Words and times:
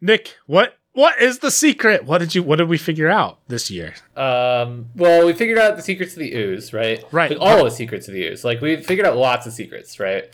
Nick, 0.00 0.36
what 0.46 0.76
what 0.92 1.20
is 1.20 1.38
the 1.38 1.50
secret? 1.50 2.04
What 2.04 2.18
did 2.18 2.34
you 2.34 2.42
what 2.42 2.56
did 2.56 2.68
we 2.68 2.78
figure 2.78 3.08
out 3.08 3.38
this 3.48 3.70
year? 3.70 3.94
Um, 4.16 4.86
well, 4.96 5.24
we 5.26 5.32
figured 5.32 5.58
out 5.58 5.76
the 5.76 5.82
secrets 5.82 6.14
of 6.14 6.18
the 6.18 6.34
ooze, 6.34 6.72
right? 6.72 7.04
Right. 7.12 7.30
Like, 7.30 7.40
all 7.40 7.64
the 7.64 7.70
secrets 7.70 8.08
of 8.08 8.14
the 8.14 8.26
ooze. 8.26 8.44
Like 8.44 8.60
we 8.60 8.76
figured 8.76 9.06
out 9.06 9.16
lots 9.16 9.46
of 9.46 9.52
secrets, 9.52 10.00
right? 10.00 10.24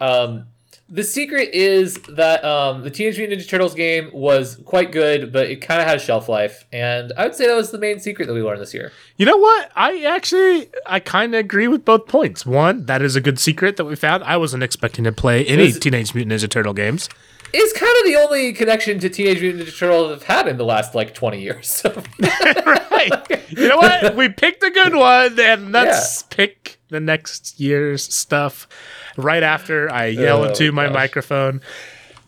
Um, 0.00 0.46
the 0.92 1.04
secret 1.04 1.50
is 1.54 1.94
that 2.08 2.44
um, 2.44 2.82
the 2.82 2.90
Teenage 2.90 3.16
Mutant 3.16 3.40
Ninja 3.40 3.48
Turtles 3.48 3.74
game 3.74 4.10
was 4.12 4.56
quite 4.64 4.90
good, 4.90 5.32
but 5.32 5.48
it 5.48 5.60
kind 5.60 5.80
of 5.80 5.86
had 5.86 5.98
a 5.98 6.00
shelf 6.00 6.28
life, 6.28 6.64
and 6.72 7.12
I 7.16 7.24
would 7.24 7.36
say 7.36 7.46
that 7.46 7.54
was 7.54 7.70
the 7.70 7.78
main 7.78 8.00
secret 8.00 8.26
that 8.26 8.34
we 8.34 8.42
learned 8.42 8.60
this 8.60 8.74
year. 8.74 8.90
You 9.16 9.24
know 9.26 9.36
what? 9.36 9.70
I 9.76 10.02
actually 10.02 10.68
I 10.86 10.98
kind 10.98 11.32
of 11.34 11.38
agree 11.38 11.68
with 11.68 11.84
both 11.84 12.08
points. 12.08 12.44
One, 12.44 12.86
that 12.86 13.02
is 13.02 13.14
a 13.14 13.20
good 13.20 13.38
secret 13.38 13.76
that 13.76 13.84
we 13.84 13.94
found. 13.94 14.24
I 14.24 14.36
wasn't 14.36 14.64
expecting 14.64 15.04
to 15.04 15.12
play 15.12 15.44
any 15.46 15.68
Is- 15.68 15.78
Teenage 15.78 16.12
Mutant 16.12 16.32
Ninja 16.42 16.50
Turtle 16.50 16.74
games. 16.74 17.08
It's 17.52 17.72
kind 17.78 17.92
of 18.00 18.04
the 18.06 18.16
only 18.16 18.52
connection 18.52 18.98
to 19.00 19.08
Teenage 19.08 19.40
Mutant 19.40 19.64
Ninja 19.68 19.76
Turtles 19.78 20.12
I've 20.12 20.22
had 20.22 20.46
in 20.48 20.56
the 20.56 20.64
last 20.64 20.94
like 20.94 21.14
twenty 21.14 21.40
years. 21.40 21.68
So 21.68 21.90
right. 22.20 23.10
You 23.50 23.68
know 23.68 23.76
what? 23.78 24.14
We 24.16 24.28
picked 24.28 24.62
a 24.62 24.70
good 24.70 24.94
one, 24.94 25.38
and 25.40 25.72
let's 25.72 26.22
pick 26.24 26.78
the 26.88 27.00
next 27.00 27.58
year's 27.58 28.02
stuff 28.12 28.68
right 29.16 29.42
after 29.42 29.90
I 29.90 30.06
yell 30.06 30.42
Oh, 30.44 30.48
into 30.48 30.70
my 30.72 30.86
gosh. 30.86 30.94
microphone. 30.94 31.60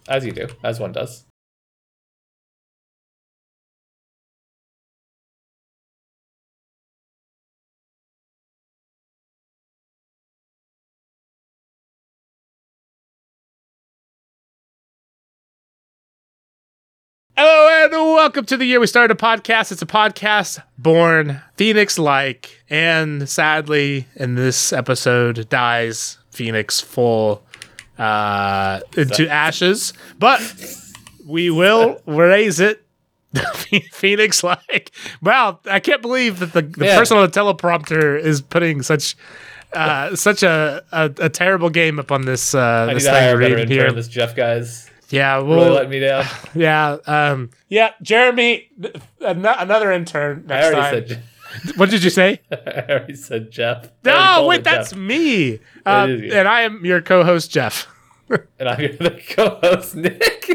as 0.08 0.24
you 0.26 0.32
do, 0.32 0.48
as 0.64 0.80
one 0.80 0.92
does. 0.92 1.24
Hello 17.36 17.84
and 17.84 17.92
welcome 17.92 18.44
to 18.46 18.56
the 18.56 18.64
year 18.64 18.78
we 18.78 18.86
started 18.86 19.16
a 19.16 19.18
podcast. 19.20 19.72
It's 19.72 19.82
a 19.82 19.86
podcast 19.86 20.62
born 20.78 21.40
Phoenix 21.56 21.98
like, 21.98 22.62
and 22.68 23.28
sadly, 23.28 24.06
in 24.16 24.34
this 24.34 24.72
episode, 24.72 25.48
dies 25.48 26.18
Phoenix 26.30 26.80
full 26.80 27.42
uh, 27.98 28.80
into 28.96 29.28
ashes. 29.28 29.92
But 30.18 30.40
we 31.26 31.50
will 31.50 32.00
raise 32.06 32.60
it 32.60 32.84
Phoenix 33.92 34.44
like. 34.44 34.92
Wow, 35.22 35.58
I 35.64 35.80
can't 35.80 36.02
believe 36.02 36.38
that 36.40 36.52
the, 36.52 36.62
the 36.62 36.84
Yeah. 36.86 36.98
person 36.98 37.16
on 37.16 37.28
the 37.28 37.40
teleprompter 37.40 38.18
is 38.20 38.40
putting 38.42 38.82
such. 38.82 39.16
Uh, 39.72 40.14
such 40.16 40.42
a, 40.42 40.84
a, 40.92 41.10
a 41.18 41.28
terrible 41.30 41.70
game 41.70 41.98
up 41.98 42.12
on 42.12 42.26
this 42.26 42.54
uh, 42.54 42.60
I 42.60 42.86
need 42.88 42.96
this 42.96 43.04
to 43.04 43.10
thing 43.10 43.22
hire 43.22 43.36
a 43.36 43.40
better 43.40 43.54
right 43.56 43.68
here. 43.70 43.90
This 43.90 44.06
Jeff 44.06 44.36
guy's 44.36 44.90
Yeah, 45.12 45.36
really 45.36 45.46
we'll 45.46 45.88
me 45.88 46.00
down. 46.00 46.24
yeah, 46.54 46.96
um, 47.06 47.50
yeah, 47.68 47.92
Jeremy, 48.00 48.70
an- 49.20 49.44
another 49.46 49.92
intern 49.92 50.46
I 50.48 50.62
already 50.62 50.76
time. 50.76 50.94
said. 50.94 51.06
Je- 51.08 51.72
what 51.76 51.90
did 51.90 52.02
you 52.02 52.08
say? 52.10 52.40
I 52.50 52.86
already 52.88 53.14
said 53.14 53.50
Jeff. 53.50 53.90
No, 54.04 54.46
wait, 54.48 54.64
that's 54.64 54.90
Jeff. 54.90 54.98
me, 54.98 55.60
um, 55.84 56.10
and 56.32 56.48
I 56.48 56.62
am 56.62 56.84
your 56.84 57.02
co-host 57.02 57.50
Jeff, 57.50 57.86
and 58.58 58.68
I'm 58.68 58.80
your 58.80 59.10
co-host 59.28 59.94
Nick. 59.94 60.48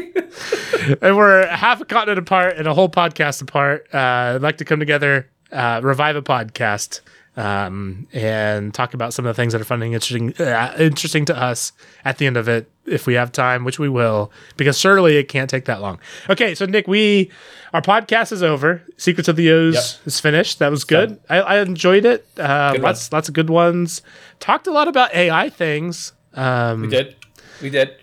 and 1.00 1.16
we're 1.16 1.46
half 1.46 1.80
a 1.80 1.84
continent 1.84 2.18
apart 2.18 2.56
and 2.56 2.66
a 2.66 2.74
whole 2.74 2.88
podcast 2.88 3.40
apart. 3.42 3.86
Uh, 3.94 4.34
I'd 4.34 4.42
like 4.42 4.58
to 4.58 4.64
come 4.64 4.80
together, 4.80 5.30
uh, 5.52 5.80
revive 5.84 6.16
a 6.16 6.22
podcast, 6.22 7.00
um, 7.36 8.08
and 8.12 8.74
talk 8.74 8.92
about 8.94 9.14
some 9.14 9.24
of 9.24 9.36
the 9.36 9.40
things 9.40 9.52
that 9.52 9.60
are 9.60 9.64
fun 9.64 9.82
and 9.82 9.94
interesting, 9.94 10.34
uh, 10.40 10.74
interesting 10.80 11.24
to 11.26 11.36
us 11.40 11.72
at 12.04 12.18
the 12.18 12.26
end 12.26 12.36
of 12.36 12.48
it, 12.48 12.68
if 12.90 13.06
we 13.06 13.14
have 13.14 13.30
time, 13.32 13.64
which 13.64 13.78
we 13.78 13.88
will, 13.88 14.30
because 14.56 14.78
surely 14.78 15.16
it 15.16 15.24
can't 15.28 15.48
take 15.48 15.64
that 15.66 15.80
long. 15.80 15.98
Okay, 16.28 16.54
so 16.54 16.64
Nick, 16.66 16.86
we 16.88 17.30
our 17.72 17.82
podcast 17.82 18.32
is 18.32 18.42
over. 18.42 18.82
Secrets 18.96 19.28
of 19.28 19.36
the 19.36 19.48
Ooze 19.48 19.74
Yep. 19.74 20.06
is 20.06 20.20
finished. 20.20 20.58
That 20.58 20.70
was 20.70 20.84
good. 20.84 21.20
I, 21.28 21.40
I 21.40 21.60
enjoyed 21.60 22.04
it. 22.04 22.26
Uh, 22.38 22.76
lots 22.80 23.12
lots 23.12 23.28
of 23.28 23.34
good 23.34 23.50
ones. 23.50 24.02
Talked 24.40 24.66
a 24.66 24.70
lot 24.70 24.88
about 24.88 25.14
AI 25.14 25.50
things. 25.50 26.12
Um, 26.34 26.82
We 26.82 26.88
did. 26.88 27.16
We 27.62 27.70
did. 27.70 27.94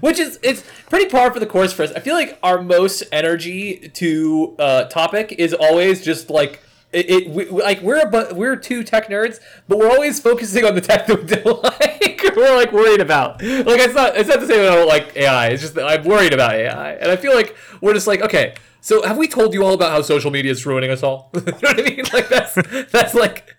Which 0.00 0.18
is 0.18 0.38
it's 0.42 0.64
pretty 0.88 1.10
par 1.10 1.32
for 1.32 1.38
the 1.40 1.46
course 1.46 1.72
for 1.72 1.82
us. 1.82 1.92
I 1.92 2.00
feel 2.00 2.14
like 2.14 2.38
our 2.42 2.62
most 2.62 3.02
energy 3.12 3.90
to 3.94 4.56
uh, 4.58 4.84
topic 4.84 5.34
is 5.38 5.52
always 5.52 6.02
just 6.04 6.30
like 6.30 6.60
it. 6.96 7.10
it 7.10 7.30
we, 7.30 7.46
like 7.46 7.80
we're 7.82 8.00
a, 8.00 8.10
bu- 8.10 8.34
we're 8.34 8.56
two 8.56 8.82
tech 8.82 9.08
nerds, 9.08 9.40
but 9.68 9.78
we're 9.78 9.90
always 9.90 10.20
focusing 10.20 10.64
on 10.64 10.74
the 10.74 10.80
tech 10.80 11.06
that 11.06 11.44
like. 11.62 12.36
we're 12.36 12.56
like 12.56 12.72
worried 12.72 13.00
about. 13.00 13.42
Like 13.42 13.80
it's 13.80 13.94
not 13.94 14.16
it's 14.16 14.28
not 14.28 14.40
that 14.40 14.50
I 14.50 14.74
don't 14.74 14.88
like 14.88 15.16
AI. 15.16 15.48
It's 15.48 15.62
just 15.62 15.74
that 15.74 15.86
I'm 15.86 16.04
worried 16.04 16.32
about 16.32 16.54
AI, 16.54 16.92
and 16.92 17.10
I 17.10 17.16
feel 17.16 17.34
like 17.34 17.56
we're 17.80 17.94
just 17.94 18.06
like 18.06 18.20
okay. 18.22 18.54
So 18.80 19.02
have 19.02 19.16
we 19.16 19.26
told 19.26 19.52
you 19.52 19.64
all 19.64 19.74
about 19.74 19.90
how 19.90 20.02
social 20.02 20.30
media 20.30 20.52
is 20.52 20.64
ruining 20.64 20.90
us 20.90 21.02
all? 21.02 21.30
you 21.34 21.40
know 21.40 21.52
what 21.60 21.80
I 21.80 21.82
mean? 21.82 22.04
Like 22.12 22.28
that's 22.28 22.54
that's 22.90 23.14
like 23.14 23.56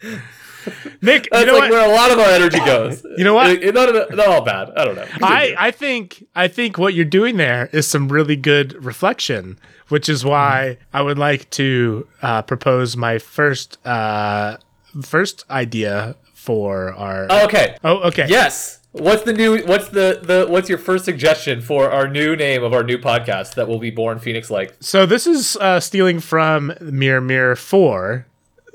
Nick, 1.01 1.28
that's 1.31 1.41
you 1.41 1.45
know 1.47 1.53
like 1.53 1.61
what? 1.63 1.72
where 1.72 1.89
a 1.89 1.94
lot 1.95 2.11
of 2.11 2.19
our 2.19 2.29
energy 2.29 2.59
goes. 2.59 3.03
You 3.17 3.23
know 3.23 3.33
what? 3.33 3.50
It- 3.50 3.63
it- 3.63 3.73
not, 3.75 3.94
not 4.16 4.28
all 4.28 4.44
bad. 4.44 4.72
I 4.75 4.85
don't 4.85 4.95
know. 4.95 5.05
I, 5.22 5.55
I 5.57 5.72
think 5.72 6.25
I 6.35 6.47
think 6.47 6.78
what 6.78 6.94
you're 6.94 7.05
doing 7.05 7.38
there 7.38 7.69
is 7.73 7.88
some 7.88 8.07
really 8.09 8.35
good 8.35 8.83
reflection, 8.83 9.57
which 9.89 10.07
is 10.09 10.23
why 10.25 10.77
I 10.94 11.01
would 11.01 11.17
like 11.17 11.50
to 11.51 12.07
uh, 12.22 12.41
propose 12.41 12.95
my 12.97 13.17
first 13.19 13.77
uh, 13.85 14.57
first 15.01 15.45
idea 15.50 16.16
for 16.33 16.94
our. 16.94 17.27
Oh, 17.29 17.45
okay. 17.45 17.77
oh, 17.83 17.97
okay. 18.07 18.25
Yes. 18.27 18.79
What's 18.94 19.23
the 19.23 19.33
new? 19.33 19.59
What's 19.66 19.89
the 19.89 20.19
the? 20.23 20.47
What's 20.50 20.69
your 20.69 20.79
first 20.79 21.06
suggestion 21.06 21.61
for 21.61 21.91
our 21.91 22.07
new 22.07 22.35
name 22.35 22.63
of 22.63 22.73
our 22.73 22.83
new 22.83 22.97
podcast 22.97 23.53
that 23.56 23.67
will 23.67 23.77
be 23.77 23.91
born 23.91 24.17
Phoenix 24.17 24.50
like? 24.50 24.75
So 24.79 25.06
this 25.06 25.27
is 25.27 25.56
uh, 25.57 25.79
stealing 25.79 26.19
from 26.19 26.73
Mirror 26.81 27.22
Mirror 27.22 27.56
Four, 27.57 28.25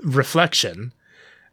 Reflection, 0.03 0.93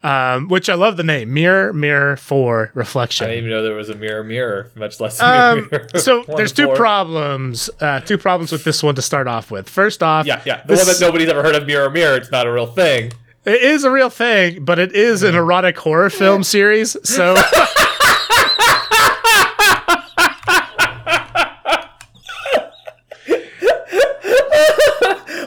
um, 0.04 0.48
which 0.48 0.70
I 0.70 0.76
love 0.76 0.96
the 0.98 1.04
name 1.04 1.34
Mirror 1.34 1.74
Mirror 1.74 2.18
for 2.18 2.72
Reflection. 2.74 3.26
I 3.26 3.30
didn't 3.32 3.46
even 3.46 3.52
know 3.58 3.64
there 3.64 3.76
was 3.76 3.90
a 3.90 3.96
mirror 3.96 4.24
mirror, 4.24 4.72
much 4.76 5.00
less 5.00 5.20
a 5.20 5.26
Um, 5.26 5.68
mirror. 5.72 5.88
so 5.96 6.24
there's 6.36 6.52
two 6.54 6.66
four. 6.68 6.76
problems. 6.76 7.70
Uh, 7.82 8.00
two 8.00 8.18
problems 8.18 8.52
with 8.52 8.64
this 8.64 8.82
one 8.82 8.96
to 8.96 9.02
start 9.02 9.28
off 9.28 9.52
with. 9.52 9.70
First 9.70 10.02
off, 10.02 10.26
Yeah, 10.26 10.42
yeah. 10.46 10.62
The 10.62 10.76
this- 10.76 10.86
one 10.86 10.94
that 10.94 11.02
nobody's 11.02 11.30
ever 11.30 11.44
heard 11.44 11.56
of, 11.56 11.66
mirror 11.68 11.90
mirror. 11.90 12.16
It's 12.16 12.32
not 12.32 12.48
a 12.48 12.52
real 12.52 12.68
thing. 12.68 13.12
It 13.46 13.62
is 13.62 13.84
a 13.84 13.92
real 13.92 14.10
thing, 14.10 14.64
but 14.66 14.80
it 14.80 14.94
is 14.94 15.24
an 15.24 15.34
erotic 15.36 15.78
horror 15.78 16.10
film 16.10 16.44
series. 16.56 16.96
So 17.04 17.36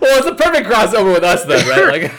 Well, 0.00 0.18
it's 0.18 0.26
a 0.26 0.34
perfect 0.34 0.68
crossover 0.68 1.12
with 1.14 1.22
us 1.24 1.44
then, 1.44 1.66
right? 1.68 2.02
Like, 2.02 2.12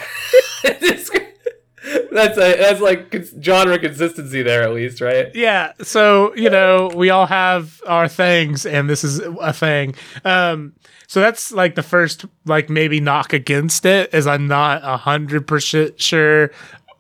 that's 2.12 2.38
a 2.38 2.58
that's 2.58 2.82
like 2.82 3.14
genre 3.42 3.78
consistency 3.80 4.42
there 4.42 4.64
at 4.64 4.74
least, 4.74 5.02
right? 5.02 5.34
yeah, 5.36 5.74
so 5.82 6.34
you 6.36 6.50
know 6.50 6.92
we 6.96 7.10
all 7.10 7.26
have 7.26 7.82
our 7.88 8.08
things, 8.08 8.66
and 8.66 8.90
this 8.90 9.04
is 9.04 9.20
a 9.20 9.54
thing. 9.54 9.96
Um, 10.26 10.74
so 11.08 11.20
that's 11.20 11.52
like 11.52 11.76
the 11.76 11.84
first 11.84 12.26
like 12.46 12.70
maybe 12.70 13.00
knock 13.00 13.34
against 13.34 13.86
it 13.86 14.14
is 14.14 14.28
I'm 14.28 14.48
not 14.48 14.82
a 14.84 14.98
hundred 14.98 15.48
percent 15.48 16.02
sure. 16.02 16.52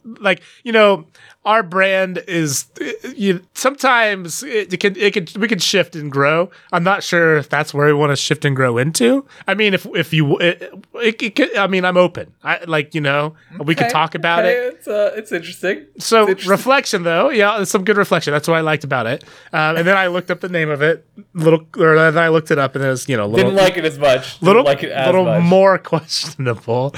Like 0.04 0.42
you 0.64 0.72
know, 0.72 1.08
our 1.46 1.62
brand 1.64 2.24
is 2.28 2.68
you 3.16 3.42
sometimes 3.54 4.44
it, 4.44 4.80
can 4.80 4.96
it 4.96 5.14
can 5.14 5.28
we 5.42 5.48
can 5.48 5.59
shift 5.59 5.96
and 5.96 6.12
grow. 6.12 6.50
I'm 6.72 6.84
not 6.84 7.04
sure 7.04 7.36
if 7.38 7.50
that's 7.50 7.74
where 7.74 7.88
we 7.88 7.94
want 7.94 8.12
to 8.12 8.16
shift 8.16 8.46
and 8.46 8.56
grow 8.56 8.78
into. 8.78 9.26
I 9.48 9.54
mean, 9.54 9.74
if 9.74 9.86
if 9.88 10.14
you 10.14 10.38
it, 10.40 10.74
it, 10.96 11.22
it 11.22 11.36
could, 11.36 11.56
I 11.58 11.68
mean, 11.68 11.84
I'm 11.86 11.98
open. 11.98 12.34
I 12.44 12.64
like 12.66 12.96
you 12.96 13.02
know 13.02 13.36
we 13.59 13.76
could 13.76 13.90
talk 13.90 14.16
about 14.16 14.40
okay, 14.40 14.68
it. 14.68 14.74
It's 14.76 14.88
uh, 14.88 15.12
it's 15.16 15.31
interesting. 15.31 15.86
So 16.00 16.22
It's 16.24 16.30
interesting. 16.30 16.52
reflection, 16.52 17.04
though, 17.04 17.30
yeah, 17.30 17.64
some 17.66 17.84
good 17.84 17.98
reflection. 17.98 18.31
That's 18.34 18.48
what 18.48 18.58
I 18.58 18.62
liked 18.62 18.84
about 18.84 19.06
it. 19.08 19.24
Um, 19.52 19.78
and 19.78 19.88
then 19.88 19.98
I 19.98 20.08
looked 20.08 20.31
up 20.31 20.40
the 20.40 20.50
name 20.50 20.70
of 20.70 20.81
it, 20.81 21.06
little, 21.34 21.68
or 21.78 21.96
then 21.96 22.18
I 22.18 22.30
looked 22.30 22.52
it 22.52 22.58
up, 22.58 22.75
and 22.75 22.84
it 22.84 22.88
was 22.90 23.08
you 23.10 23.18
know, 23.18 23.25
little, 23.28 23.52
Didn't 23.52 23.64
like 23.64 23.78
it 23.78 23.86
as 23.86 24.00
much. 24.00 24.40
Didn't 24.40 24.48
little, 24.48 24.64
like 24.64 24.84
it 24.84 24.92
as 24.92 25.06
little 25.08 25.25
much. 25.25 25.44
more 25.44 25.78
questionable. 26.24 26.96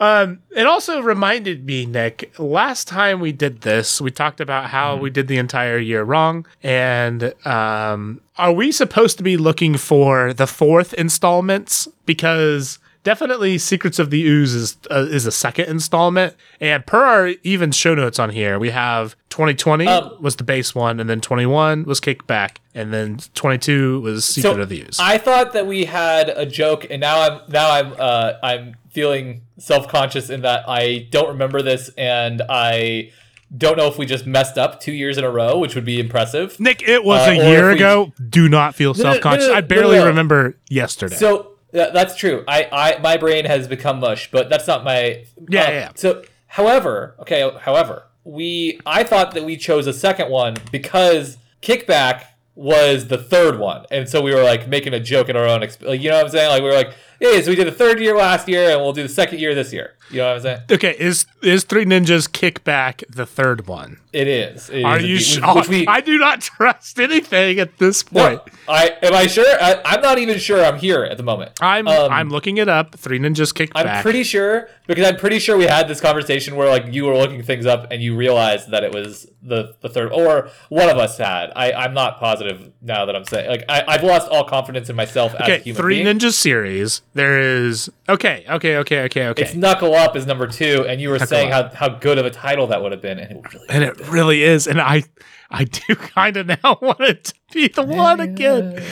Um, 0.00 0.40
it 0.58 0.66
also 0.66 1.00
reminded 1.00 1.64
me, 1.64 1.86
Nick, 1.86 2.32
last 2.38 2.88
time 2.88 3.20
we 3.20 3.32
did 3.32 3.60
this, 3.62 4.00
we 4.00 4.10
talked 4.10 4.40
about 4.40 4.64
how 4.70 4.94
Mm-hmm. 4.94 5.02
we 5.04 5.10
did 5.10 5.28
the 5.28 5.38
entire 5.38 5.78
year 5.78 6.02
wrong, 6.02 6.46
and 6.62 7.32
um, 7.46 8.20
are 8.36 8.52
we 8.52 8.72
supposed 8.72 9.16
to 9.18 9.22
be 9.22 9.36
looking 9.36 9.76
for 9.76 10.32
the 10.32 10.46
fourth 10.46 10.92
installments 10.94 11.88
because? 12.06 12.78
Definitely, 13.08 13.56
Secrets 13.56 13.98
of 13.98 14.10
the 14.10 14.22
Ooze 14.22 14.52
is 14.54 14.76
uh, 14.90 15.06
is 15.08 15.24
a 15.24 15.32
second 15.32 15.64
installment, 15.70 16.36
and 16.60 16.84
per 16.84 17.02
our 17.02 17.28
even 17.42 17.72
show 17.72 17.94
notes 17.94 18.18
on 18.18 18.28
here, 18.28 18.58
we 18.58 18.68
have 18.68 19.16
2020 19.30 19.86
Um, 19.86 20.16
was 20.20 20.36
the 20.36 20.44
base 20.44 20.74
one, 20.74 21.00
and 21.00 21.08
then 21.08 21.22
21 21.22 21.84
was 21.84 22.02
Kickback, 22.02 22.56
and 22.74 22.92
then 22.92 23.18
22 23.34 24.02
was 24.02 24.26
Secret 24.26 24.60
of 24.60 24.68
the 24.68 24.82
Ooze. 24.82 24.98
I 25.00 25.16
thought 25.16 25.54
that 25.54 25.66
we 25.66 25.86
had 25.86 26.28
a 26.28 26.44
joke, 26.44 26.86
and 26.90 27.00
now 27.00 27.22
I'm 27.22 27.40
now 27.48 27.70
I'm 27.70 27.94
uh, 27.98 28.32
I'm 28.42 28.76
feeling 28.90 29.40
self 29.56 29.88
conscious 29.88 30.28
in 30.28 30.42
that 30.42 30.68
I 30.68 31.08
don't 31.10 31.28
remember 31.28 31.62
this, 31.62 31.88
and 31.96 32.42
I 32.50 33.10
don't 33.56 33.78
know 33.78 33.86
if 33.86 33.96
we 33.96 34.04
just 34.04 34.26
messed 34.26 34.58
up 34.58 34.80
two 34.80 34.92
years 34.92 35.16
in 35.16 35.24
a 35.24 35.30
row, 35.30 35.56
which 35.56 35.74
would 35.74 35.86
be 35.86 35.98
impressive. 35.98 36.60
Nick, 36.60 36.86
it 36.86 37.02
was 37.04 37.26
Uh, 37.26 37.30
a 37.30 37.34
year 37.36 37.68
we- 37.68 37.76
ago. 37.76 38.12
Do 38.28 38.50
not 38.50 38.74
feel 38.74 38.92
no, 38.92 39.00
self 39.02 39.20
conscious. 39.22 39.48
no, 39.48 39.54
I 39.54 39.60
no, 39.62 39.66
barely 39.66 39.96
no. 39.96 40.04
remember 40.08 40.58
yesterday. 40.68 41.16
So 41.16 41.52
Yeah, 41.72 41.90
that's 41.90 42.16
true. 42.16 42.44
I, 42.48 42.68
I 42.72 42.98
my 43.00 43.16
brain 43.16 43.44
has 43.44 43.68
become 43.68 44.00
mush, 44.00 44.30
but 44.30 44.48
that's 44.48 44.66
not 44.66 44.84
my 44.84 45.24
Yeah, 45.48 45.62
uh, 45.62 45.70
yeah. 45.70 45.90
So, 45.94 46.22
however, 46.46 47.14
okay, 47.20 47.50
however, 47.60 48.04
we 48.24 48.80
I 48.86 49.04
thought 49.04 49.32
that 49.32 49.44
we 49.44 49.56
chose 49.56 49.86
a 49.86 49.92
second 49.92 50.30
one 50.30 50.56
because 50.72 51.36
Kickback 51.62 52.24
was 52.54 53.08
the 53.08 53.18
third 53.18 53.58
one, 53.58 53.84
and 53.90 54.08
so 54.08 54.20
we 54.20 54.34
were 54.34 54.42
like 54.42 54.68
making 54.68 54.94
a 54.94 55.00
joke 55.00 55.28
in 55.28 55.36
our 55.36 55.46
own. 55.46 55.60
Exp- 55.60 55.86
like, 55.86 56.00
you 56.00 56.10
know 56.10 56.16
what 56.16 56.26
I'm 56.26 56.30
saying? 56.32 56.50
Like 56.50 56.62
we 56.62 56.68
were 56.68 56.74
like, 56.74 56.94
hey, 57.20 57.42
so 57.42 57.50
we 57.50 57.56
did 57.56 57.66
the 57.66 57.72
third 57.72 58.00
year 58.00 58.16
last 58.16 58.48
year, 58.48 58.70
and 58.70 58.80
we'll 58.80 58.92
do 58.92 59.02
the 59.02 59.08
second 59.08 59.38
year 59.40 59.54
this 59.54 59.72
year. 59.72 59.94
You 60.10 60.18
know 60.18 60.28
what 60.28 60.36
I'm 60.36 60.42
saying? 60.42 60.60
Okay, 60.70 60.96
is 60.98 61.26
is 61.42 61.64
Three 61.64 61.84
Ninjas 61.84 62.28
Kickback 62.28 63.04
the 63.10 63.26
third 63.26 63.66
one? 63.66 63.98
It 64.12 64.26
is. 64.26 64.70
It 64.70 64.82
Are 64.82 64.96
is 64.98 65.04
you 65.04 65.18
sure? 65.18 65.62
We, 65.68 65.86
I 65.86 66.00
do 66.00 66.16
not 66.18 66.40
trust 66.56 66.98
anything 66.98 67.58
at 67.58 67.76
this 67.76 68.02
point. 68.02 68.40
no, 68.46 68.52
I 68.72 68.96
am 69.02 69.12
I 69.12 69.26
sure? 69.26 69.44
I, 69.60 69.80
I'm 69.84 70.00
not 70.00 70.18
even 70.18 70.38
sure. 70.38 70.64
I'm 70.64 70.78
here 70.78 71.04
at 71.04 71.18
the 71.18 71.22
moment. 71.22 71.52
I'm 71.60 71.86
Um, 71.86 72.10
I'm 72.10 72.30
looking 72.30 72.56
it 72.56 72.68
up. 72.70 72.94
Three 72.94 73.18
Ninjas 73.18 73.52
Kickback. 73.52 73.84
I'm 73.86 74.02
pretty 74.02 74.22
sure 74.24 74.68
because 74.86 75.06
I'm 75.06 75.16
pretty 75.16 75.38
sure 75.38 75.58
we 75.58 75.66
had 75.66 75.88
this 75.88 76.00
conversation 76.00 76.56
where 76.56 76.68
like 76.68 76.92
you 76.94 77.04
were 77.04 77.16
looking 77.16 77.42
things 77.42 77.66
up 77.66 77.88
and 77.90 78.02
you 78.02 78.16
realized 78.16 78.70
that 78.70 78.84
it 78.84 78.92
was 78.94 79.28
the 79.42 79.74
the 79.82 79.90
third 79.90 80.10
or 80.10 80.48
one 80.70 80.88
of 80.88 80.96
us 80.96 81.18
had. 81.18 81.52
I 81.54 81.72
I'm 81.72 81.92
not 81.92 82.18
positive 82.18 82.72
now 82.80 83.04
that 83.04 83.14
I'm 83.14 83.24
saying 83.26 83.50
like 83.50 83.64
I 83.68 83.84
I've 83.86 84.02
lost 84.02 84.28
all 84.30 84.44
confidence 84.44 84.88
in 84.88 84.96
myself 84.96 85.34
as 85.34 85.40
a 85.40 85.42
okay, 85.44 85.58
human 85.62 85.82
Three 85.82 86.02
being. 86.02 86.18
Ninjas 86.18 86.32
series. 86.32 87.02
There 87.14 87.40
is 87.40 87.90
okay, 88.08 88.44
okay, 88.48 88.76
okay, 88.76 89.00
okay, 89.04 89.26
okay. 89.28 89.42
It's 89.42 89.54
Knuckle 89.54 89.94
Up 89.94 90.14
is 90.14 90.26
number 90.26 90.46
two, 90.46 90.84
and 90.86 91.00
you 91.00 91.08
were 91.08 91.18
saying 91.18 91.50
how, 91.50 91.68
how 91.68 91.88
good 91.88 92.18
of 92.18 92.26
a 92.26 92.30
title 92.30 92.66
that 92.68 92.82
would 92.82 92.92
have 92.92 93.00
been, 93.00 93.18
and 93.18 93.38
it 93.38 93.52
really 93.52 93.66
and 93.70 93.84
it 93.84 94.08
really 94.08 94.42
is, 94.42 94.66
and 94.66 94.80
I 94.80 95.04
I 95.50 95.64
do 95.64 95.94
kind 95.96 96.36
of 96.36 96.46
now 96.46 96.78
want 96.82 97.00
it 97.00 97.24
to 97.24 97.34
be 97.52 97.68
the 97.68 97.82
one 97.82 98.20
again. 98.20 98.82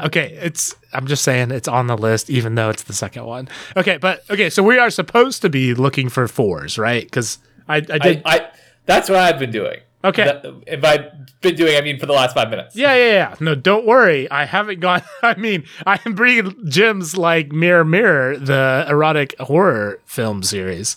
Okay, 0.00 0.32
it's 0.40 0.74
I'm 0.92 1.06
just 1.06 1.22
saying 1.22 1.50
it's 1.50 1.68
on 1.68 1.86
the 1.86 1.96
list, 1.96 2.30
even 2.30 2.54
though 2.54 2.70
it's 2.70 2.84
the 2.84 2.94
second 2.94 3.26
one. 3.26 3.48
Okay, 3.76 3.98
but 3.98 4.22
okay, 4.30 4.50
so 4.50 4.62
we 4.62 4.78
are 4.78 4.90
supposed 4.90 5.42
to 5.42 5.50
be 5.50 5.74
looking 5.74 6.08
for 6.08 6.26
fours, 6.26 6.78
right? 6.78 7.04
Because 7.04 7.38
I, 7.68 7.76
I 7.76 7.80
did. 7.80 8.22
I, 8.24 8.36
I 8.36 8.48
that's 8.86 9.10
what 9.10 9.18
I've 9.18 9.38
been 9.38 9.50
doing. 9.50 9.80
Okay. 10.04 10.24
That, 10.24 10.44
if 10.66 10.84
I've 10.84 11.40
been 11.40 11.56
doing, 11.56 11.76
I 11.76 11.80
mean, 11.80 11.98
for 11.98 12.06
the 12.06 12.12
last 12.12 12.34
five 12.34 12.48
minutes. 12.50 12.76
yeah, 12.76 12.94
yeah, 12.94 13.12
yeah. 13.12 13.34
No, 13.40 13.54
don't 13.54 13.86
worry. 13.86 14.30
I 14.30 14.44
haven't 14.44 14.80
gone. 14.80 15.02
I 15.22 15.34
mean, 15.34 15.64
I 15.86 15.98
am 16.06 16.14
bringing 16.14 16.54
gems 16.70 17.16
like 17.16 17.50
Mirror 17.52 17.84
Mirror, 17.86 18.38
the 18.38 18.86
erotic 18.88 19.34
horror 19.40 20.00
film 20.04 20.42
series. 20.42 20.96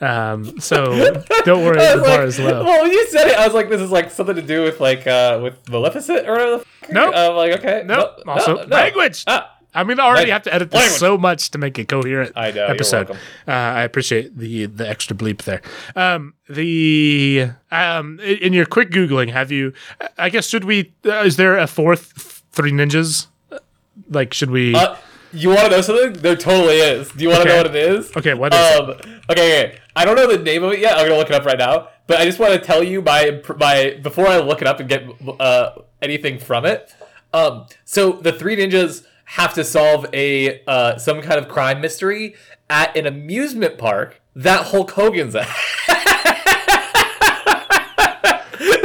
Um, 0.00 0.58
so 0.58 0.84
don't 1.44 1.64
worry, 1.64 1.76
the 1.78 2.02
bar 2.04 2.18
like- 2.18 2.26
is 2.28 2.38
low. 2.40 2.64
Well, 2.64 2.82
when 2.82 2.90
you 2.90 3.06
said 3.06 3.28
it, 3.28 3.38
I 3.38 3.46
was 3.46 3.54
like, 3.54 3.68
"This 3.68 3.80
is 3.80 3.92
like 3.92 4.10
something 4.10 4.34
to 4.34 4.42
do 4.42 4.64
with 4.64 4.80
like 4.80 5.06
uh 5.06 5.38
with 5.42 5.68
Maleficent 5.68 6.28
or 6.28 6.32
whatever." 6.32 6.56
The 6.58 6.64
fuck. 6.64 6.90
Nope. 6.92 7.14
I'm 7.14 7.36
like, 7.36 7.52
okay. 7.60 7.82
Nope. 7.86 8.18
no, 8.26 8.32
also, 8.32 8.56
no, 8.56 8.64
no. 8.64 8.76
language. 8.76 9.22
Ah, 9.28 9.56
I 9.74 9.84
mean, 9.84 9.98
I 9.98 10.04
already 10.04 10.30
have 10.30 10.42
to 10.42 10.54
edit 10.54 10.70
this 10.70 10.80
language. 10.80 10.98
so 10.98 11.16
much 11.16 11.50
to 11.52 11.58
make 11.58 11.78
it 11.78 11.88
coherent. 11.88 12.32
I 12.36 12.50
know, 12.50 12.66
Episode. 12.66 13.10
Uh, 13.10 13.16
I 13.46 13.82
appreciate 13.82 14.36
the 14.36 14.66
the 14.66 14.88
extra 14.88 15.16
bleep 15.16 15.42
there. 15.42 15.62
Um, 15.96 16.34
the 16.48 17.50
um, 17.70 18.20
in 18.20 18.52
your 18.52 18.66
quick 18.66 18.90
googling, 18.90 19.30
have 19.32 19.50
you? 19.50 19.72
I 20.18 20.28
guess 20.28 20.46
should 20.48 20.64
we? 20.64 20.92
Uh, 21.06 21.22
is 21.24 21.36
there 21.36 21.56
a 21.58 21.66
fourth 21.66 22.42
Three 22.52 22.72
Ninjas? 22.72 23.28
Like, 24.10 24.34
should 24.34 24.50
we? 24.50 24.74
uh, 24.74 24.96
you 25.32 25.48
want 25.48 25.60
to 25.62 25.70
know 25.70 25.80
something? 25.80 26.12
There 26.14 26.36
totally 26.36 26.76
is. 26.76 27.10
Do 27.10 27.22
you 27.24 27.30
want 27.30 27.42
to 27.44 27.48
Okay. 27.48 27.56
know 27.56 27.62
what 27.68 27.74
it 27.74 27.94
is? 27.94 28.16
okay, 28.16 28.34
what 28.34 28.52
is 28.52 28.60
it? 28.60 28.80
Um. 28.80 28.90
Okay, 28.90 29.20
okay. 29.30 29.78
I 29.96 30.04
don't 30.04 30.16
know 30.16 30.26
the 30.30 30.42
name 30.42 30.62
of 30.64 30.72
it 30.72 30.80
yet. 30.80 30.98
I'm 30.98 31.06
gonna 31.06 31.16
look 31.18 31.28
it 31.30 31.34
up 31.34 31.44
right 31.46 31.58
now. 31.58 31.88
But 32.06 32.20
I 32.20 32.24
just 32.26 32.38
want 32.38 32.52
to 32.52 32.58
tell 32.60 32.82
you 32.82 33.00
my 33.00 33.40
my 33.58 33.98
before 34.02 34.26
I 34.26 34.38
look 34.38 34.60
it 34.60 34.68
up 34.68 34.80
and 34.80 34.88
get 34.88 35.04
uh 35.40 35.70
anything 36.02 36.38
from 36.38 36.66
it. 36.66 36.94
Um. 37.32 37.66
So 37.86 38.12
the 38.12 38.32
three 38.32 38.56
ninjas 38.56 39.06
have 39.32 39.54
to 39.54 39.64
solve 39.64 40.06
a 40.12 40.62
uh 40.66 40.96
some 40.98 41.20
kind 41.22 41.38
of 41.38 41.48
crime 41.48 41.80
mystery 41.80 42.34
at 42.68 42.96
an 42.96 43.06
amusement 43.06 43.78
park 43.78 44.20
that 44.34 44.66
Hulk 44.66 44.90
Hogan's 44.92 45.34
at. 45.34 45.48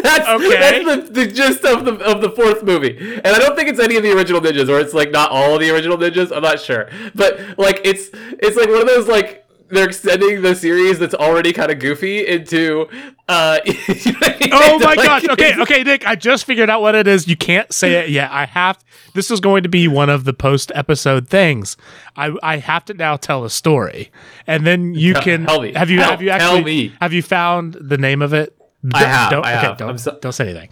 that's, 0.01 0.27
Okay. 0.27 0.83
that's 0.83 0.85
the, 1.09 1.11
the 1.13 1.27
gist 1.27 1.63
of 1.65 1.85
the 1.85 1.93
of 2.03 2.21
the 2.21 2.29
fourth 2.29 2.63
movie, 2.63 2.97
and 2.97 3.27
I 3.27 3.39
don't 3.39 3.55
think 3.55 3.69
it's 3.69 3.79
any 3.79 3.95
of 3.95 4.03
the 4.03 4.11
original 4.15 4.41
ninjas, 4.41 4.69
or 4.69 4.79
it's 4.79 4.93
like 4.93 5.11
not 5.11 5.31
all 5.31 5.53
of 5.55 5.61
the 5.61 5.69
original 5.73 5.97
ninjas. 5.97 6.35
I'm 6.35 6.43
not 6.43 6.59
sure, 6.59 6.89
but 7.15 7.39
like 7.57 7.81
it's 7.83 8.09
it's 8.13 8.57
like 8.57 8.67
one 8.69 8.81
of 8.81 8.87
those 8.87 9.07
like 9.07 9.45
they're 9.69 9.85
extending 9.85 10.41
the 10.41 10.55
series 10.55 10.99
that's 10.99 11.13
already 11.13 11.53
kind 11.53 11.71
of 11.71 11.79
goofy 11.79 12.25
into. 12.27 12.87
uh 13.27 13.59
you 13.65 13.73
know 13.73 14.19
I 14.21 14.37
mean? 14.39 14.49
Oh 14.53 14.79
my 14.79 14.85
Like, 14.93 15.03
gosh. 15.03 15.27
Okay, 15.29 15.55
okay, 15.61 15.83
Nick, 15.83 16.07
I 16.07 16.15
just 16.15 16.45
figured 16.45 16.69
out 16.69 16.81
what 16.81 16.95
it 16.95 17.07
is. 17.07 17.27
You 17.27 17.35
can't 17.37 17.71
say 17.73 17.93
it 17.95 18.09
yet. 18.09 18.31
I 18.31 18.45
have 18.45 18.83
this 19.13 19.29
is 19.31 19.39
going 19.39 19.63
to 19.63 19.69
be 19.69 19.87
one 19.87 20.09
of 20.09 20.23
the 20.23 20.33
post 20.33 20.71
episode 20.75 21.27
things. 21.27 21.75
I 22.15 22.35
I 22.41 22.57
have 22.57 22.85
to 22.85 22.93
now 22.93 23.17
tell 23.17 23.43
a 23.43 23.49
story. 23.49 24.11
And 24.45 24.65
then 24.65 24.93
you 24.93 25.13
Tell- 25.13 25.23
can 25.23 25.45
tell 25.45 25.61
me. 25.61 25.73
have 25.73 25.89
you 25.89 25.97
Tell- 25.99 26.11
have 26.11 26.21
you 26.21 26.29
tell 26.29 26.39
actually 26.55 26.63
me. 26.63 26.93
have 27.01 27.13
you 27.13 27.21
found 27.21 27.75
the 27.79 27.97
name 27.97 28.21
of 28.21 28.33
it? 28.33 28.53
I 28.93 29.03
have, 29.03 29.31
Don't, 29.31 29.45
I 29.45 29.57
okay, 29.57 29.65
have. 29.67 29.77
don't, 29.77 29.97
so- 29.99 30.17
don't 30.21 30.31
say 30.31 30.45
anything. 30.49 30.69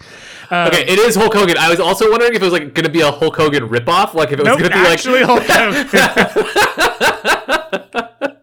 Okay, 0.50 0.84
it 0.86 0.98
is 0.98 1.16
Hulk 1.16 1.34
Hogan. 1.34 1.58
I 1.58 1.68
was 1.68 1.80
also 1.80 2.08
wondering 2.10 2.34
if 2.34 2.40
it 2.40 2.44
was 2.44 2.52
like 2.52 2.72
going 2.72 2.84
to 2.86 2.90
be 2.90 3.00
a 3.02 3.10
Hulk 3.10 3.36
Hogan 3.36 3.68
ripoff, 3.68 4.14
like 4.14 4.32
if 4.32 4.38
it 4.38 4.46
was 4.46 4.56
Nope, 4.56 4.60
going 4.60 4.70
to 4.70 4.76
be 4.78 4.86
actually 4.86 5.22
like. 5.24 5.42
Hulk 5.42 5.42
Hogan. 7.42 8.32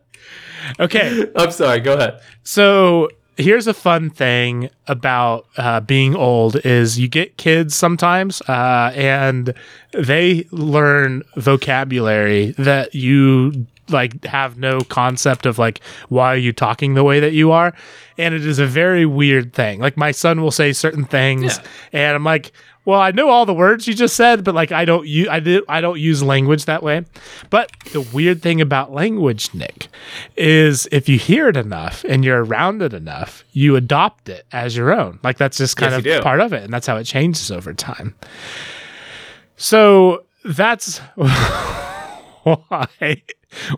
okay. 0.79 1.27
I'm 1.35 1.51
sorry. 1.51 1.79
Go 1.79 1.93
ahead. 1.95 2.21
So 2.43 3.09
here's 3.37 3.65
a 3.67 3.73
fun 3.73 4.09
thing 4.11 4.69
about 4.87 5.47
uh, 5.57 5.79
being 5.79 6.15
old 6.15 6.55
is 6.65 6.99
you 6.99 7.07
get 7.07 7.35
kids 7.37 7.75
sometimes 7.75 8.41
uh, 8.43 8.91
and 8.95 9.53
they 9.91 10.45
learn 10.51 11.23
vocabulary 11.35 12.51
that 12.57 12.93
you 12.93 13.65
like 13.89 14.23
have 14.25 14.57
no 14.57 14.79
concept 14.81 15.45
of 15.45 15.57
like 15.59 15.81
why 16.09 16.33
are 16.33 16.37
you 16.37 16.53
talking 16.53 16.93
the 16.93 17.03
way 17.03 17.19
that 17.19 17.33
you 17.33 17.51
are 17.51 17.73
and 18.17 18.33
it 18.33 18.45
is 18.45 18.57
a 18.57 18.65
very 18.65 19.05
weird 19.05 19.51
thing 19.53 19.79
like 19.81 19.97
my 19.97 20.09
son 20.11 20.41
will 20.41 20.51
say 20.51 20.71
certain 20.71 21.03
things 21.03 21.57
Yeah. 21.57 21.67
and 22.07 22.15
i'm 22.15 22.23
like 22.23 22.53
well 22.85 22.99
i 22.99 23.11
know 23.11 23.29
all 23.29 23.45
the 23.45 23.53
words 23.53 23.87
you 23.87 23.93
just 23.93 24.15
said 24.15 24.43
but 24.43 24.53
like 24.55 24.71
i 24.71 24.85
don't 24.85 25.07
use 25.07 25.27
i 25.29 25.39
did 25.39 25.63
i 25.69 25.79
don't 25.81 25.99
use 25.99 26.21
language 26.23 26.65
that 26.65 26.83
way. 26.83 27.05
But 27.49 27.71
the 27.91 28.01
weird 28.01 28.41
thing 28.41 28.61
about 28.61 28.91
language 28.93 29.53
nick 29.53 29.87
is 30.35 30.87
if 30.91 31.07
you 31.07 31.17
hear 31.17 31.47
it 31.49 31.57
enough 31.57 32.03
and 32.07 32.23
you're 32.25 32.43
around 32.43 32.81
it 32.81 32.93
enough 32.93 33.43
you 33.53 33.75
adopt 33.75 34.29
it 34.29 34.45
as 34.51 34.75
your 34.75 34.91
own. 34.93 35.19
Like 35.23 35.37
that's 35.37 35.57
just 35.57 35.77
kind 35.77 36.03
Yes, 36.05 36.17
of 36.17 36.23
part 36.23 36.39
of 36.41 36.53
it 36.53 36.63
and 36.63 36.73
that's 36.73 36.87
how 36.87 36.97
it 36.97 37.03
changes 37.05 37.51
over 37.51 37.73
time. 37.73 38.15
So 39.57 40.23
that's 40.43 40.97
why 42.43 43.21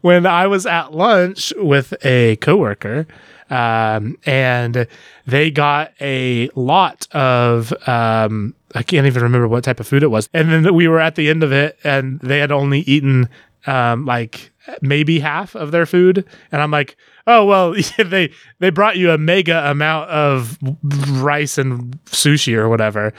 when 0.01 0.25
I 0.25 0.47
was 0.47 0.65
at 0.65 0.93
lunch 0.93 1.53
with 1.57 1.93
a 2.03 2.37
coworker, 2.37 3.05
um, 3.49 4.17
and 4.25 4.87
they 5.25 5.51
got 5.51 5.93
a 6.01 6.49
lot 6.55 7.07
of 7.13 7.71
um, 7.87 8.55
I 8.73 8.83
can't 8.83 9.07
even 9.07 9.23
remember 9.23 9.47
what 9.47 9.63
type 9.63 9.79
of 9.79 9.87
food 9.87 10.03
it 10.03 10.07
was, 10.07 10.29
and 10.33 10.51
then 10.51 10.73
we 10.73 10.87
were 10.87 10.99
at 10.99 11.15
the 11.15 11.29
end 11.29 11.43
of 11.43 11.51
it, 11.51 11.77
and 11.83 12.19
they 12.21 12.39
had 12.39 12.51
only 12.51 12.79
eaten 12.81 13.29
um, 13.67 14.05
like 14.05 14.51
maybe 14.81 15.19
half 15.19 15.55
of 15.55 15.71
their 15.71 15.85
food, 15.85 16.25
and 16.51 16.61
I'm 16.61 16.71
like. 16.71 16.95
Oh 17.27 17.43
well, 17.43 17.73
they 17.97 18.31
they 18.59 18.69
brought 18.69 18.97
you 18.97 19.09
a 19.09 19.17
mega 19.17 19.71
amount 19.71 20.11
of 20.11 20.59
rice 21.09 21.57
and 21.57 21.99
sushi 22.05 22.55
or 22.55 22.69
whatever. 22.69 23.15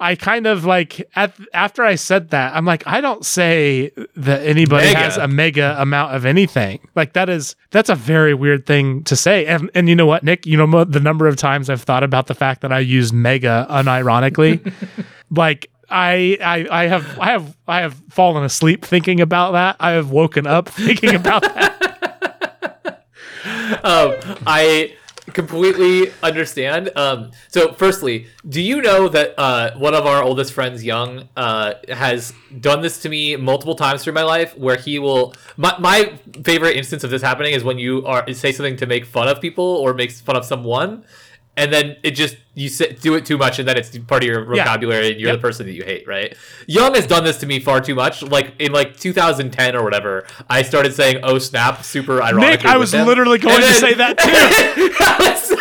I 0.00 0.14
kind 0.14 0.46
of 0.46 0.64
like 0.64 1.06
at, 1.14 1.34
after 1.52 1.84
I 1.84 1.94
said 1.94 2.30
that, 2.30 2.56
I'm 2.56 2.64
like, 2.64 2.82
I 2.86 3.02
don't 3.02 3.24
say 3.24 3.92
that 4.16 4.46
anybody 4.46 4.86
Mega. 4.86 4.98
has 4.98 5.18
a 5.18 5.28
mega 5.28 5.76
amount 5.78 6.14
of 6.14 6.24
anything. 6.24 6.88
Like 6.96 7.12
that 7.12 7.28
is 7.28 7.54
that's 7.70 7.90
a 7.90 7.94
very 7.94 8.32
weird 8.32 8.64
thing 8.64 9.04
to 9.04 9.14
say. 9.14 9.44
And 9.44 9.70
and 9.74 9.90
you 9.90 9.94
know 9.94 10.06
what, 10.06 10.24
Nick? 10.24 10.46
You 10.46 10.56
know 10.56 10.84
the 10.84 11.00
number 11.00 11.28
of 11.28 11.36
times 11.36 11.68
I've 11.68 11.82
thought 11.82 12.02
about 12.02 12.28
the 12.28 12.34
fact 12.34 12.62
that 12.62 12.72
I 12.72 12.78
use 12.78 13.12
mega 13.12 13.66
unironically. 13.68 14.72
like 15.30 15.70
I, 15.90 16.38
I 16.42 16.66
I 16.70 16.86
have 16.86 17.18
I 17.18 17.30
have 17.32 17.56
I 17.68 17.80
have 17.82 17.94
fallen 18.08 18.42
asleep 18.42 18.86
thinking 18.86 19.20
about 19.20 19.52
that. 19.52 19.76
I 19.80 19.90
have 19.92 20.10
woken 20.10 20.46
up 20.46 20.68
thinking 20.70 21.14
about 21.14 21.42
that. 21.42 21.76
um, 23.84 24.14
I 24.46 24.94
completely 25.32 26.12
understand. 26.22 26.90
Um, 26.96 27.30
so, 27.48 27.72
firstly, 27.72 28.26
do 28.48 28.60
you 28.60 28.80
know 28.80 29.08
that 29.08 29.34
uh, 29.38 29.76
one 29.76 29.94
of 29.94 30.06
our 30.06 30.22
oldest 30.22 30.52
friends, 30.52 30.84
Young, 30.84 31.28
uh, 31.36 31.74
has 31.88 32.32
done 32.60 32.82
this 32.82 33.00
to 33.02 33.08
me 33.08 33.36
multiple 33.36 33.74
times 33.74 34.04
through 34.04 34.14
my 34.14 34.22
life? 34.22 34.56
Where 34.56 34.76
he 34.76 34.98
will. 34.98 35.34
My, 35.56 35.74
my 35.78 36.18
favorite 36.42 36.76
instance 36.76 37.04
of 37.04 37.10
this 37.10 37.22
happening 37.22 37.54
is 37.54 37.64
when 37.64 37.78
you 37.78 38.04
are 38.06 38.30
say 38.32 38.52
something 38.52 38.76
to 38.76 38.86
make 38.86 39.04
fun 39.04 39.28
of 39.28 39.40
people 39.40 39.64
or 39.64 39.94
makes 39.94 40.20
fun 40.20 40.36
of 40.36 40.44
someone. 40.44 41.04
And 41.60 41.72
then 41.72 41.96
it 42.02 42.12
just 42.12 42.36
you 42.54 42.68
say, 42.68 42.92
do 43.00 43.14
it 43.14 43.24
too 43.26 43.38
much, 43.38 43.58
and 43.58 43.68
then 43.68 43.76
it's 43.76 43.96
part 43.98 44.22
of 44.22 44.26
your 44.28 44.54
Yeah. 44.54 44.64
vocabulary, 44.64 45.12
and 45.12 45.20
you're 45.20 45.28
Yep. 45.30 45.36
the 45.38 45.40
person 45.42 45.66
that 45.66 45.72
you 45.72 45.84
hate, 45.84 46.06
right? 46.06 46.34
Young 46.66 46.94
has 46.94 47.06
done 47.06 47.22
this 47.24 47.36
to 47.38 47.46
me 47.46 47.60
far 47.60 47.80
too 47.80 47.94
much. 47.94 48.22
Like 48.22 48.54
in 48.58 48.72
like 48.72 48.96
2010 48.98 49.76
or 49.76 49.82
whatever, 49.84 50.26
I 50.48 50.62
started 50.62 50.94
saying 50.94 51.20
"Oh 51.22 51.38
snap!" 51.38 51.84
super 51.84 52.22
ironically. 52.22 52.56
Nick, 52.56 52.66
I 52.66 52.76
was 52.76 52.92
him. 52.94 53.06
literally 53.06 53.38
going 53.38 53.60
to 53.60 53.74
say 53.74 53.94
that 53.94 54.18
too. 54.74 54.88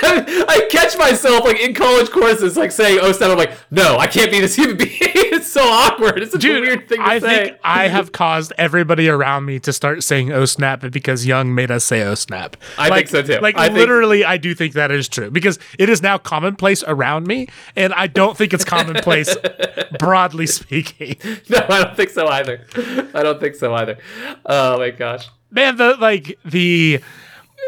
I 0.47 0.67
catch 0.71 0.97
myself 0.97 1.43
like 1.45 1.59
in 1.59 1.73
college 1.73 2.09
courses, 2.09 2.57
like 2.57 2.71
saying 2.71 2.99
"Oh 3.01 3.11
snap!" 3.11 3.31
I'm 3.31 3.37
like, 3.37 3.51
no, 3.71 3.97
I 3.97 4.07
can't 4.07 4.31
be 4.31 4.39
this 4.39 4.55
human 4.55 4.77
being. 4.77 4.89
it's 5.01 5.47
so 5.51 5.61
awkward. 5.63 6.19
It's 6.21 6.31
such 6.31 6.43
a 6.43 6.47
Dude, 6.47 6.61
weird 6.61 6.89
thing 6.89 6.99
to 6.99 7.05
say. 7.05 7.11
I 7.11 7.19
say. 7.19 7.43
think 7.45 7.57
I 7.63 7.87
have 7.87 8.11
caused 8.11 8.53
everybody 8.57 9.07
around 9.09 9.45
me 9.45 9.59
to 9.59 9.73
start 9.73 10.03
saying 10.03 10.31
"oh 10.31 10.45
snap" 10.45 10.81
because 10.91 11.25
Young 11.25 11.53
made 11.55 11.71
us 11.71 11.83
say 11.85 12.01
"oh 12.03 12.15
snap." 12.15 12.57
I 12.77 12.89
like, 12.89 13.09
think 13.09 13.27
so, 13.27 13.35
too. 13.35 13.41
Like 13.41 13.57
I 13.57 13.67
think- 13.67 13.77
literally, 13.77 14.23
I 14.25 14.37
do 14.37 14.53
think 14.55 14.73
that 14.73 14.91
is 14.91 15.07
true 15.07 15.29
because 15.31 15.59
it 15.77 15.89
is 15.89 16.01
now 16.01 16.17
commonplace 16.17 16.83
around 16.87 17.27
me, 17.27 17.47
and 17.75 17.93
I 17.93 18.07
don't 18.07 18.35
think 18.37 18.53
it's 18.53 18.65
commonplace 18.65 19.35
broadly 19.99 20.47
speaking. 20.47 21.15
no, 21.49 21.65
I 21.69 21.83
don't 21.83 21.95
think 21.95 22.09
so 22.09 22.27
either. 22.27 22.65
I 23.13 23.23
don't 23.23 23.39
think 23.39 23.55
so 23.55 23.73
either. 23.75 23.97
Oh 24.45 24.77
my 24.77 24.89
gosh. 24.91 25.29
Man, 25.51 25.77
the 25.77 25.95
like 25.97 26.37
the 26.45 26.99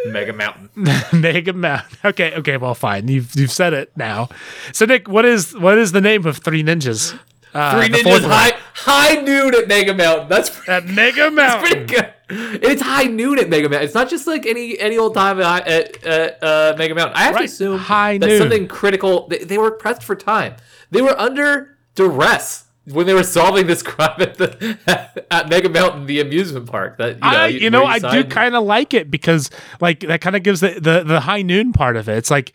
Mega 0.07 0.33
Mountain. 0.33 0.69
mega 1.21 1.53
Mountain. 1.53 1.97
Okay, 2.05 2.33
okay, 2.35 2.57
well, 2.57 2.73
fine. 2.73 3.07
You've 3.07 3.35
you've 3.35 3.51
said 3.51 3.73
it 3.73 3.91
now. 3.95 4.29
So 4.73 4.85
Nick, 4.85 5.07
what 5.07 5.25
is 5.25 5.55
what 5.57 5.77
is 5.77 5.91
the 5.91 6.01
name 6.01 6.25
of 6.25 6.37
Three 6.37 6.63
Ninjas? 6.63 7.17
Uh, 7.53 7.77
Three 7.77 7.89
ninjas 7.89 8.23
high 8.27 8.53
high 8.73 9.21
noon 9.21 9.53
at 9.53 9.67
Mega 9.67 9.93
Mountain. 9.93 10.29
That's 10.29 10.49
At 10.69 10.85
Mega 10.85 11.29
Mountain. 11.29 11.85
pretty 11.85 11.85
good. 11.85 12.13
It's 12.63 12.81
high 12.81 13.03
noon 13.03 13.39
at 13.39 13.49
Mega 13.49 13.67
Mountain. 13.67 13.85
It's 13.85 13.93
not 13.93 14.09
just 14.09 14.25
like 14.25 14.45
any 14.45 14.79
any 14.79 14.97
old 14.97 15.13
time 15.13 15.41
at, 15.41 15.67
at, 15.67 16.03
at 16.05 16.43
uh, 16.43 16.75
Mega 16.77 16.95
Mountain. 16.95 17.17
I 17.17 17.23
have 17.23 17.37
to 17.37 17.43
assume 17.43 17.77
high 17.77 18.17
that 18.19 18.25
noon. 18.27 18.39
something 18.39 18.67
critical. 18.69 19.27
They, 19.27 19.39
they 19.39 19.57
were 19.57 19.71
pressed 19.71 20.01
for 20.03 20.15
time. 20.15 20.55
They 20.91 21.01
were 21.01 21.17
under 21.19 21.77
duress 21.95 22.65
when 22.85 23.05
they 23.05 23.13
were 23.13 23.23
solving 23.23 23.67
this 23.67 23.83
crime 23.83 24.19
at 24.21 24.35
the 24.37 24.77
at 25.29 25.49
Mega 25.49 25.69
Mountain, 25.69 26.05
the 26.07 26.19
amusement 26.19 26.65
park. 26.67 26.97
That 26.97 27.15
you 27.15 27.19
know, 27.21 27.27
I, 27.27 27.47
you 27.47 27.69
know, 27.69 27.85
I 27.85 27.99
do 27.99 28.23
kind 28.23 28.55
of 28.55 28.63
like 28.63 28.93
it 28.93 29.11
because, 29.11 29.49
like, 29.79 30.01
that 30.01 30.21
kind 30.21 30.35
of 30.35 30.43
gives 30.43 30.61
the, 30.61 30.79
the 30.79 31.03
the 31.03 31.19
high 31.21 31.41
noon 31.41 31.73
part 31.73 31.95
of 31.95 32.09
it. 32.09 32.17
It's 32.17 32.31
like 32.31 32.53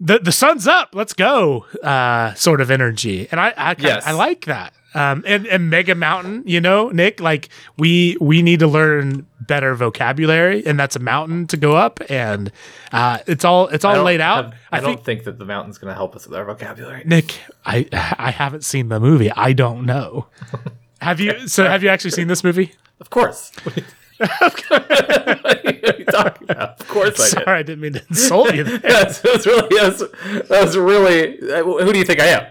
the 0.00 0.18
the 0.18 0.32
sun's 0.32 0.66
up, 0.66 0.90
let's 0.94 1.12
go, 1.14 1.66
uh, 1.82 2.34
sort 2.34 2.60
of 2.60 2.70
energy, 2.70 3.26
and 3.30 3.40
I 3.40 3.54
I, 3.56 3.74
kinda, 3.74 3.88
Yes. 3.88 4.06
I 4.06 4.12
like 4.12 4.44
that. 4.44 4.74
Um, 4.98 5.22
and 5.26 5.46
and 5.46 5.70
Mega 5.70 5.94
Mountain, 5.94 6.42
you 6.46 6.60
know, 6.60 6.88
Nick, 6.90 7.20
like 7.20 7.48
we 7.76 8.16
we 8.20 8.42
need 8.42 8.60
to 8.60 8.66
learn 8.66 9.26
better 9.40 9.74
vocabulary, 9.74 10.64
and 10.66 10.78
that's 10.78 10.96
a 10.96 10.98
mountain 10.98 11.46
to 11.48 11.56
go 11.56 11.76
up, 11.76 12.00
and 12.10 12.50
uh, 12.92 13.18
it's 13.26 13.44
all 13.44 13.68
it's 13.68 13.84
all 13.84 14.02
laid 14.02 14.20
out. 14.20 14.44
have- 14.46 14.54
I, 14.72 14.76
I 14.78 14.80
don't 14.80 14.94
think 14.96 15.04
think 15.04 15.24
that 15.24 15.38
the 15.38 15.44
mountain's 15.44 15.78
going 15.78 15.90
to 15.90 15.94
help 15.94 16.16
us 16.16 16.26
with 16.26 16.36
our 16.36 16.44
vocabulary. 16.44 17.02
Nick, 17.06 17.38
I 17.64 17.86
I 18.18 18.30
haven't 18.30 18.64
seen 18.64 18.88
the 18.88 19.00
movie. 19.00 19.30
I 19.30 19.52
don't 19.52 19.86
know. 19.86 20.26
Have 21.00 21.20
you? 21.20 21.46
So 21.46 21.64
have 21.64 21.84
you 21.84 21.90
actually 21.90 22.10
seen 22.10 22.26
this 22.26 22.42
movie? 22.42 22.72
Of 23.00 23.08
course. 23.08 23.52
what 24.18 24.70
are 24.72 25.96
you 25.96 26.04
talking 26.06 26.50
about? 26.50 26.80
Of 26.80 26.88
course 26.88 27.20
I 27.20 27.38
did. 27.38 27.44
Sorry, 27.44 27.58
I 27.58 27.62
didn't 27.62 27.80
mean 27.80 27.92
to 27.92 28.04
insult 28.08 28.52
you. 28.54 28.64
That's, 28.64 29.20
that's 29.22 29.46
really 29.46 29.68
that's, 29.70 30.02
that's 30.48 30.74
really. 30.76 31.38
uh, 31.52 31.62
Who 31.62 31.92
do 31.92 31.98
you 31.98 32.04
think 32.04 32.18
I 32.20 32.26
am? 32.26 32.46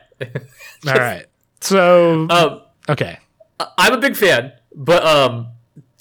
All 0.88 0.94
right. 0.94 1.26
So 1.62 2.28
Um, 2.30 2.62
okay. 2.90 3.20
I'm 3.78 3.94
a 3.94 3.98
big 3.98 4.16
fan, 4.16 4.54
but 4.76 5.04
um, 5.06 5.48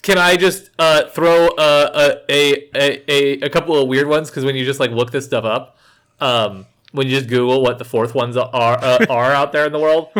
can 0.02 0.18
I 0.18 0.36
just 0.36 0.70
uh, 0.78 1.04
throw 1.08 1.48
uh, 1.48 2.16
a, 2.28 2.68
a 2.76 3.10
a 3.10 3.40
a 3.46 3.48
couple 3.50 3.76
of 3.80 3.88
weird 3.88 4.08
ones? 4.08 4.28
Because 4.30 4.44
when 4.44 4.54
you 4.56 4.64
just 4.64 4.78
like 4.78 4.90
look 4.90 5.10
this 5.10 5.24
stuff 5.24 5.44
up, 5.44 5.78
um, 6.20 6.66
when 6.92 7.06
you 7.06 7.16
just 7.16 7.28
Google 7.30 7.62
what 7.62 7.78
the 7.78 7.84
fourth 7.84 8.14
ones 8.14 8.36
are 8.36 8.50
uh, 8.52 9.06
are 9.10 9.32
out 9.32 9.52
there 9.52 9.64
in 9.64 9.72
the 9.72 9.78
world, 9.78 10.10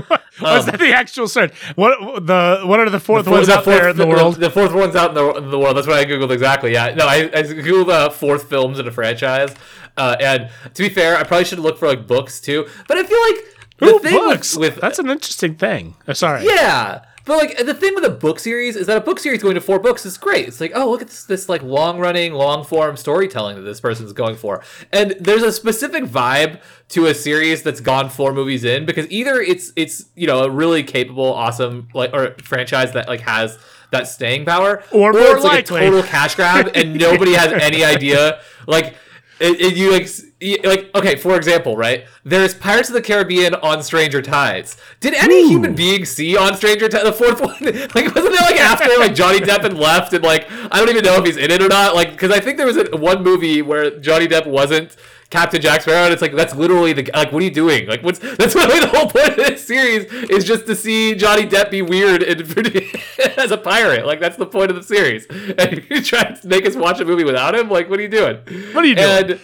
Was 0.40 0.66
that 0.66 0.78
the 0.78 0.93
actual 0.95 1.28
search? 1.28 1.52
What 1.75 2.26
the 2.26 2.62
what 2.64 2.81
are 2.81 2.88
the 2.88 3.00
fourth 3.00 3.26
ones 3.28 3.49
the 3.49 3.59
out 3.59 3.64
there 3.66 3.90
in 3.90 3.97
the, 3.97 4.07
world? 4.07 4.37
The, 4.37 4.50
fourth 4.50 4.73
one's 4.73 4.97
out 4.97 5.11
in 5.11 5.14
the, 5.14 5.35
in 5.35 5.50
the 5.50 5.59
world. 5.59 5.76
That's 5.76 5.87
what 5.87 5.99
I 5.99 6.07
googled 6.07 6.31
exactly. 6.31 6.73
Yeah, 6.73 6.95
no, 6.95 7.07
I, 7.07 7.25
I 7.25 7.43
googled 7.43 7.90
uh, 7.90 8.09
fourth 8.11 8.49
films 8.49 8.78
in 8.78 8.88
a 8.88 8.90
franchise, 8.90 9.55
uh, 9.99 10.16
and 10.21 10.50
to 10.73 10.83
be 10.83 10.88
fair, 10.88 11.16
I 11.19 11.23
probably 11.23 11.45
should 11.45 11.59
look 11.59 11.78
for 11.78 11.87
like 11.87 12.07
books 12.07 12.40
too. 12.40 12.66
But 12.88 12.97
I 12.97 13.05
feel 13.05 13.21
like 13.31 13.56
the 13.78 13.99
thing 13.99 14.12
books. 14.18 14.56
with, 14.56 14.75
with 14.75 14.80
That's 14.80 14.99
an 14.99 15.09
interesting 15.11 15.54
thing. 15.56 15.95
Oh, 16.09 16.12
sorry. 16.12 16.45
Yeah. 16.45 17.04
But 17.25 17.38
like 17.38 17.59
the 17.66 17.75
thing 17.75 17.92
with 17.97 18.04
a 18.04 18.11
book 18.11 18.38
series 18.38 18.76
is 18.76 18.87
that 18.87 18.97
a 18.99 19.00
book 19.00 19.18
series 19.18 19.42
going 19.42 19.56
to 19.56 19.61
four 19.61 19.80
books 19.80 20.06
is 20.06 20.16
great. 20.16 20.47
It's 20.47 20.61
like, 20.61 20.71
oh, 20.76 20.88
look 20.88 21.02
at 21.02 21.09
this 21.09 21.25
this 21.25 21.49
like 21.49 21.61
long 21.61 21.99
running, 21.99 22.35
long 22.35 22.62
form 22.62 22.97
storytelling 22.97 23.56
that 23.56 23.62
this 23.62 23.80
person's 23.80 24.12
going 24.12 24.37
for. 24.37 24.62
And 24.92 25.16
there's 25.18 25.42
a 25.42 25.50
specific 25.50 26.04
vibe 26.04 26.61
to 26.90 27.06
a 27.06 27.14
series 27.14 27.64
that's 27.64 27.80
gone 27.80 28.11
four 28.11 28.33
movies 28.33 28.62
in 28.62 28.87
because 28.87 29.11
either 29.11 29.40
it's 29.40 29.73
it's 29.75 30.04
you 30.14 30.28
know 30.28 30.45
a 30.45 30.50
really 30.50 30.85
capable, 30.85 31.33
awesome 31.33 31.88
like 31.95 32.12
or 32.14 32.37
franchise 32.45 32.92
that 32.92 33.09
like 33.09 33.23
has 33.23 33.59
that 33.90 34.06
staying 34.06 34.45
power, 34.45 34.85
Or 34.92 35.12
more 35.12 35.23
it's 35.35 35.42
like 35.45 35.68
likely. 35.68 35.80
a 35.87 35.90
total 35.90 36.02
cash 36.04 36.37
grab 36.37 36.71
and 36.76 36.95
nobody 36.95 37.33
has 37.35 37.52
any 37.61 37.83
idea 37.85 38.40
like 38.68 38.95
it, 39.40 39.61
it- 39.61 39.76
you 39.76 39.90
like 39.90 40.02
you- 40.02 40.25
like 40.64 40.90
okay 40.95 41.16
for 41.16 41.35
example 41.35 41.78
right 41.78 42.05
there's 42.23 42.55
pirates 42.55 42.90
of 42.90 42.95
the 42.95 43.00
caribbean 43.00 43.55
on 43.55 43.83
stranger 43.83 44.21
tides 44.21 44.76
did 45.00 45.14
any 45.14 45.40
Ooh. 45.40 45.49
human 45.49 45.75
being 45.75 46.05
see 46.05 46.37
on 46.37 46.55
stranger 46.55 46.90
tides 46.90 47.05
the 47.05 47.12
fourth 47.12 47.40
one 47.40 47.57
like 47.95 48.14
wasn't 48.14 48.35
it 48.35 48.40
like 48.43 48.61
after 48.61 48.87
like 48.99 49.14
johnny 49.14 49.38
depp 49.38 49.62
had 49.62 49.73
left 49.73 50.12
and 50.12 50.23
like 50.23 50.47
i 50.71 50.78
don't 50.78 50.90
even 50.90 51.02
know 51.02 51.14
if 51.14 51.25
he's 51.25 51.38
in 51.38 51.50
it 51.50 51.62
or 51.62 51.69
not 51.69 51.95
like 51.95 52.11
because 52.11 52.31
i 52.31 52.38
think 52.38 52.59
there 52.59 52.66
was 52.66 52.76
a, 52.76 52.85
one 52.99 53.23
movie 53.23 53.62
where 53.62 53.99
johnny 53.99 54.28
depp 54.28 54.47
wasn't 54.47 54.95
Captain 55.28 55.61
Jack 55.61 55.83
Sparrow, 55.83 56.05
and 56.05 56.12
it's 56.12 56.23
like 56.23 56.35
that's 56.37 56.55
literally 56.55 56.93
the 56.93 57.11
like. 57.12 57.33
What 57.33 57.43
are 57.43 57.45
you 57.45 57.50
doing? 57.50 57.88
Like, 57.88 58.00
what's 58.02 58.19
that's 58.37 58.55
literally 58.55 58.81
the 58.81 58.87
whole 58.87 59.09
point 59.09 59.31
of 59.31 59.37
this 59.37 59.66
series 59.66 60.05
is 60.31 60.45
just 60.45 60.66
to 60.66 60.76
see 60.76 61.16
Johnny 61.16 61.45
Depp 61.45 61.71
be 61.71 61.83
weird 61.83 62.23
and 62.23 62.40
as 63.37 63.50
a 63.50 63.57
pirate. 63.57 64.07
Like, 64.07 64.21
that's 64.21 64.37
the 64.37 64.47
point 64.47 64.71
of 64.71 64.76
the 64.76 64.85
series. 64.85 65.26
And 65.26 65.85
you 65.90 66.00
try 66.00 66.23
to 66.33 66.47
make 66.47 66.64
us 66.64 66.76
watch 66.76 67.00
a 67.00 67.05
movie 67.05 67.25
without 67.25 67.57
him. 67.57 67.69
Like, 67.69 67.90
what 67.90 67.99
are 67.99 68.02
you 68.02 68.09
doing? 68.09 68.37
What 68.73 68.85
are 68.85 68.87
you 68.87 68.95
doing? 68.95 69.31
And 69.31 69.40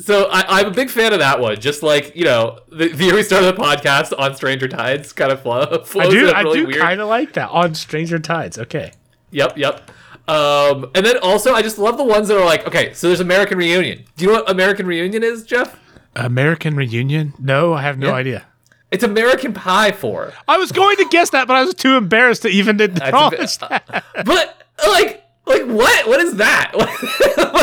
so 0.00 0.24
I, 0.30 0.60
I'm 0.60 0.66
a 0.66 0.70
big 0.70 0.90
fan 0.90 1.12
of 1.12 1.18
that 1.20 1.40
one. 1.40 1.60
Just 1.60 1.82
like 1.82 2.14
you 2.16 2.24
know, 2.24 2.60
the, 2.70 2.88
the 2.88 3.04
year 3.04 3.14
we 3.14 3.22
started 3.22 3.54
the 3.56 3.60
podcast 3.60 4.12
on 4.18 4.34
Stranger 4.34 4.68
Tides, 4.68 5.12
kind 5.12 5.32
of 5.32 5.42
flow. 5.42 5.60
I 6.00 6.08
do. 6.08 6.30
I 6.30 6.42
really 6.42 6.66
do 6.66 6.78
kind 6.78 7.00
of 7.00 7.08
like 7.08 7.32
that 7.34 7.50
on 7.50 7.74
Stranger 7.74 8.18
Tides. 8.18 8.58
Okay. 8.58 8.92
Yep, 9.30 9.58
yep. 9.58 9.90
Um, 10.28 10.90
and 10.94 11.04
then 11.04 11.18
also, 11.18 11.52
I 11.54 11.60
just 11.62 11.78
love 11.78 11.96
the 11.98 12.04
ones 12.04 12.28
that 12.28 12.38
are 12.38 12.44
like, 12.44 12.66
okay, 12.66 12.92
so 12.94 13.08
there's 13.08 13.20
American 13.20 13.58
Reunion. 13.58 14.04
Do 14.16 14.24
you 14.24 14.30
know 14.32 14.38
what 14.40 14.50
American 14.50 14.86
Reunion 14.86 15.22
is, 15.22 15.42
Jeff? 15.42 15.78
American 16.16 16.76
Reunion? 16.76 17.34
No, 17.38 17.74
I 17.74 17.82
have 17.82 17.98
no 17.98 18.08
Yeah. 18.08 18.14
idea. 18.14 18.46
It's 18.90 19.02
American 19.02 19.52
Pie 19.52 19.90
4. 19.92 20.32
I 20.46 20.56
was 20.56 20.70
going 20.70 20.96
to 20.98 21.06
guess 21.10 21.30
that, 21.30 21.48
but 21.48 21.56
I 21.56 21.64
was 21.64 21.74
too 21.74 21.96
embarrassed 21.96 22.42
to 22.42 22.48
even 22.48 22.80
acknowledge 22.80 23.58
that. 23.58 24.04
But 24.24 24.62
like, 24.86 25.23
like 25.46 25.62
what? 25.64 26.08
What 26.08 26.20
is 26.20 26.36
that? 26.36 26.72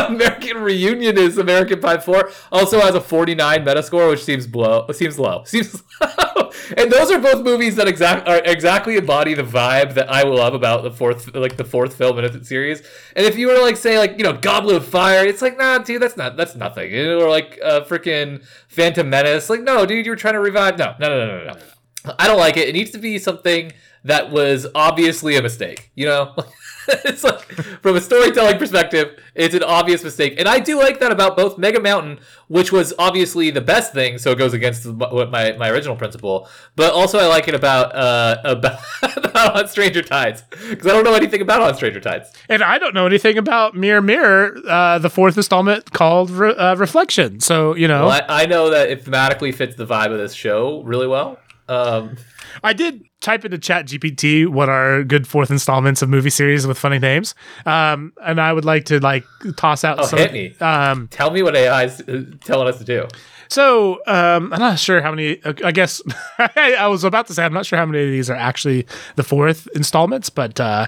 American 0.10 0.58
Reunion 0.62 1.18
is 1.18 1.38
American 1.38 1.80
Pie 1.80 1.98
4. 1.98 2.32
Also 2.52 2.80
has 2.80 2.94
a 2.94 3.02
49 3.02 3.66
Metascore, 3.66 4.10
which 4.10 4.24
seems 4.24 4.54
low. 4.54 4.86
Seems 4.92 5.18
low. 5.18 5.44
Seems 5.46 5.82
low. 6.00 6.52
and 6.78 6.92
those 6.92 7.12
are 7.12 7.20
both 7.20 7.44
movies 7.44 7.76
that 7.78 7.88
exact 7.88 8.28
are 8.28 8.42
exactly 8.46 8.98
embody 8.98 9.34
the 9.34 9.44
vibe 9.44 9.96
that 9.96 10.12
I 10.12 10.24
love 10.24 10.54
about 10.54 10.84
the 10.84 10.92
fourth, 10.92 11.34
like 11.34 11.58
the 11.58 11.64
fourth 11.64 11.96
film 11.96 12.20
in 12.20 12.26
a 12.26 12.44
series. 12.44 12.82
And 13.16 13.26
if 13.26 13.38
you 13.38 13.48
were 13.48 13.56
to 13.56 13.62
like 13.62 13.78
say 13.78 13.98
like 13.98 14.18
you 14.18 14.24
know 14.24 14.34
Goblet 14.34 14.76
of 14.76 14.86
Fire, 14.86 15.26
it's 15.26 15.42
like 15.42 15.58
nah, 15.58 15.80
dude, 15.80 16.02
that's 16.02 16.18
not 16.18 16.38
that's 16.38 16.56
nothing. 16.56 16.94
Or 16.96 17.30
like 17.30 17.60
uh, 17.64 17.82
freaking 17.82 18.46
Phantom 18.68 19.10
Menace, 19.10 19.50
like 19.50 19.62
no, 19.62 19.86
dude, 19.86 20.06
you 20.06 20.12
were 20.12 20.16
trying 20.16 20.36
to 20.36 20.40
revive. 20.40 20.78
No, 20.78 20.96
no, 21.00 21.10
no, 21.10 21.26
no, 21.26 21.46
no. 21.46 21.54
no. 21.54 22.16
I 22.18 22.28
don't 22.28 22.38
like 22.38 22.58
it. 22.58 22.68
It 22.68 22.74
needs 22.74 22.92
to 22.92 22.98
be 22.98 23.18
something 23.20 23.74
that 24.04 24.32
was 24.32 24.68
obviously 24.74 25.36
a 25.36 25.42
mistake. 25.42 25.92
You 25.96 26.06
know, 26.08 26.36
it's 27.06 27.24
like 27.24 27.42
from 27.82 27.96
a 27.96 28.02
storytelling 28.02 28.58
perspective, 28.58 29.20
it's 29.36 29.54
an 29.56 29.64
obvious 29.64 30.04
mistake, 30.04 30.36
and 30.38 30.48
I 30.48 30.60
do 30.60 30.78
like 30.78 31.00
that 31.00 31.12
about 31.12 31.38
both 31.38 31.58
Mega 31.58 31.80
Mountain, 31.80 32.20
which 32.48 32.72
was 32.72 32.94
obviously 32.98 33.52
the 33.52 33.62
best 33.62 33.94
thing, 33.94 34.18
so 34.18 34.32
it 34.32 34.38
goes 34.38 34.54
against 34.54 34.86
what 34.86 35.32
my, 35.32 35.54
my 35.54 35.70
original 35.70 35.96
principle. 35.96 36.48
But 36.76 36.94
also, 36.94 37.20
I 37.20 37.28
like 37.28 37.48
it 37.48 37.56
about 37.56 37.96
uh 37.96 38.38
about, 38.44 38.80
about 39.18 39.56
on 39.58 39.68
Stranger 39.68 40.02
Tides 40.02 40.44
because 40.70 40.88
I 40.88 40.90
don't 40.92 41.04
know 41.04 41.14
anything 41.14 41.42
about 41.42 41.62
on 41.62 41.76
Stranger 41.76 42.00
Tides. 42.00 42.32
And 42.50 42.64
I 42.64 42.78
don't 42.78 42.94
know 42.94 43.06
anything 43.06 43.38
about 43.38 43.76
Mirror 43.76 44.02
Mirror, 44.02 44.58
uh, 44.68 45.00
the 45.00 45.10
fourth 45.10 45.38
installment 45.38 45.92
called 45.92 46.30
Re- 46.32 46.56
uh, 46.56 46.76
Reflection. 46.76 47.40
So 47.40 47.76
you 47.76 47.88
know, 47.88 48.08
Well, 48.08 48.24
I, 48.28 48.44
I 48.44 48.46
know 48.46 48.70
that 48.70 48.90
it 48.90 49.06
thematically 49.06 49.54
fits 49.54 49.76
the 49.76 49.86
vibe 49.86 50.12
of 50.12 50.18
this 50.18 50.34
show 50.34 50.82
really 50.84 51.08
well. 51.08 51.38
Um, 51.68 52.18
I 52.64 52.74
did 52.74 53.06
type 53.22 53.46
into 53.46 53.58
ChatGPT 53.58 54.48
what 54.48 54.68
are 54.68 55.04
good 55.04 55.28
fourth 55.28 55.50
installments 55.52 56.02
of 56.02 56.10
movie 56.10 56.30
series 56.30 56.68
with 56.68 56.78
funny 56.78 57.00
names, 57.00 57.34
um, 57.66 58.12
and 58.24 58.42
I 58.42 58.52
would 58.52 58.66
like 58.66 58.86
to 58.86 59.00
like 59.00 59.24
toss 59.56 59.84
out 59.84 60.00
Oh, 60.00 60.04
some. 60.06 60.20
hit 60.20 60.34
me. 60.34 60.56
Um, 60.60 61.08
tell 61.10 61.32
me 61.32 61.44
what 61.44 61.56
AI 61.56 61.86
is 61.86 62.02
uh, 62.02 62.24
telling 62.44 62.68
us 62.68 62.78
to 62.80 62.84
do. 62.84 63.08
So 63.52 63.96
um, 64.08 64.54
I'm 64.54 64.60
not 64.60 64.80
sure 64.80 65.02
how 65.02 65.12
many. 65.12 65.42
I 65.44 65.72
guess 65.74 66.02
I 66.38 66.88
was 66.88 67.04
about 67.04 67.28
to 67.28 67.34
say 67.34 67.44
I'm 67.44 67.52
not 67.54 67.66
sure 67.66 67.78
how 67.78 67.86
many 67.86 68.04
of 68.06 68.10
these 68.10 68.30
are 68.30 68.36
actually 68.36 68.88
the 69.18 69.24
fourth 69.24 69.68
installments, 69.76 70.30
but 70.30 70.58
uh, 70.60 70.88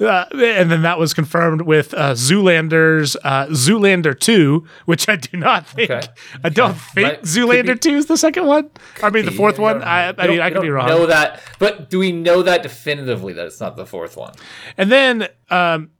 uh, 0.00 0.24
and 0.32 0.70
then 0.70 0.82
that 0.82 0.98
was 0.98 1.12
confirmed 1.12 1.62
with 1.62 1.92
uh, 1.94 2.12
Zoolander's 2.12 3.16
uh, 3.24 3.46
Zoolander 3.46 4.18
two, 4.18 4.64
which 4.84 5.08
I 5.08 5.16
do 5.16 5.36
not 5.36 5.66
think. 5.66 5.90
Okay. 5.90 6.06
I 6.44 6.48
don't 6.50 6.74
think 6.74 7.08
Might- 7.08 7.18
could 7.20 7.28
Zoolander 7.28 7.74
be- 7.74 7.78
two 7.78 7.96
is 7.96 8.06
the 8.06 8.16
second 8.16 8.46
one. 8.46 8.70
I 9.02 9.10
mean 9.10 9.24
the 9.24 9.32
fourth 9.32 9.58
You 9.58 9.64
one. 9.64 9.78
don't- 9.80 9.88
I, 9.88 10.14
I 10.16 10.28
mean 10.28 10.40
I 10.40 10.50
could 10.50 10.62
be 10.62 10.70
wrong. 10.70 10.86
Know 10.88 11.06
that, 11.06 11.40
but 11.58 11.90
do 11.90 11.98
we 11.98 12.12
know 12.12 12.42
that 12.42 12.62
definitively 12.62 13.32
that 13.32 13.46
it's 13.46 13.60
not 13.60 13.76
the 13.76 13.86
fourth 13.86 14.16
one? 14.16 14.34
And 14.78 14.90
then 14.92 15.28
um 15.50 15.90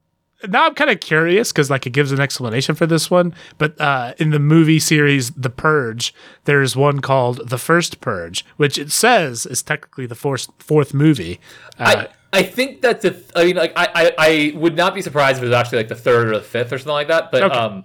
now 0.48 0.66
I'm 0.66 0.74
kind 0.74 0.90
of 0.90 1.00
curious 1.00 1.52
because 1.52 1.70
like 1.70 1.86
it 1.86 1.90
gives 1.90 2.12
an 2.12 2.20
explanation 2.20 2.74
for 2.74 2.86
this 2.86 3.10
one. 3.10 3.34
But 3.58 3.80
uh, 3.80 4.14
in 4.18 4.30
the 4.30 4.38
movie 4.38 4.78
series 4.80 5.30
The 5.32 5.50
Purge, 5.50 6.14
there's 6.44 6.76
one 6.76 7.00
called 7.00 7.48
The 7.48 7.58
First 7.58 8.00
Purge, 8.00 8.44
which 8.56 8.78
it 8.78 8.90
says 8.92 9.46
is 9.46 9.62
technically 9.62 10.06
the 10.06 10.14
fourth 10.14 10.48
fourth 10.58 10.94
movie. 10.94 11.40
Uh, 11.78 12.06
I, 12.32 12.38
I 12.38 12.42
think 12.42 12.82
that 12.82 13.00
the 13.02 13.22
I 13.36 13.44
mean 13.44 13.56
like 13.56 13.72
I, 13.76 13.88
I 13.94 14.12
I 14.18 14.52
would 14.56 14.76
not 14.76 14.94
be 14.94 15.02
surprised 15.02 15.38
if 15.38 15.44
it 15.44 15.48
was 15.48 15.54
actually 15.56 15.78
like 15.78 15.88
the 15.88 15.94
third 15.94 16.28
or 16.28 16.34
the 16.36 16.42
fifth 16.44 16.72
or 16.72 16.78
something 16.78 16.92
like 16.92 17.08
that. 17.08 17.30
But 17.30 17.44
Okay. 17.44 17.54
um, 17.54 17.84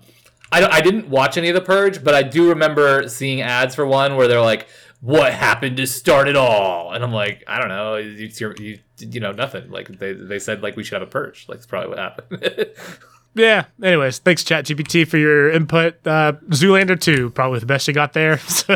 I 0.52 0.66
I 0.66 0.82
didn't 0.82 1.10
watch 1.10 1.38
any 1.38 1.50
of 1.50 1.56
the 1.56 1.62
Purge, 1.62 2.04
but 2.04 2.14
I 2.16 2.24
do 2.24 2.50
remember 2.50 3.08
seeing 3.08 3.42
ads 3.42 3.76
for 3.76 3.86
one 3.86 4.16
where 4.16 4.28
they're 4.28 4.42
like, 4.42 4.68
"What 5.02 5.32
happened 5.34 5.78
to 5.78 5.86
start 5.86 6.28
it 6.28 6.36
all?" 6.36 6.92
And 6.92 7.04
I'm 7.04 7.12
like, 7.14 7.44
I 7.48 7.60
don't 7.60 7.70
know, 7.70 7.96
it's 7.96 8.42
your, 8.42 8.56
you 8.56 8.80
you 9.02 9.20
know 9.20 9.32
nothing. 9.32 9.70
Like 9.70 9.88
they 10.00 10.14
they 10.14 10.40
said 10.40 10.62
like 10.62 10.76
we 10.76 10.84
should 10.84 11.00
have 11.00 11.08
a 11.08 11.12
purge. 11.12 11.46
Like 11.48 11.58
that's 11.58 11.68
probably 11.68 11.90
what 11.90 11.98
happened. 12.00 12.66
yeah. 13.36 13.66
Anyways, 13.84 14.20
thanks 14.20 14.44
ChatGPT 14.44 15.08
for 15.08 15.18
your 15.18 15.52
input. 15.52 15.96
Uh, 16.06 16.34
Zoolander 16.50 17.00
two, 17.00 17.30
probably 17.32 17.60
the 17.60 17.66
best 17.66 17.88
you 17.88 17.94
got 17.94 18.14
there. 18.14 18.40
So 18.48 18.76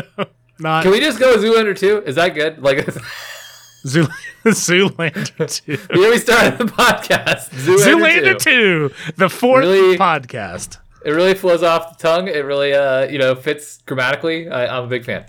not 0.60 0.84
Can 0.84 0.92
we 0.92 1.00
just 1.00 1.18
go 1.18 1.36
Zoolander 1.36 1.76
two? 1.76 2.02
Is 2.06 2.14
that 2.14 2.30
good? 2.34 2.62
Like. 2.62 2.86
Zool- 3.86 4.08
Zoolander 4.44 5.62
two. 5.62 5.76
Here 5.92 6.10
we 6.10 6.18
started 6.18 6.58
the 6.58 6.64
podcast. 6.64 7.50
Zoolander, 7.50 8.32
Zoolander 8.34 8.38
2. 8.38 8.88
2, 8.88 9.12
the 9.16 9.28
fourth 9.28 9.64
Really? 9.64 9.98
podcast. 9.98 10.78
It 11.04 11.10
really 11.10 11.34
flows 11.34 11.62
off 11.62 11.98
the 11.98 12.02
tongue. 12.02 12.28
It 12.28 12.44
really, 12.46 12.72
uh, 12.72 13.06
you 13.08 13.18
know, 13.18 13.34
fits 13.34 13.82
grammatically. 13.84 14.48
I, 14.48 14.78
I'm 14.78 14.84
a 14.84 14.86
big 14.86 15.04
fan. 15.04 15.26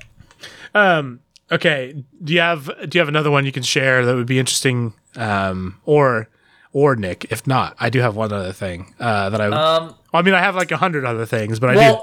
Um, 0.73 1.19
okay, 1.51 2.03
do 2.23 2.33
you 2.33 2.39
have 2.39 2.65
do 2.89 2.97
you 2.97 2.99
have 2.99 3.09
another 3.09 3.31
one 3.31 3.45
you 3.45 3.51
can 3.51 3.63
share 3.63 4.05
that 4.05 4.15
would 4.15 4.27
be 4.27 4.39
interesting? 4.39 4.93
Um, 5.15 5.79
or 5.85 6.29
or 6.73 6.95
Nick, 6.95 7.25
if 7.31 7.47
not, 7.47 7.75
I 7.79 7.89
do 7.89 7.99
have 7.99 8.15
one 8.15 8.33
other 8.33 8.51
thing 8.53 8.93
uh, 8.99 9.29
that 9.29 9.39
I. 9.41 9.47
Um, 9.47 9.95
I 10.13 10.21
mean, 10.21 10.33
I 10.33 10.39
have 10.41 10.55
like 10.55 10.71
a 10.71 10.77
hundred 10.77 11.05
other 11.05 11.25
things, 11.25 11.59
but 11.59 11.77
I 11.77 11.91
do. 11.91 11.99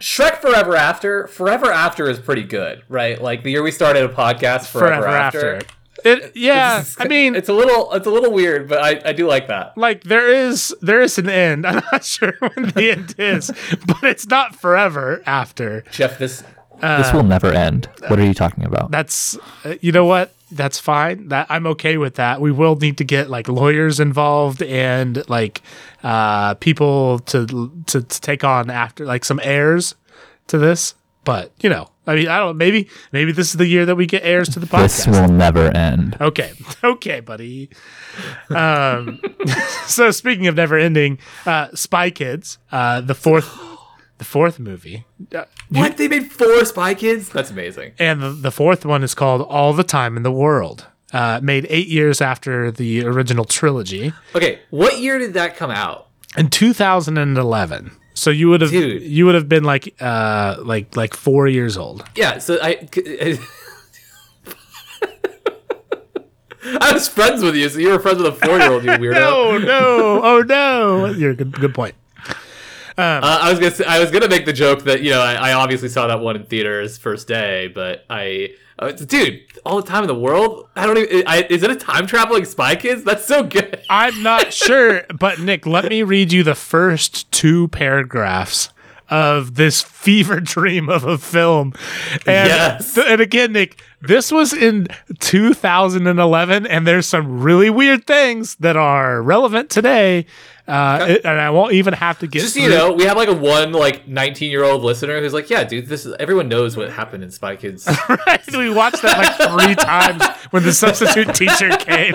Shrek 0.00 0.38
Forever 0.40 0.76
After. 0.76 1.26
Forever 1.28 1.70
After 1.70 2.08
is 2.10 2.18
pretty 2.18 2.42
good, 2.42 2.82
right? 2.88 3.20
Like 3.22 3.42
the 3.42 3.50
year 3.50 3.62
we 3.62 3.70
started 3.70 4.04
a 4.04 4.08
podcast, 4.12 4.66
Forever, 4.66 5.02
Forever 5.02 5.06
After. 5.08 5.56
after. 5.56 5.68
It, 6.04 6.32
yeah, 6.36 6.80
It's- 6.80 6.96
I 6.98 7.06
mean, 7.08 7.34
it's 7.34 7.48
a 7.48 7.54
little, 7.54 7.90
it's 7.94 8.06
a 8.06 8.10
little 8.10 8.30
weird, 8.32 8.68
but 8.68 8.78
I, 8.82 9.00
I 9.08 9.12
do 9.14 9.26
like 9.26 9.48
that. 9.48 9.78
like 9.78 10.02
there 10.02 10.28
is 10.28 10.74
there 10.82 11.00
is 11.00 11.16
an 11.18 11.30
end. 11.30 11.64
I'm 11.66 11.82
not 11.92 12.04
sure 12.04 12.34
when 12.40 12.68
the 12.70 12.90
end 12.90 13.14
is, 13.16 13.50
but 13.86 14.02
it's 14.02 14.26
not 14.26 14.54
forever 14.54 15.22
after. 15.24 15.82
Jeff, 15.92 16.18
this 16.18 16.42
This 16.80 17.12
will 17.12 17.22
never 17.22 17.50
end. 17.52 17.88
What 18.08 18.18
are 18.18 18.24
you 18.24 18.34
talking 18.34 18.64
about? 18.64 18.90
That's 18.90 19.38
uh, 19.64 19.74
you 19.80 19.92
know 19.92 20.04
what? 20.04 20.34
That's 20.50 20.78
fine. 20.78 21.28
That 21.28 21.46
I'm 21.50 21.66
okay 21.68 21.96
with 21.96 22.14
that. 22.16 22.40
We 22.40 22.52
will 22.52 22.76
need 22.76 22.98
to 22.98 23.04
get 23.04 23.30
like 23.30 23.48
lawyers 23.48 24.00
involved 24.00 24.62
and 24.62 25.28
like 25.28 25.62
uh 26.02 26.54
people 26.54 27.20
to 27.20 27.46
to, 27.86 28.02
to 28.02 28.20
take 28.20 28.44
on 28.44 28.70
after 28.70 29.04
like 29.04 29.24
some 29.24 29.40
heirs 29.42 29.94
to 30.48 30.58
this. 30.58 30.94
But, 31.24 31.52
you 31.62 31.70
know, 31.70 31.88
I 32.06 32.16
mean, 32.16 32.28
I 32.28 32.36
don't 32.38 32.58
maybe 32.58 32.88
maybe 33.10 33.32
this 33.32 33.48
is 33.48 33.54
the 33.54 33.66
year 33.66 33.86
that 33.86 33.96
we 33.96 34.04
get 34.06 34.22
heirs 34.24 34.50
to 34.50 34.60
the 34.60 34.66
podcast. 34.66 35.06
This 35.06 35.06
will 35.06 35.28
never 35.28 35.68
end. 35.74 36.16
Okay. 36.20 36.52
Okay, 36.84 37.20
buddy. 37.20 37.70
Um 38.50 39.20
so 39.86 40.10
speaking 40.10 40.46
of 40.46 40.54
never 40.54 40.76
ending, 40.76 41.18
uh 41.46 41.68
Spy 41.74 42.10
Kids, 42.10 42.58
uh 42.70 43.00
the 43.00 43.14
fourth 43.14 43.48
the 44.24 44.30
fourth 44.30 44.58
movie. 44.58 45.04
What 45.68 45.96
they 45.98 46.08
made 46.08 46.32
four 46.32 46.64
Spy 46.64 46.94
Kids. 46.94 47.28
That's 47.28 47.50
amazing. 47.50 47.92
and 47.98 48.22
the, 48.22 48.30
the 48.30 48.50
fourth 48.50 48.84
one 48.86 49.02
is 49.04 49.14
called 49.14 49.42
All 49.42 49.72
the 49.74 49.84
Time 49.84 50.16
in 50.16 50.22
the 50.22 50.32
World. 50.32 50.86
Uh, 51.12 51.38
made 51.42 51.66
eight 51.70 51.86
years 51.88 52.20
after 52.20 52.72
the 52.72 53.04
original 53.04 53.44
trilogy 53.44 54.12
Okay, 54.34 54.58
what 54.70 54.98
year 54.98 55.18
did 55.18 55.34
that 55.34 55.54
come 55.56 55.70
out? 55.70 56.08
in 56.36 56.48
2011. 56.50 57.92
So 58.14 58.30
you 58.30 58.48
would 58.48 58.60
have 58.62 58.70
Dude. 58.70 59.02
you 59.02 59.24
would 59.26 59.34
have 59.36 59.48
been 59.48 59.62
like 59.64 59.94
uh 60.00 60.56
like 60.64 60.96
like 60.96 61.14
four 61.14 61.46
years 61.48 61.76
old. 61.76 62.04
Yeah, 62.16 62.38
so 62.38 62.58
I. 62.62 62.88
I 66.80 66.92
was 66.94 67.08
friends 67.08 67.42
with 67.42 67.54
you, 67.56 67.68
so 67.68 67.78
you 67.78 67.90
were 67.90 67.98
friends 67.98 68.18
with 68.22 68.26
a 68.28 68.46
four-year-old, 68.46 68.84
you 68.84 68.90
weirdo. 69.02 69.16
Oh 69.20 69.58
no! 69.58 70.22
Oh 70.24 70.40
no! 70.40 71.06
You're 71.06 71.32
a 71.32 71.36
good, 71.36 71.52
good 71.52 71.74
point. 71.74 71.94
Uh, 72.96 73.20
I 73.42 73.50
was 73.50 73.58
gonna 73.58 73.74
say, 73.74 73.84
I 73.84 73.98
was 73.98 74.10
gonna 74.10 74.28
make 74.28 74.46
the 74.46 74.52
joke 74.52 74.84
that 74.84 75.02
you 75.02 75.10
know 75.10 75.20
I, 75.20 75.50
I 75.50 75.52
obviously 75.54 75.88
saw 75.88 76.06
that 76.06 76.20
one 76.20 76.36
in 76.36 76.44
theaters 76.44 76.96
first 76.96 77.26
day, 77.26 77.68
but 77.68 78.04
I, 78.08 78.54
uh, 78.78 78.92
dude, 78.92 79.40
all 79.66 79.80
the 79.80 79.88
time 79.88 80.04
in 80.04 80.08
the 80.08 80.14
world. 80.14 80.68
I 80.76 80.86
don't 80.86 80.98
even. 80.98 81.26
I, 81.26 81.42
is 81.50 81.62
it 81.62 81.70
a 81.70 81.76
time 81.76 82.06
traveling 82.06 82.44
Spy 82.44 82.76
Kids? 82.76 83.02
That's 83.04 83.24
so 83.24 83.42
good. 83.42 83.82
I'm 83.90 84.22
not 84.22 84.52
sure, 84.52 85.04
but 85.18 85.40
Nick, 85.40 85.66
let 85.66 85.88
me 85.88 86.02
read 86.02 86.32
you 86.32 86.42
the 86.42 86.54
first 86.54 87.30
two 87.32 87.68
paragraphs 87.68 88.70
of 89.10 89.54
this 89.54 89.82
fever 89.82 90.40
dream 90.40 90.88
of 90.88 91.04
a 91.04 91.18
film. 91.18 91.72
And, 92.26 92.48
Yes. 92.48 92.96
and 92.98 93.20
again, 93.20 93.52
Nick, 93.52 93.80
this 94.00 94.30
was 94.32 94.52
in 94.52 94.88
2011, 95.20 96.66
and 96.66 96.86
there's 96.86 97.06
some 97.06 97.40
really 97.40 97.70
weird 97.70 98.06
things 98.06 98.54
that 98.56 98.76
are 98.76 99.22
relevant 99.22 99.70
today. 99.70 100.26
Uh, 100.66 101.06
it- 101.10 101.24
and 101.26 101.38
I 101.38 101.50
won't 101.50 101.74
even 101.74 101.92
have 101.92 102.18
to 102.20 102.26
get 102.26 102.40
Just 102.40 102.56
you 102.56 102.70
know, 102.70 102.92
we 102.92 103.04
have 103.04 103.18
like 103.18 103.28
a 103.28 103.34
one 103.34 103.72
like 103.72 104.08
19 104.08 104.50
year 104.50 104.64
old 104.64 104.82
listener 104.82 105.20
who's 105.20 105.34
like, 105.34 105.50
yeah, 105.50 105.62
dude, 105.64 105.86
this 105.88 106.06
is 106.06 106.14
everyone 106.18 106.48
knows 106.48 106.74
what 106.76 106.90
happened 106.90 107.22
in 107.22 107.30
Spy 107.30 107.56
Kids. 107.56 107.86
Right? 108.08 108.40
We 108.56 108.70
watched 108.70 109.02
that 109.02 109.18
like 109.18 109.36
three 109.66 109.74
times 109.84 110.24
when 110.50 110.62
the 110.62 110.72
substitute 110.72 111.34
teacher 111.34 111.68
came. 111.70 112.14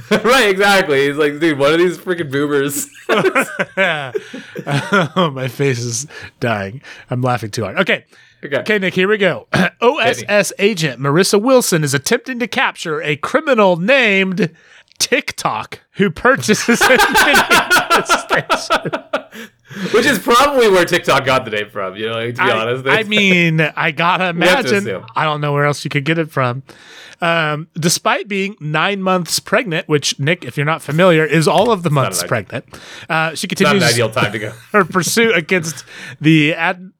right, 0.10 0.48
exactly. 0.48 1.06
He's 1.06 1.16
like, 1.16 1.38
dude, 1.38 1.58
one 1.58 1.72
of 1.72 1.78
these 1.78 1.98
freaking 1.98 2.30
boomers. 2.30 2.88
oh, 5.16 5.30
my 5.30 5.48
face 5.48 5.80
is 5.80 6.06
dying. 6.40 6.80
I'm 7.10 7.20
laughing 7.20 7.50
too 7.50 7.64
hard. 7.64 7.78
Okay. 7.78 8.04
okay. 8.44 8.58
Okay, 8.58 8.78
Nick, 8.78 8.94
here 8.94 9.08
we 9.08 9.18
go. 9.18 9.48
OSS 9.82 10.52
agent 10.58 11.00
Marissa 11.00 11.40
Wilson 11.40 11.84
is 11.84 11.92
attempting 11.92 12.38
to 12.38 12.48
capture 12.48 13.02
a 13.02 13.16
criminal 13.16 13.76
named 13.76 14.50
TikTok 14.98 15.80
who 15.92 16.10
purchases 16.10 16.80
a 16.80 16.88
video 16.88 18.04
station. 18.04 18.92
Which 19.92 20.06
is 20.06 20.18
probably 20.18 20.68
where 20.70 20.84
TikTok 20.84 21.24
got 21.24 21.44
the 21.44 21.50
name 21.50 21.70
from. 21.70 21.96
You 21.96 22.06
know, 22.06 22.14
like, 22.14 22.34
to 22.36 22.44
be 22.44 22.50
I, 22.50 22.60
honest. 22.60 22.86
I 22.86 23.02
mean, 23.08 23.60
I 23.60 23.90
gotta 23.90 24.28
imagine. 24.28 25.04
I 25.14 25.24
don't 25.24 25.40
know 25.40 25.52
where 25.52 25.64
else 25.64 25.84
you 25.84 25.90
could 25.90 26.04
get 26.04 26.18
it 26.18 26.30
from. 26.30 26.62
Um, 27.22 27.68
despite 27.74 28.26
being 28.26 28.56
nine 28.58 29.00
months 29.00 29.38
pregnant, 29.38 29.88
which 29.88 30.18
Nick, 30.18 30.44
if 30.44 30.56
you're 30.56 30.66
not 30.66 30.82
familiar, 30.82 31.24
is 31.24 31.46
all 31.46 31.70
of 31.70 31.84
the 31.84 31.90
months 31.90 32.24
pregnant, 32.24 32.64
uh, 33.08 33.36
she 33.36 33.46
continues 33.46 33.84
ideal 33.84 34.10
time 34.10 34.32
to 34.32 34.38
go. 34.40 34.50
her 34.72 34.84
pursuit 34.84 35.36
against 35.36 35.84
the 36.20 36.52
ad, 36.52 36.91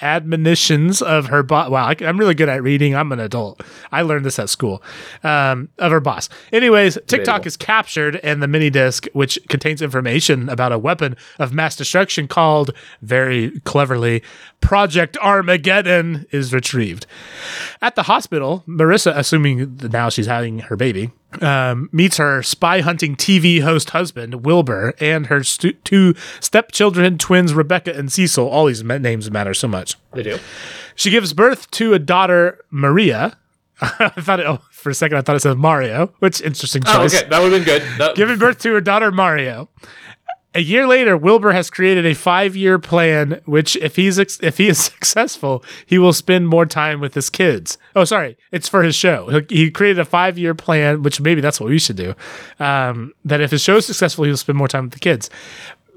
admonitions 0.00 1.02
of 1.02 1.26
her 1.26 1.42
boss. 1.42 1.70
Wow, 1.70 1.86
I, 1.86 1.96
am 2.00 2.18
really 2.18 2.34
good 2.34 2.48
at 2.48 2.62
reading. 2.62 2.94
I'm 2.94 3.10
an 3.12 3.20
adult. 3.20 3.62
I 3.90 4.02
learned 4.02 4.24
this 4.24 4.38
at 4.38 4.48
school. 4.48 4.82
Um, 5.24 5.68
of 5.78 5.90
her 5.90 6.00
boss. 6.00 6.28
Anyways, 6.52 6.94
TikTok 7.06 7.42
Debatable. 7.42 7.46
is 7.46 7.56
captured, 7.56 8.16
and 8.22 8.42
the 8.42 8.48
mini 8.48 8.70
disc, 8.70 9.06
which 9.12 9.38
contains 9.48 9.82
information 9.82 10.48
about 10.48 10.72
a 10.72 10.78
weapon 10.78 11.16
of 11.38 11.52
mass 11.52 11.76
destruction 11.76 12.28
called, 12.28 12.72
very 13.02 13.58
cleverly, 13.60 14.22
Project 14.60 15.16
Armageddon, 15.18 16.26
is 16.30 16.52
retrieved. 16.52 17.06
At 17.82 17.96
the 17.96 18.04
hospital, 18.04 18.62
Marissa, 18.68 19.16
assuming 19.16 19.76
that 19.76 19.92
now 19.92 20.08
she's 20.08 20.26
having 20.26 20.60
her 20.60 20.76
baby, 20.76 21.10
um, 21.40 21.88
meets 21.92 22.16
her 22.16 22.42
spy 22.42 22.80
hunting 22.80 23.14
TV 23.16 23.62
host 23.62 23.90
husband, 23.90 24.44
Wilbur, 24.46 24.94
and 25.00 25.26
her 25.26 25.44
stu- 25.44 25.72
two 25.84 26.14
stepchildren, 26.40 27.18
twins, 27.18 27.52
Rebecca 27.54 27.94
and 27.94 28.10
Cecil. 28.10 28.48
All 28.48 28.66
these 28.66 28.82
names 28.82 29.30
matter 29.30 29.54
so 29.54 29.68
much. 29.68 29.96
They 30.12 30.22
do. 30.22 30.38
She 30.94 31.10
gives 31.10 31.32
birth 31.32 31.70
to 31.72 31.94
a 31.94 31.98
daughter, 31.98 32.64
Maria. 32.70 33.36
I 33.80 34.08
thought 34.20 34.40
it, 34.40 34.46
oh, 34.46 34.60
for 34.72 34.90
a 34.90 34.94
second, 34.94 35.18
I 35.18 35.20
thought 35.20 35.36
it 35.36 35.40
said 35.42 35.56
Mario, 35.56 36.12
which 36.18 36.40
interesting 36.40 36.82
choice. 36.82 36.94
Oh, 36.94 37.02
choice. 37.02 37.14
okay. 37.20 37.28
That 37.28 37.40
would 37.42 37.52
have 37.52 37.64
been 37.64 37.78
good. 37.80 37.98
That- 37.98 38.16
Giving 38.16 38.38
birth 38.38 38.58
to 38.62 38.72
her 38.72 38.80
daughter, 38.80 39.12
Mario. 39.12 39.68
A 40.54 40.60
year 40.60 40.86
later, 40.86 41.16
Wilbur 41.16 41.52
has 41.52 41.68
created 41.68 42.06
a 42.06 42.14
five-year 42.14 42.78
plan, 42.78 43.40
which, 43.44 43.76
if 43.76 43.96
he's 43.96 44.18
if 44.18 44.56
he 44.56 44.68
is 44.68 44.78
successful, 44.92 45.62
he 45.84 45.98
will 45.98 46.14
spend 46.14 46.48
more 46.48 46.64
time 46.64 47.00
with 47.00 47.14
his 47.14 47.28
kids. 47.28 47.76
Oh, 47.94 48.04
sorry, 48.04 48.38
it's 48.50 48.68
for 48.68 48.82
his 48.82 48.94
show. 48.96 49.28
He 49.28 49.64
he 49.64 49.70
created 49.70 49.98
a 49.98 50.04
five-year 50.04 50.54
plan, 50.54 51.02
which 51.02 51.20
maybe 51.20 51.40
that's 51.40 51.60
what 51.60 51.68
we 51.68 51.78
should 51.78 51.96
do. 51.96 52.14
Um, 52.58 53.12
that 53.24 53.40
if 53.40 53.50
his 53.50 53.62
show 53.62 53.76
is 53.76 53.86
successful, 53.86 54.24
he'll 54.24 54.36
spend 54.36 54.56
more 54.56 54.68
time 54.68 54.84
with 54.84 54.94
the 54.94 54.98
kids. 54.98 55.28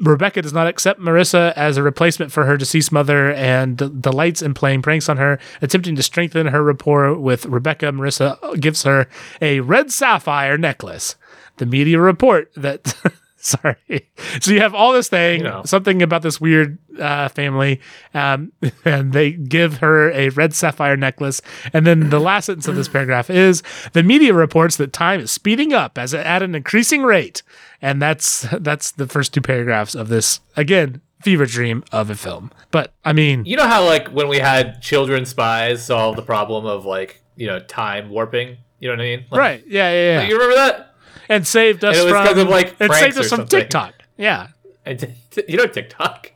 Rebecca 0.01 0.41
does 0.41 0.51
not 0.53 0.67
accept 0.67 0.99
Marissa 0.99 1.53
as 1.55 1.77
a 1.77 1.83
replacement 1.83 2.31
for 2.31 2.45
her 2.45 2.57
deceased 2.57 2.91
mother 2.91 3.31
and 3.33 4.01
delights 4.01 4.41
in 4.41 4.55
playing 4.55 4.81
pranks 4.81 5.07
on 5.07 5.17
her. 5.17 5.37
Attempting 5.61 5.95
to 5.95 6.03
strengthen 6.03 6.47
her 6.47 6.63
rapport 6.63 7.13
with 7.13 7.45
Rebecca, 7.45 7.85
Marissa 7.87 8.59
gives 8.59 8.81
her 8.83 9.07
a 9.41 9.59
red 9.59 9.91
sapphire 9.91 10.57
necklace. 10.57 11.15
The 11.57 11.67
media 11.67 11.99
report 11.99 12.51
that 12.55 12.95
Sorry. 13.45 14.09
So 14.39 14.51
you 14.51 14.59
have 14.61 14.75
all 14.75 14.93
this 14.93 15.09
thing, 15.09 15.39
You 15.39 15.45
know. 15.47 15.61
something 15.65 16.01
about 16.03 16.21
this 16.21 16.39
weird 16.39 16.77
uh, 16.99 17.27
family, 17.29 17.81
um, 18.13 18.51
and 18.85 19.13
they 19.13 19.31
give 19.31 19.77
her 19.79 20.11
a 20.11 20.29
red 20.29 20.53
sapphire 20.53 20.95
necklace. 20.95 21.41
And 21.73 21.87
then 21.87 22.11
the 22.11 22.19
last 22.19 22.45
sentence 22.45 22.67
of 22.67 22.75
this 22.75 22.87
paragraph 22.97 23.29
is 23.31 23.63
the 23.93 24.03
media 24.03 24.33
reports 24.33 24.77
that 24.77 24.93
time 24.93 25.21
is 25.21 25.31
speeding 25.31 25.73
up 25.73 25.97
as 25.97 26.13
at 26.13 26.43
an 26.43 26.53
increasing 26.53 27.01
rate. 27.01 27.41
And 27.81 27.99
that's 28.01 28.41
that's 28.59 28.91
the 28.91 29.07
first 29.07 29.33
two 29.33 29.41
paragraphs 29.41 29.95
of 29.95 30.07
this 30.09 30.39
again 30.55 31.01
fever 31.23 31.45
dream 31.47 31.83
of 31.91 32.09
a 32.11 32.15
film. 32.15 32.51
But 32.69 32.93
I 33.03 33.13
mean, 33.13 33.45
You 33.45 33.57
know 33.57 33.67
how 33.67 33.83
like 33.85 34.07
when 34.09 34.27
we 34.27 34.37
had 34.37 34.81
children 34.81 35.25
spies 35.25 35.83
solve 35.85 36.15
the 36.15 36.21
problem 36.21 36.65
of 36.67 36.85
like 36.85 37.23
you 37.35 37.47
know 37.47 37.59
time 37.59 38.09
warping. 38.11 38.57
You 38.79 38.89
know 38.89 38.93
what 38.95 39.01
I 39.01 39.03
mean? 39.05 39.25
Like, 39.31 39.39
right? 39.39 39.63
Yeah, 39.67 39.91
yeah, 39.91 40.21
yeah. 40.21 40.27
You 40.27 40.33
remember 40.35 40.55
that? 40.55 40.90
And 41.31 41.47
saved 41.47 41.83
us 41.83 41.97
And 41.97 42.07
it 42.09 42.11
was 42.13 42.27
from 42.29 42.39
of, 42.39 42.47
like, 42.49 42.75
it 42.79 42.91
saved 42.93 43.17
us 43.17 43.29
from 43.29 43.39
something. 43.39 43.59
TikTok. 43.61 43.93
Yeah, 44.17 44.47
And 44.85 44.99
t- 44.99 45.43
you 45.47 45.57
know 45.57 45.65
TikTok. 45.65 46.31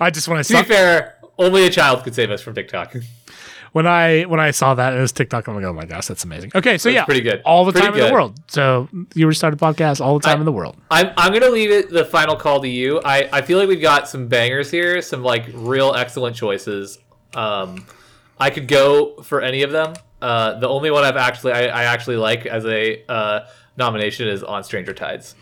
I 0.00 0.10
just 0.10 0.28
when 0.28 0.38
I 0.38 0.42
To 0.42 0.52
be 0.54 0.62
fair, 0.62 1.16
only 1.38 1.66
a 1.66 1.70
child 1.70 2.04
could 2.04 2.14
save 2.14 2.30
us 2.30 2.40
from 2.40 2.54
TikTok. 2.54 2.94
when 3.72 3.86
I 3.86 4.22
when 4.22 4.40
I 4.40 4.50
saw 4.52 4.74
that 4.74 4.94
it 4.94 5.00
was 5.00 5.12
TikTok. 5.12 5.46
I'm 5.48 5.54
like, 5.56 5.64
oh 5.64 5.72
my 5.72 5.84
gosh, 5.84 6.06
that's 6.06 6.24
amazing. 6.24 6.52
Okay, 6.54 6.78
so 6.78 6.88
That's 6.88 6.94
yeah, 6.94 7.04
pretty 7.04 7.20
good. 7.22 7.42
all 7.44 7.64
the 7.64 7.72
Pretty 7.72 7.86
time 7.88 7.96
in 7.98 8.06
the 8.06 8.12
world. 8.12 8.38
So 8.48 8.88
you 9.14 9.26
restarted 9.26 9.58
podcast 9.58 10.00
all 10.00 10.18
the 10.18 10.22
time 10.24 10.38
I- 10.38 10.40
in 10.40 10.44
the 10.46 10.52
world. 10.52 10.76
I'm, 10.90 11.10
I'm 11.16 11.32
gonna 11.32 11.50
leave 11.50 11.70
it 11.70 11.90
the 11.90 12.04
final 12.04 12.36
call 12.36 12.60
to 12.62 12.68
you. 12.68 13.00
I, 13.04 13.28
I 13.32 13.42
feel 13.42 13.58
like 13.58 13.68
we've 13.68 13.82
got 13.82 14.08
some 14.08 14.28
bangers 14.28 14.70
here, 14.70 15.02
some 15.02 15.22
like 15.22 15.44
real 15.52 15.94
excellent 15.94 16.36
choices. 16.36 16.98
Um, 17.34 17.86
I 18.38 18.50
could 18.50 18.68
go 18.68 19.16
for 19.22 19.40
any 19.42 19.62
of 19.62 19.70
them. 19.72 19.94
Uh, 20.22 20.58
the 20.60 20.68
only 20.68 20.90
one 20.90 21.02
I've 21.04 21.16
actually 21.16 21.52
I, 21.52 21.62
I 21.66 21.84
actually 21.84 22.16
like 22.16 22.46
as 22.46 22.64
a 22.64 23.04
uh, 23.10 23.40
nomination 23.76 24.28
is 24.28 24.42
on 24.44 24.62
Stranger 24.64 24.94
Tides. 24.94 25.34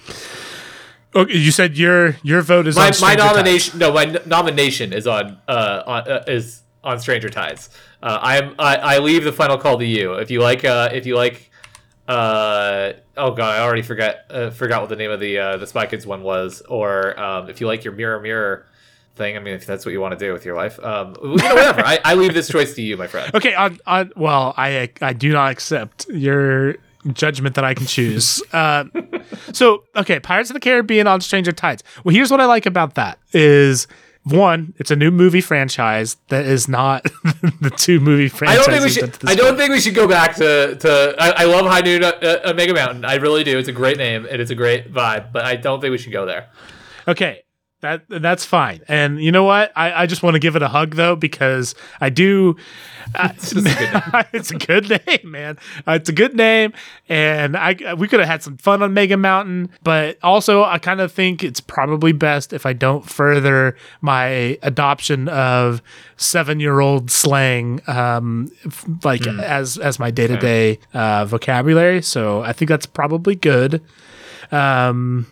Okay, 1.15 1.37
you 1.37 1.51
said 1.51 1.77
your 1.77 2.17
your 2.23 2.41
vote 2.41 2.67
is 2.67 2.77
My, 2.77 2.83
on 2.83 2.87
my 2.89 2.93
Stranger 2.93 3.17
Tides. 3.19 3.37
nomination 3.37 3.79
no 3.79 3.93
my 3.93 4.05
n- 4.05 4.19
nomination 4.27 4.93
is 4.93 5.07
on 5.07 5.39
uh, 5.47 5.83
on 5.87 6.11
uh, 6.11 6.25
is 6.27 6.63
on 6.83 6.99
Stranger 6.99 7.29
Tides. 7.29 7.69
Uh, 8.03 8.19
I'm 8.23 8.55
I, 8.59 8.77
I 8.77 8.99
leave 8.99 9.25
the 9.25 9.33
final 9.33 9.59
call 9.59 9.79
to 9.79 9.85
you. 9.85 10.15
If 10.15 10.31
you 10.31 10.41
like 10.41 10.65
uh, 10.65 10.89
if 10.93 11.05
you 11.07 11.15
like 11.17 11.51
uh, 12.09 12.93
oh 13.17 13.33
god 13.33 13.57
I 13.57 13.61
already 13.61 13.83
forget 13.83 14.25
uh, 14.31 14.51
forgot 14.51 14.81
what 14.81 14.89
the 14.89 14.97
name 14.97 15.11
of 15.11 15.21
the 15.21 15.39
uh, 15.39 15.57
the 15.59 15.67
Spy 15.67 15.87
Kids 15.87 16.07
one 16.07 16.23
was 16.23 16.63
or 16.63 17.19
um, 17.21 17.51
if 17.51 17.61
you 17.61 17.67
like 17.67 17.85
your 17.85 17.93
mirror 17.93 18.21
mirror 18.21 18.67
thing. 19.17 19.37
I 19.37 19.41
mean 19.41 19.55
if 19.55 19.67
that's 19.67 19.85
what 19.85 19.93
you 19.93 20.01
want 20.01 20.19
to 20.19 20.25
do 20.27 20.33
with 20.33 20.45
your 20.45 20.57
life. 20.57 20.79
Um, 20.83 21.15
you 21.23 21.37
know 21.37 21.55
whatever. 21.55 21.81
I, 21.85 21.99
I 22.05 22.15
leave 22.15 22.35
this 22.35 22.49
choice 22.49 22.75
to 22.75 22.83
you, 22.83 22.97
my 22.97 23.07
friend. 23.07 23.35
Okay, 23.35 23.55
on 23.55 23.79
on 23.87 24.13
well, 24.17 24.55
I 24.57 24.91
I 25.01 25.13
do 25.13 25.33
not 25.33 25.51
accept 25.53 26.07
your 26.09 26.77
judgment 27.13 27.55
that 27.55 27.65
I 27.65 27.75
can 27.75 27.87
choose. 27.87 28.43
uh, 28.53 28.85
so 29.53 29.85
okay, 29.97 30.21
Pirates 30.21 30.51
of 30.51 30.55
the 30.55 30.61
Caribbean 30.61 31.07
on 31.07 31.21
Stranger 31.21 31.53
Tides. 31.53 31.83
Well, 32.05 32.15
here's 32.15 32.31
what 32.31 32.41
I 32.41 32.47
like 32.47 32.67
about 32.67 32.95
that 32.97 33.19
is 33.33 33.87
one, 34.25 34.75
it's 34.77 34.91
a 34.91 34.97
new 34.97 35.11
movie 35.11 35.41
franchise 35.41 36.19
that 36.29 36.45
is 36.45 36.69
not 36.69 37.05
the 37.63 37.73
two 37.75 38.01
movie 38.01 38.27
I 38.27 38.29
franchises. 38.29 38.67
don't 38.67 38.75
think 38.75 38.85
we 38.85 38.91
should. 38.91 39.05
up 39.05 39.13
to 39.13 39.19
this 39.21 39.31
I 39.31 39.35
don't 39.35 39.47
point. 39.47 39.59
think 39.59 39.71
we 39.73 39.81
should 39.81 39.95
go 39.95 40.07
back 40.07 40.37
to 40.37 40.77
to. 40.77 41.15
I, 41.19 41.43
I 41.43 41.45
love 41.45 41.65
High 41.67 41.81
Noon 41.81 42.05
uh, 42.05 42.09
uh, 42.23 42.51
Omega 42.51 42.75
Mountain. 42.75 43.05
I 43.07 43.15
really 43.15 43.45
do. 43.45 43.59
It's 43.59 43.69
a 43.69 43.73
great 43.73 43.97
name 43.97 44.27
and 44.31 44.41
it's 44.41 44.51
a 44.51 44.55
great 44.55 44.93
vibe. 44.93 45.33
But 45.33 45.47
I 45.47 45.57
don't 45.57 45.81
think 45.81 45.91
we 45.91 45.99
should 45.99 46.13
go 46.13 46.27
there. 46.27 46.51
Okay. 47.09 47.43
That 47.81 48.03
that's 48.09 48.45
fine. 48.45 48.83
And 48.89 49.23
you 49.23 49.33
know 49.33 49.45
what? 49.45 49.73
I, 49.75 50.03
I 50.03 50.07
just 50.07 50.23
want 50.23 50.35
to 50.35 50.39
give 50.39 50.55
it 50.55 50.61
a 50.61 50.69
hug 50.69 50.97
though 50.97 51.17
because 51.17 51.75
I 51.99 52.11
do. 52.11 52.57
Uh, 53.15 53.31
it's 54.33 54.51
a 54.51 54.57
good 54.57 54.91
name, 54.91 55.31
man. 55.31 55.59
Uh, 55.89 55.93
it's 55.93 56.11
a 56.11 56.13
good 56.13 56.37
name, 56.37 56.75
and 57.09 57.57
I 57.57 57.95
we 57.95 58.07
could 58.07 58.21
have 58.21 58.29
had 58.29 58.43
some 58.43 58.59
fun 58.59 58.83
on 58.83 58.93
Mega 58.93 59.17
Mountain. 59.17 59.71
But 59.83 60.19
also, 60.23 60.63
I 60.63 60.79
kind 60.79 61.01
of 61.01 61.11
think 61.11 61.43
it's 61.43 61.61
probably 61.61 62.13
best 62.13 62.53
if 62.53 62.67
I 62.67 62.75
don't 62.75 63.09
further 63.09 63.77
my 64.03 64.59
adoption 64.63 65.29
of 65.29 65.81
seven 66.19 66.61
year 66.61 66.81
old 66.81 67.11
slang, 67.11 67.81
um, 67.87 68.53
like 69.05 69.27
as 69.27 69.79
as 69.79 69.99
my 69.99 70.11
day 70.11 70.27
to 70.27 70.37
day 70.37 70.79
vocabulary. 70.93 72.03
So 72.03 72.43
I 72.43 72.53
think 72.53 72.69
that's 72.69 72.87
probably 72.87 73.37
good. 73.37 73.83
Um, 74.53 75.27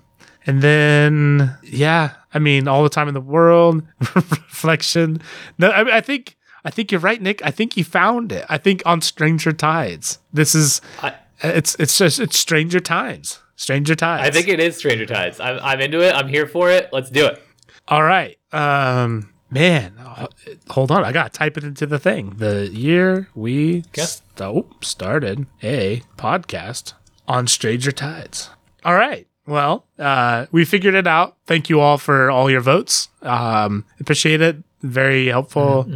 and 0.47 0.63
then, 0.63 1.59
yeah, 1.63 2.15
I 2.35 2.39
mean, 2.39 2.69
all 2.69 2.83
the 2.83 2.89
time 2.91 3.09
in 3.09 3.15
the 3.15 3.21
world, 3.21 3.83
reflection. 4.15 5.21
No, 5.59 5.69
I, 5.71 5.99
I 5.99 6.01
think, 6.01 6.37
I 6.65 6.71
think 6.71 6.91
you're 6.93 7.01
right, 7.01 7.21
Nick. 7.21 7.45
I 7.45 7.51
think 7.51 7.77
you 7.77 7.85
found 7.85 8.33
it. 8.33 8.45
I 8.49 8.59
think 8.59 8.83
on 8.85 9.01
Stranger 9.01 9.53
Tides, 9.53 10.19
this 10.33 10.55
is, 10.55 10.81
I- 11.03 11.15
it's, 11.43 11.77
it's 11.79 11.97
just, 11.97 12.19
it's 12.19 12.37
Stranger 12.39 12.81
Times. 12.81 13.41
Stranger 13.57 13.95
Tides. 13.95 14.27
I 14.27 14.31
think 14.31 14.49
it 14.49 14.61
is 14.61 14.77
Stranger 14.77 15.07
Tides. 15.07 15.39
I'm, 15.41 15.59
I'm 15.63 15.81
into 15.81 16.01
it. 16.01 16.13
I'm 16.15 16.29
here 16.29 16.47
for 16.47 16.71
it. 16.71 16.89
Let's 16.93 17.11
do 17.11 17.27
it. 17.27 17.41
All 17.87 18.03
right. 18.03 18.37
Um, 18.53 19.33
man, 19.51 19.95
uh, 19.99 20.27
hold 20.69 20.91
on. 20.91 21.05
I 21.05 21.13
gotta 21.13 21.31
type 21.31 21.57
it 21.57 21.63
into 21.65 21.87
the 21.87 21.99
thing. 21.99 22.35
The 22.39 22.69
year 22.73 23.29
we 23.37 23.79
Okay. 23.89 24.03
st- 24.03 24.23
oh, 24.41 24.67
started 24.81 25.47
a 25.63 26.03
podcast 26.17 26.95
on 27.29 27.47
Stranger 27.47 27.93
Tides. 27.93 28.51
All 28.85 28.95
right. 28.97 29.27
Well, 29.49 29.87
uh, 29.99 30.45
we 30.53 30.65
figured 30.67 30.95
it 30.95 31.07
out. 31.07 31.37
Thank 31.47 31.71
you 31.71 31.81
all 31.81 31.97
for 31.97 32.31
all 32.31 32.51
your 32.51 32.61
votes. 32.61 33.09
Um, 33.23 33.85
appreciate 33.99 34.43
it. 34.43 34.59
Very 34.83 35.27
helpful. 35.29 35.89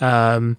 Um, 0.00 0.56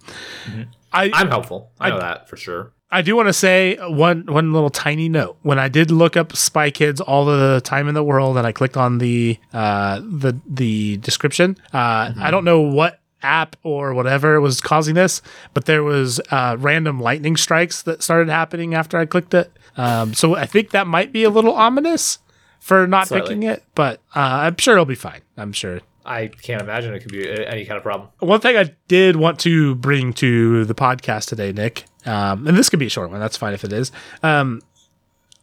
I 0.92 1.10
I'm 1.12 1.28
helpful. 1.28 1.70
I 1.78 1.90
know 1.90 1.96
I- 1.96 2.00
that 2.00 2.28
for 2.28 2.36
sure. 2.36 2.72
I 2.94 3.00
do 3.00 3.16
want 3.16 3.28
to 3.28 3.32
say 3.32 3.76
one 3.80 4.26
one 4.26 4.52
little 4.52 4.68
tiny 4.68 5.08
note. 5.08 5.38
When 5.42 5.58
I 5.58 5.68
did 5.68 5.90
look 5.90 6.14
up 6.14 6.36
Spy 6.36 6.70
Kids 6.70 7.00
all 7.00 7.24
the 7.24 7.62
time 7.64 7.88
in 7.88 7.94
the 7.94 8.02
world, 8.04 8.36
and 8.36 8.46
I 8.46 8.52
clicked 8.52 8.76
on 8.76 8.98
the 8.98 9.38
uh, 9.54 10.00
the 10.02 10.38
the 10.46 10.98
description, 10.98 11.56
uh, 11.72 12.12
I 12.18 12.30
don't 12.30 12.44
know 12.44 12.60
what 12.60 12.98
app 13.22 13.56
or 13.62 13.94
whatever 13.94 14.40
was 14.40 14.60
causing 14.60 14.94
this, 14.94 15.22
but 15.54 15.64
there 15.66 15.82
was 15.82 16.20
uh, 16.30 16.56
random 16.58 17.00
lightning 17.00 17.36
strikes 17.36 17.82
that 17.82 18.02
started 18.02 18.28
happening 18.28 18.74
after 18.74 18.98
I 18.98 19.06
clicked 19.06 19.34
it. 19.34 19.52
Um, 19.76 20.14
so 20.14 20.34
I 20.36 20.46
think 20.46 20.70
that 20.70 20.86
might 20.86 21.12
be 21.12 21.24
a 21.24 21.30
little 21.30 21.54
ominous 21.54 22.18
for 22.60 22.86
not 22.86 23.08
Slightly. 23.08 23.28
picking 23.28 23.42
it, 23.44 23.64
but 23.74 24.00
uh, 24.14 24.20
I'm 24.20 24.56
sure 24.58 24.74
it'll 24.74 24.84
be 24.84 24.94
fine. 24.94 25.22
I'm 25.36 25.52
sure. 25.52 25.80
I 26.04 26.26
can't 26.28 26.60
imagine 26.60 26.94
it 26.94 27.00
could 27.00 27.12
be 27.12 27.30
uh, 27.30 27.42
any 27.44 27.64
kind 27.64 27.76
of 27.76 27.82
problem. 27.84 28.08
One 28.18 28.40
thing 28.40 28.56
I 28.56 28.74
did 28.88 29.16
want 29.16 29.38
to 29.40 29.74
bring 29.76 30.12
to 30.14 30.64
the 30.64 30.74
podcast 30.74 31.28
today, 31.28 31.52
Nick, 31.52 31.84
um, 32.06 32.46
and 32.46 32.56
this 32.56 32.68
could 32.68 32.80
be 32.80 32.86
a 32.86 32.90
short 32.90 33.10
one. 33.10 33.20
That's 33.20 33.36
fine 33.36 33.54
if 33.54 33.62
it 33.64 33.72
is. 33.72 33.92
Um, 34.22 34.60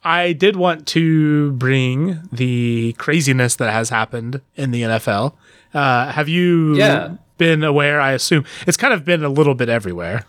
I 0.04 0.32
did 0.34 0.56
want 0.56 0.88
to 0.88 1.52
bring 1.54 2.20
the 2.32 2.94
craziness 2.94 3.56
that 3.58 3.72
has 3.72 3.90
happened 3.90 4.42
in 4.56 4.72
the 4.72 4.84
NFL. 4.84 5.34
Uh, 5.74 6.12
have 6.12 6.30
you 6.30 6.76
Yeah. 6.76 7.16
Been 7.40 7.64
aware? 7.64 8.00
I 8.00 8.12
assume 8.12 8.46
it's 8.68 8.78
kind 8.78 8.94
of 8.94 9.04
been 9.04 9.24
a 9.24 9.30
little 9.30 9.56
bit 9.56 9.68
everywhere. 9.70 10.26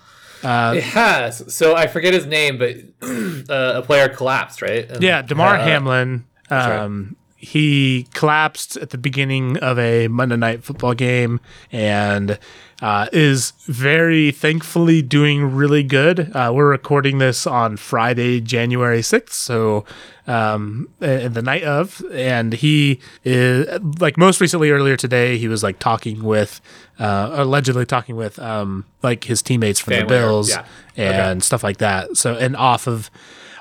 it 0.75 0.83
has. 0.83 1.55
So 1.55 1.77
I 1.77 1.87
forget 1.87 2.15
his 2.15 2.25
name, 2.25 2.57
but 2.57 2.77
uh, 3.51 3.73
a 3.77 3.83
player 3.83 4.09
collapsed, 4.09 4.63
right? 4.63 4.91
And, 4.91 5.03
Yeah, 5.03 5.21
Damar 5.21 5.57
uh, 5.57 5.63
Hamlin. 5.63 6.25
Um, 6.49 7.17
He 7.43 8.07
collapsed 8.13 8.77
at 8.77 8.91
the 8.91 8.99
beginning 8.99 9.57
of 9.59 9.79
a 9.79 10.09
Monday 10.09 10.37
night 10.37 10.63
football 10.63 10.93
game 10.93 11.41
and 11.73 12.39
uh, 12.83 13.07
is 13.15 13.53
very 13.65 14.31
thankfully 14.31 15.01
doing 15.01 15.55
really 15.55 15.83
good. 15.83 16.37
Uh, 16.37 16.53
we're 16.55 16.69
recording 16.69 17.17
this 17.17 17.47
on 17.47 17.79
Friday, 17.79 18.43
January 18.43 19.01
6th. 19.01 19.31
So, 19.31 19.87
um, 20.27 20.91
the 20.99 21.41
night 21.43 21.63
of, 21.65 22.05
and 22.13 22.53
he 22.53 23.01
is 23.25 23.67
like 23.99 24.19
most 24.19 24.39
recently 24.43 24.71
earlier 24.71 24.99
today, 24.99 25.39
he 25.39 25.49
was 25.49 25.63
like 25.63 25.79
talking 25.79 26.23
with, 26.23 26.61
uh, 26.99 27.31
allegedly 27.33 27.87
talking 27.87 28.17
with, 28.17 28.39
um, 28.39 28.85
like 29.03 29.25
his 29.25 29.41
teammates 29.41 29.81
from 29.81 29.93
Family 29.93 30.03
the 30.03 30.09
Bills 30.09 30.51
yeah. 30.51 30.65
and 30.95 31.43
stuff 31.43 31.65
like 31.65 31.79
that. 31.79 32.19
So, 32.19 32.35
and 32.35 32.55
off 32.55 32.87
of, 32.87 33.11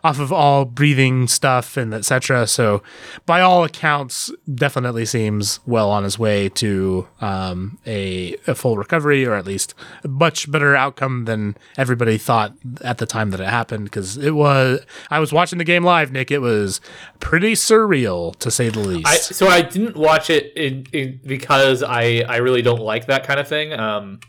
off 0.03 0.19
of 0.19 0.31
all 0.31 0.65
breathing 0.65 1.27
stuff 1.27 1.77
and 1.77 1.93
etc. 1.93 2.47
So, 2.47 2.81
by 3.25 3.41
all 3.41 3.63
accounts, 3.63 4.31
definitely 4.53 5.05
seems 5.05 5.59
well 5.65 5.89
on 5.89 6.03
his 6.03 6.17
way 6.17 6.49
to 6.49 7.07
um, 7.21 7.77
a, 7.85 8.35
a 8.47 8.55
full 8.55 8.77
recovery, 8.77 9.25
or 9.25 9.33
at 9.33 9.45
least 9.45 9.73
a 10.03 10.07
much 10.07 10.51
better 10.51 10.75
outcome 10.75 11.25
than 11.25 11.57
everybody 11.77 12.17
thought 12.17 12.53
at 12.81 12.97
the 12.97 13.05
time 13.05 13.31
that 13.31 13.39
it 13.39 13.47
happened. 13.47 13.85
Because 13.85 14.17
it 14.17 14.31
was, 14.31 14.81
I 15.09 15.19
was 15.19 15.33
watching 15.33 15.57
the 15.57 15.65
game 15.65 15.83
live, 15.83 16.11
Nick. 16.11 16.31
It 16.31 16.39
was 16.39 16.81
pretty 17.19 17.53
surreal 17.53 18.35
to 18.37 18.51
say 18.51 18.69
the 18.69 18.79
least. 18.79 19.07
I, 19.07 19.15
so 19.17 19.47
I 19.47 19.61
didn't 19.61 19.97
watch 19.97 20.29
it 20.29 20.53
in, 20.55 20.85
in 20.93 21.19
because 21.25 21.83
I, 21.83 22.23
I 22.27 22.37
really 22.37 22.61
don't 22.61 22.81
like 22.81 23.07
that 23.07 23.25
kind 23.25 23.39
of 23.39 23.47
thing. 23.47 23.73
Um, 23.73 24.19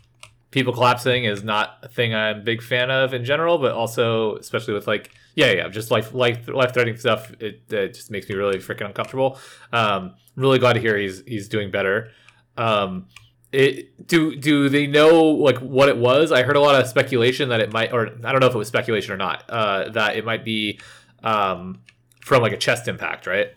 people 0.51 0.73
collapsing 0.73 1.23
is 1.23 1.43
not 1.43 1.77
a 1.81 1.87
thing 1.87 2.13
I'm 2.13 2.39
a 2.39 2.41
big 2.41 2.61
fan 2.61 2.91
of 2.91 3.13
in 3.13 3.25
general, 3.25 3.57
but 3.57 3.71
also 3.71 4.35
especially 4.35 4.73
with 4.73 4.85
like 4.85 5.09
yeah 5.35 5.51
yeah 5.51 5.67
just 5.69 5.91
life 5.91 6.13
life 6.13 6.47
life 6.47 6.73
threatening 6.73 6.97
stuff. 6.97 7.31
It, 7.39 7.63
it 7.69 7.93
just 7.93 8.11
makes 8.11 8.27
me 8.29 8.35
really 8.35 8.57
freaking 8.57 8.87
uncomfortable. 8.87 9.39
Um, 9.71 10.15
really 10.35 10.59
glad 10.59 10.73
to 10.73 10.79
hear 10.79 10.97
he's 10.97 11.23
he's 11.25 11.47
doing 11.47 11.71
better. 11.71 12.11
Um, 12.57 13.07
it 13.51 14.07
do 14.07 14.35
do 14.35 14.69
they 14.69 14.87
know 14.87 15.23
like 15.23 15.57
what 15.57 15.89
it 15.89 15.97
was? 15.97 16.31
I 16.31 16.43
heard 16.43 16.55
a 16.55 16.61
lot 16.61 16.79
of 16.79 16.87
speculation 16.87 17.49
that 17.49 17.59
it 17.59 17.71
might, 17.71 17.91
or 17.91 18.07
I 18.23 18.31
don't 18.31 18.39
know 18.39 18.47
if 18.47 18.55
it 18.55 18.57
was 18.57 18.67
speculation 18.67 19.13
or 19.13 19.17
not. 19.17 19.43
Uh, 19.49 19.89
that 19.89 20.15
it 20.15 20.25
might 20.25 20.45
be 20.45 20.79
um, 21.23 21.81
from 22.21 22.41
like 22.41 22.53
a 22.53 22.57
chest 22.57 22.87
impact, 22.87 23.27
right? 23.27 23.49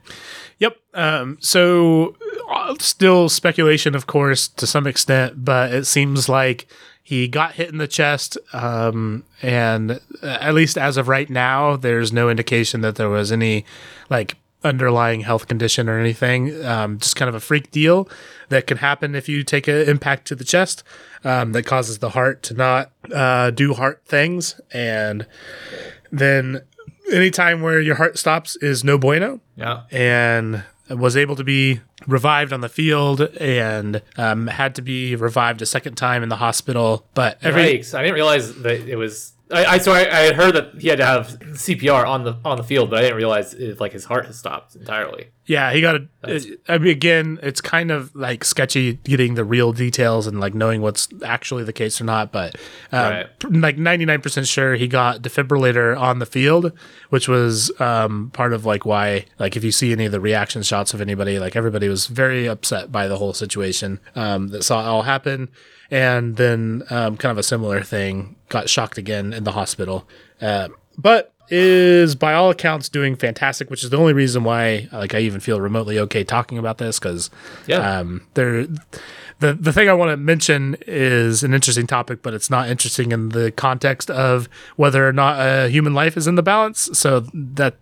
Yep. 0.58 0.76
Um, 0.94 1.38
so 1.40 2.16
uh, 2.50 2.74
still 2.78 3.28
speculation, 3.28 3.94
of 3.94 4.06
course, 4.06 4.48
to 4.48 4.66
some 4.66 4.87
extent, 4.87 5.44
but 5.44 5.72
it 5.72 5.84
seems 5.84 6.28
like 6.28 6.66
he 7.07 7.29
got 7.29 7.53
hit 7.53 7.69
in 7.69 7.77
the 7.79 7.87
chest. 7.87 8.38
Um, 8.55 9.25
and 9.43 10.01
uh, 10.23 10.38
at 10.40 10.55
least 10.55 10.77
as 10.79 10.97
of 10.97 11.07
right 11.07 11.29
now, 11.29 11.77
there's 11.77 12.12
no 12.12 12.31
indication 12.31 12.81
that 12.81 12.97
there 12.97 13.11
was 13.11 13.31
any 13.31 13.64
like 14.11 14.37
underlying 14.64 15.21
health 15.21 15.47
condition 15.47 15.87
or 15.90 15.99
anything. 16.01 16.64
Um, 16.64 16.99
just 16.99 17.14
kind 17.17 17.29
of 17.29 17.35
a 17.35 17.40
freak 17.40 17.71
deal 17.71 18.09
that 18.49 18.67
can 18.67 18.79
happen 18.79 19.14
if 19.14 19.29
you 19.29 19.43
take 19.45 19.69
an 19.69 19.77
impact 19.87 20.27
to 20.29 20.35
the 20.35 20.45
chest 20.45 20.83
um, 21.25 21.53
that 21.53 21.64
causes 21.67 21.99
the 21.99 22.09
heart 22.11 22.43
to 22.45 22.55
not 22.55 22.90
uh, 23.12 23.51
do 23.51 23.75
heart 23.75 24.01
things. 24.07 24.59
And 24.73 25.27
then 26.11 26.62
anytime 27.12 27.61
where 27.61 27.81
your 27.81 27.97
heart 27.97 28.17
stops 28.19 28.57
is 28.57 28.83
no 28.83 28.97
bueno 28.97 29.40
Yeah. 29.57 29.83
and 29.90 30.64
was 30.90 31.16
able 31.16 31.37
to 31.37 31.44
be 31.44 31.81
revived 32.07 32.53
on 32.53 32.61
the 32.61 32.68
field 32.68 33.20
and 33.20 34.03
um, 34.16 34.47
had 34.47 34.75
to 34.75 34.83
be 34.83 35.16
revived 35.16 35.62
a 35.62 35.66
second 35.66 35.94
time 35.97 36.23
in 36.23 36.29
the 36.29 36.37
hospital. 36.37 37.07
But 37.14 37.38
every 37.42 37.79
Yikes! 37.79 37.94
I 37.94 38.03
didn't 38.03 38.14
realize 38.14 38.55
that 38.62 38.88
it 38.88 38.97
was. 38.97 39.33
I, 39.50 39.64
I 39.64 39.78
so 39.78 39.92
I, 39.92 40.00
I 40.00 40.20
had 40.20 40.37
heard 40.37 40.54
that 40.54 40.74
he 40.80 40.88
had 40.88 40.98
to 40.98 41.04
have 41.04 41.38
CPR 41.52 42.07
on 42.07 42.24
the 42.24 42.37
on 42.44 42.57
the 42.57 42.62
field, 42.64 42.88
but 42.90 42.98
I 43.00 43.02
didn't 43.02 43.18
realize 43.18 43.52
if, 43.54 43.78
like 43.80 43.92
his 43.92 44.07
heart 44.07 44.24
had 44.26 44.35
stopped 44.35 44.74
entirely. 44.74 45.28
yeah, 45.44 45.70
he 45.72 45.83
got 45.83 45.96
a. 45.96 46.40
I 46.66 46.78
mean, 46.78 46.90
again, 46.90 47.38
it's 47.42 47.61
kind 47.61 47.90
of 47.90 48.14
like 48.16 48.42
sketchy 48.42 48.94
getting 49.04 49.35
the 49.35 49.44
real 49.44 49.72
details 49.74 50.26
and 50.26 50.40
like 50.40 50.54
knowing 50.54 50.80
what's 50.80 51.09
actually 51.22 51.62
the 51.62 51.74
case 51.74 52.00
or 52.00 52.04
not. 52.04 52.33
But 52.33 52.57
um, 52.90 53.00
Right. 53.12 53.26
like 53.50 53.76
ninety 53.76 54.07
nine 54.07 54.22
percent 54.22 54.46
sure 54.46 54.76
he 54.76 54.88
got 54.88 55.20
defibrillator 55.20 55.94
on 55.98 56.20
the 56.20 56.26
field, 56.26 56.72
which 57.11 57.28
was 57.28 57.70
um, 57.80 58.30
part 58.33 58.54
of 58.54 58.64
like 58.64 58.87
why 58.87 59.26
like 59.38 59.57
if 59.57 59.62
you 59.64 59.72
see 59.72 59.92
any 59.92 60.07
of 60.07 60.12
the 60.12 60.20
reaction 60.20 60.62
shots 60.62 60.94
of 60.94 61.02
anybody, 61.02 61.38
like 61.38 61.54
everybody 61.54 61.88
was 61.88 62.07
very 62.07 62.48
upset 62.48 62.90
by 62.90 63.09
the 63.09 63.18
whole 63.18 63.35
situation 63.35 64.00
um, 64.16 64.48
that 64.48 64.62
saw 64.64 64.80
it 64.80 64.87
all 64.88 65.02
happen. 65.02 65.50
And 65.90 66.37
then 66.37 66.83
um, 66.90 67.16
kind 67.16 67.31
of 67.31 67.38
a 67.38 67.42
similar 67.42 67.83
thing 67.83 68.37
got 68.49 68.68
shocked 68.68 68.99
again 68.99 69.33
in 69.33 69.44
the 69.44 69.53
hospital. 69.53 70.09
Uh, 70.40 70.68
but 70.97 71.33
is 71.51 72.14
by 72.14 72.33
all 72.33 72.51
accounts 72.51 72.88
doing 72.88 73.16
fantastic, 73.16 73.68
which 73.70 73.85
is 73.85 73.90
the 73.90 73.99
only 73.99 74.14
reason 74.14 74.44
why 74.44 74.88
like 74.92 75.14
I 75.14 75.18
even 75.20 75.40
feel 75.40 75.61
remotely 75.61 75.99
okay 75.99 76.25
talking 76.25 76.57
about 76.57 76.79
this 76.79 76.99
because 76.99 77.29
Yeah. 77.66 77.99
um, 77.99 78.27
there 78.33 78.66
the 79.40 79.53
the 79.53 79.73
thing 79.73 79.90
I 79.90 79.92
want 79.92 80.11
to 80.11 80.16
mention 80.16 80.77
is 80.87 81.42
an 81.42 81.53
interesting 81.53 81.87
topic, 81.87 82.23
but 82.23 82.33
it's 82.33 82.49
not 82.49 82.70
interesting 82.70 83.12
in 83.12 83.29
the 83.31 83.51
context 83.53 84.11
of 84.11 84.49
whether 84.77 85.07
or 85.07 85.12
not 85.12 85.38
a 85.38 85.68
human 85.68 85.92
life 85.92 86.16
is 86.16 86.27
in 86.27 86.37
the 86.37 86.42
balance. 86.42 86.88
So 86.94 87.27
that 87.35 87.77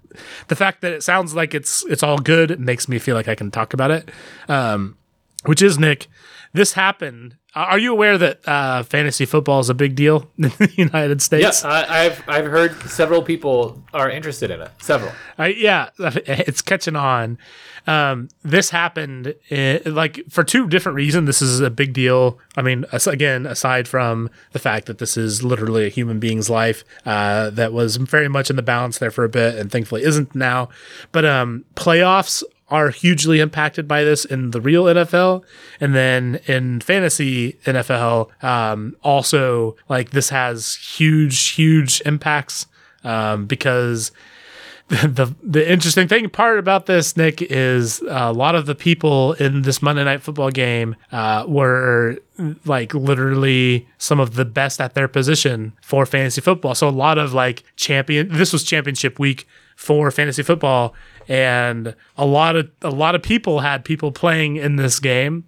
the 0.48 0.56
fact 0.56 0.80
that 0.80 0.92
it 0.92 1.04
sounds 1.04 1.34
like 1.34 1.54
it's 1.54 1.84
it's 1.86 2.02
all 2.02 2.18
good 2.18 2.58
makes 2.58 2.88
me 2.88 2.98
feel 2.98 3.14
like 3.14 3.28
I 3.28 3.36
can 3.36 3.52
talk 3.52 3.72
about 3.74 3.92
it. 3.92 4.10
Um, 4.48 4.96
which 5.44 5.62
is 5.62 5.78
Nick. 5.78 6.08
This 6.52 6.72
happened. 6.72 7.36
Are 7.54 7.78
you 7.78 7.92
aware 7.92 8.16
that 8.16 8.48
uh, 8.48 8.82
fantasy 8.82 9.26
football 9.26 9.60
is 9.60 9.68
a 9.68 9.74
big 9.74 9.94
deal 9.94 10.30
in 10.38 10.50
the 10.58 10.72
United 10.74 11.20
States? 11.20 11.42
Yes, 11.42 11.64
I, 11.64 12.04
I've 12.04 12.22
I've 12.26 12.46
heard 12.46 12.74
several 12.88 13.22
people 13.22 13.82
are 13.92 14.08
interested 14.08 14.50
in 14.50 14.62
it. 14.62 14.70
Several. 14.80 15.12
I, 15.36 15.48
yeah, 15.48 15.90
it's 15.98 16.62
catching 16.62 16.96
on. 16.96 17.38
Um, 17.86 18.28
this 18.42 18.70
happened 18.70 19.34
eh, 19.50 19.80
like 19.84 20.20
for 20.30 20.44
two 20.44 20.66
different 20.68 20.96
reasons. 20.96 21.26
This 21.26 21.42
is 21.42 21.60
a 21.60 21.70
big 21.70 21.92
deal. 21.92 22.38
I 22.56 22.62
mean, 22.62 22.86
again, 22.92 23.44
aside 23.44 23.86
from 23.86 24.30
the 24.52 24.58
fact 24.58 24.86
that 24.86 24.98
this 24.98 25.16
is 25.16 25.42
literally 25.42 25.86
a 25.86 25.90
human 25.90 26.20
being's 26.20 26.48
life 26.48 26.84
uh, 27.04 27.50
that 27.50 27.72
was 27.72 27.96
very 27.96 28.28
much 28.28 28.48
in 28.50 28.56
the 28.56 28.62
balance 28.62 28.98
there 28.98 29.10
for 29.10 29.24
a 29.24 29.28
bit, 29.28 29.56
and 29.56 29.70
thankfully 29.70 30.04
isn't 30.04 30.34
now. 30.34 30.70
But 31.10 31.26
um, 31.26 31.64
playoffs 31.74 32.42
are 32.72 32.88
hugely 32.88 33.38
impacted 33.38 33.86
by 33.86 34.02
this 34.02 34.24
in 34.24 34.50
the 34.50 34.60
real 34.60 34.84
NFL, 34.84 35.44
and 35.78 35.94
then 35.94 36.40
in 36.46 36.80
fantasy 36.80 37.52
NFL, 37.66 38.42
um, 38.42 38.96
also 39.02 39.76
like 39.88 40.10
this 40.10 40.30
has 40.30 40.74
huge, 40.76 41.50
huge 41.50 42.00
impacts 42.06 42.66
um, 43.04 43.46
because 43.46 44.10
the 44.88 45.34
the 45.42 45.70
interesting 45.70 46.08
thing 46.08 46.28
part 46.28 46.58
about 46.58 46.86
this, 46.86 47.16
Nick, 47.16 47.40
is 47.40 48.00
a 48.08 48.32
lot 48.32 48.54
of 48.54 48.66
the 48.66 48.74
people 48.74 49.34
in 49.34 49.62
this 49.62 49.80
Monday 49.80 50.04
Night 50.04 50.22
Football 50.22 50.50
game 50.50 50.96
uh, 51.12 51.44
were 51.46 52.18
like 52.64 52.92
literally 52.92 53.86
some 53.98 54.18
of 54.18 54.34
the 54.34 54.44
best 54.44 54.80
at 54.80 54.94
their 54.94 55.08
position 55.08 55.72
for 55.80 56.04
fantasy 56.04 56.40
football. 56.40 56.74
So 56.74 56.88
a 56.88 56.90
lot 56.90 57.18
of 57.18 57.32
like 57.32 57.64
champion. 57.76 58.28
This 58.30 58.52
was 58.52 58.64
championship 58.64 59.18
week 59.18 59.46
for 59.76 60.10
fantasy 60.10 60.42
football, 60.42 60.94
and 61.28 61.94
a 62.16 62.26
lot 62.26 62.56
of 62.56 62.70
a 62.82 62.90
lot 62.90 63.14
of 63.14 63.22
people 63.22 63.60
had 63.60 63.84
people 63.84 64.12
playing 64.12 64.56
in 64.56 64.76
this 64.76 64.98
game 64.98 65.44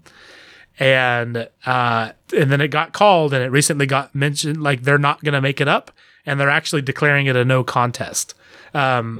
and 0.78 1.48
uh, 1.66 2.12
and 2.36 2.50
then 2.50 2.60
it 2.60 2.68
got 2.68 2.92
called, 2.92 3.32
and 3.32 3.42
it 3.42 3.50
recently 3.50 3.86
got 3.86 4.14
mentioned 4.14 4.62
like 4.62 4.82
they're 4.82 4.98
not 4.98 5.22
going 5.22 5.34
to 5.34 5.40
make 5.40 5.60
it 5.60 5.68
up, 5.68 5.92
and 6.26 6.38
they're 6.38 6.50
actually 6.50 6.82
declaring 6.82 7.26
it 7.26 7.36
a 7.36 7.44
no 7.44 7.62
contest. 7.62 8.34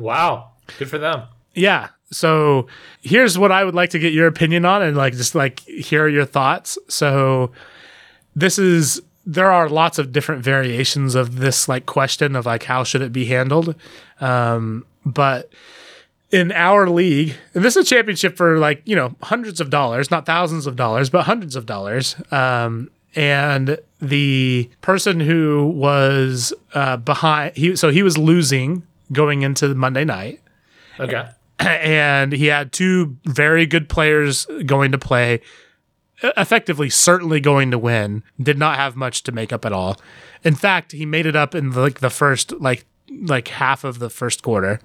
Wow, 0.00 0.50
good 0.78 0.90
for 0.90 0.98
them. 0.98 1.22
Yeah. 1.54 1.88
So 2.10 2.66
here's 3.02 3.38
what 3.38 3.50
I 3.50 3.64
would 3.64 3.74
like 3.74 3.90
to 3.90 3.98
get 3.98 4.12
your 4.12 4.26
opinion 4.26 4.64
on, 4.64 4.82
and 4.82 4.96
like 4.96 5.14
just 5.14 5.34
like 5.34 5.60
hear 5.60 6.08
your 6.08 6.24
thoughts. 6.24 6.76
So 6.88 7.52
this 8.34 8.58
is 8.58 9.00
there 9.26 9.50
are 9.50 9.68
lots 9.68 9.98
of 9.98 10.12
different 10.12 10.42
variations 10.42 11.14
of 11.14 11.36
this 11.36 11.68
like 11.68 11.86
question 11.86 12.36
of 12.36 12.46
like 12.46 12.64
how 12.64 12.84
should 12.84 13.00
it 13.00 13.12
be 13.12 13.26
handled, 13.26 13.74
um, 14.20 14.84
but 15.06 15.50
in 16.34 16.50
our 16.50 16.90
league, 16.90 17.34
and 17.54 17.64
this 17.64 17.76
is 17.76 17.86
a 17.86 17.94
championship 17.94 18.36
for 18.36 18.58
like, 18.58 18.82
you 18.84 18.96
know, 18.96 19.14
hundreds 19.22 19.60
of 19.60 19.70
dollars, 19.70 20.10
not 20.10 20.26
thousands 20.26 20.66
of 20.66 20.74
dollars, 20.74 21.08
but 21.08 21.22
hundreds 21.22 21.54
of 21.54 21.64
dollars. 21.64 22.16
Um, 22.32 22.90
and 23.14 23.78
the 24.02 24.68
person 24.80 25.20
who 25.20 25.72
was 25.76 26.52
uh, 26.74 26.96
behind, 26.96 27.56
he 27.56 27.76
so 27.76 27.90
he 27.90 28.02
was 28.02 28.18
losing 28.18 28.82
going 29.12 29.42
into 29.42 29.72
Monday 29.76 30.04
night, 30.04 30.40
Okay. 30.98 31.28
and 31.60 32.32
he 32.32 32.46
had 32.46 32.72
two 32.72 33.16
very 33.24 33.64
good 33.64 33.88
players 33.88 34.46
going 34.66 34.90
to 34.90 34.98
play 34.98 35.40
effectively 36.36 36.88
certainly 36.90 37.38
going 37.38 37.70
to 37.70 37.78
win 37.78 38.22
did 38.40 38.56
not 38.58 38.76
have 38.76 38.96
much 38.96 39.22
to 39.22 39.30
make 39.32 39.52
up 39.52 39.64
at 39.64 39.72
all 39.72 39.96
in 40.42 40.54
fact 40.54 40.92
he 40.92 41.04
made 41.04 41.26
it 41.26 41.36
up 41.36 41.54
in 41.54 41.70
the, 41.70 41.80
like 41.80 42.00
the 42.00 42.08
first 42.08 42.52
like 42.60 42.86
like 43.22 43.48
half 43.48 43.84
of 43.84 43.98
the 43.98 44.10
first 44.10 44.42
quarter 44.42 44.80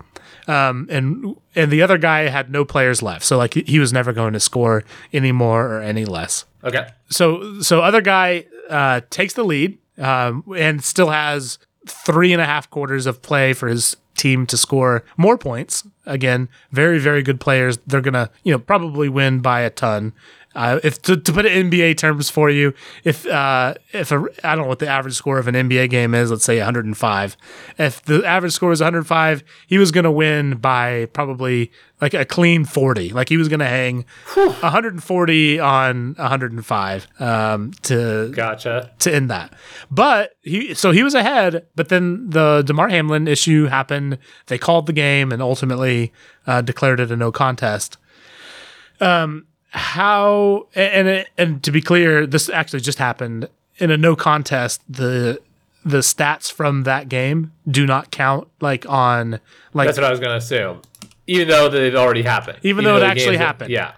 um 0.48 0.88
and 0.90 1.36
and 1.56 1.72
the 1.72 1.82
other 1.82 1.98
guy 1.98 2.28
had 2.30 2.50
no 2.52 2.64
players 2.66 3.02
left 3.02 3.24
so 3.26 3.38
like 3.38 3.54
he 3.54 3.80
was 3.80 3.92
never 3.94 4.14
going 4.14 4.34
to 4.34 4.40
score 4.40 4.84
any 5.14 5.32
more 5.32 5.66
or 5.68 5.82
any 5.82 6.06
less 6.06 6.46
Okay. 6.64 6.88
so 7.10 7.62
so 7.62 7.82
other 7.82 8.02
guy 8.02 8.46
uh, 8.70 9.02
takes 9.10 9.34
the 9.34 9.44
lead 9.44 9.78
um, 9.98 10.44
and 10.58 10.84
still 10.84 11.10
has 11.10 11.58
three 11.88 12.34
and 12.34 12.42
a 12.42 12.46
half 12.46 12.70
quarters 12.70 13.06
of 13.06 13.22
play 13.22 13.54
for 13.54 13.68
his 13.70 13.96
team 14.16 14.46
to 14.46 14.58
score 14.58 15.04
more 15.16 15.38
points. 15.38 15.88
Again, 16.06 16.50
very 16.72 17.00
very 17.00 17.24
good 17.24 17.40
players. 17.40 17.78
They're 17.88 18.02
gonna 18.02 18.30
you 18.44 18.52
know 18.52 18.60
probably 18.60 19.08
win 19.10 19.40
by 19.40 19.62
a 19.62 19.70
ton. 19.70 20.12
Uh, 20.60 20.78
if 20.84 21.02
to, 21.02 21.16
to 21.16 21.32
put 21.32 21.46
it 21.46 21.56
in 21.56 21.70
NBA 21.70 21.96
terms 21.96 22.30
for 22.30 22.50
you, 22.50 22.74
if 23.06 23.26
uh, 23.26 23.76
if 23.94 24.12
a, 24.12 24.26
I 24.44 24.56
don't 24.56 24.66
know 24.66 24.68
what 24.68 24.80
the 24.80 24.90
average 24.90 25.14
score 25.14 25.40
of 25.40 25.48
an 25.48 25.56
NBA 25.56 25.90
game 25.90 26.14
is, 26.14 26.32
let's 26.32 26.44
say 26.44 26.58
105. 26.58 27.38
If 27.78 28.04
the 28.04 28.26
average 28.26 28.52
score 28.52 28.74
is 28.74 28.82
105, 28.82 29.42
he 29.68 29.78
was 29.78 29.94
going 29.94 30.04
to 30.04 30.12
win 30.12 30.58
by 30.58 31.06
probably 31.14 31.72
like 32.02 32.14
a 32.14 32.26
clean 32.26 32.66
40. 32.66 33.12
Like 33.12 33.30
he 33.30 33.38
was 33.38 33.48
going 33.48 33.62
to 33.62 33.68
hang 33.68 34.04
140 34.34 35.60
on 35.62 36.16
105 36.16 37.08
um, 37.22 37.72
to 37.84 38.30
Gotcha. 38.36 38.92
to 39.00 39.16
end 39.16 39.30
that. 39.30 39.54
But 39.90 40.32
he 40.42 40.74
so 40.74 40.92
he 40.92 41.04
was 41.04 41.16
ahead, 41.16 41.68
but 41.78 41.88
then 41.88 42.32
the 42.32 42.64
Damar 42.66 42.90
Hamlin 42.90 43.30
issue 43.30 43.68
happened. 43.68 44.18
They 44.48 44.58
called 44.58 44.88
the 44.88 44.94
game 44.94 45.32
and 45.32 45.42
ultimately 45.42 46.12
uh, 46.46 46.60
declared 46.60 47.00
it 47.00 47.12
a 47.12 47.16
no 47.16 47.32
contest. 47.32 47.96
Um, 49.00 49.46
how 49.70 50.68
and 50.76 51.08
and, 51.08 51.26
and 51.38 51.64
to 51.64 51.72
be 51.72 51.82
clear, 51.82 52.26
this 52.26 52.50
actually 52.50 52.82
just 52.82 52.98
happened 53.00 53.50
in 53.78 53.92
a 53.92 53.98
no 53.98 54.16
contest. 54.16 54.82
The 54.90 55.40
the 55.86 56.00
stats 56.00 56.52
from 56.52 56.84
that 56.84 57.08
game 57.10 57.52
do 57.70 57.86
not 57.86 58.12
count 58.12 58.48
like 58.60 58.88
on 58.90 59.40
like 59.74 59.88
That's 59.88 59.98
what 59.98 60.06
I 60.06 60.12
was 60.12 60.20
gonna 60.20 60.36
assume. 60.36 60.82
Even 61.28 61.48
though 61.48 61.70
that 61.70 61.82
it 61.82 61.96
already 61.96 62.24
happened. 62.24 62.58
Even 62.64 62.84
though 62.84 62.98
it 62.98 63.04
actually 63.04 63.38
happened. 63.38 63.70
Yeah. 63.70 63.94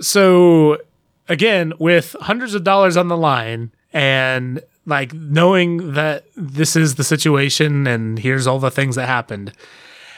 so 0.00 0.78
again 1.28 1.72
with 1.78 2.14
hundreds 2.20 2.54
of 2.54 2.64
dollars 2.64 2.96
on 2.96 3.08
the 3.08 3.16
line 3.16 3.70
and 3.92 4.60
like 4.84 5.12
knowing 5.14 5.94
that 5.94 6.24
this 6.36 6.76
is 6.76 6.96
the 6.96 7.04
situation 7.04 7.86
and 7.86 8.18
here's 8.18 8.46
all 8.46 8.58
the 8.58 8.70
things 8.70 8.94
that 8.96 9.06
happened 9.06 9.52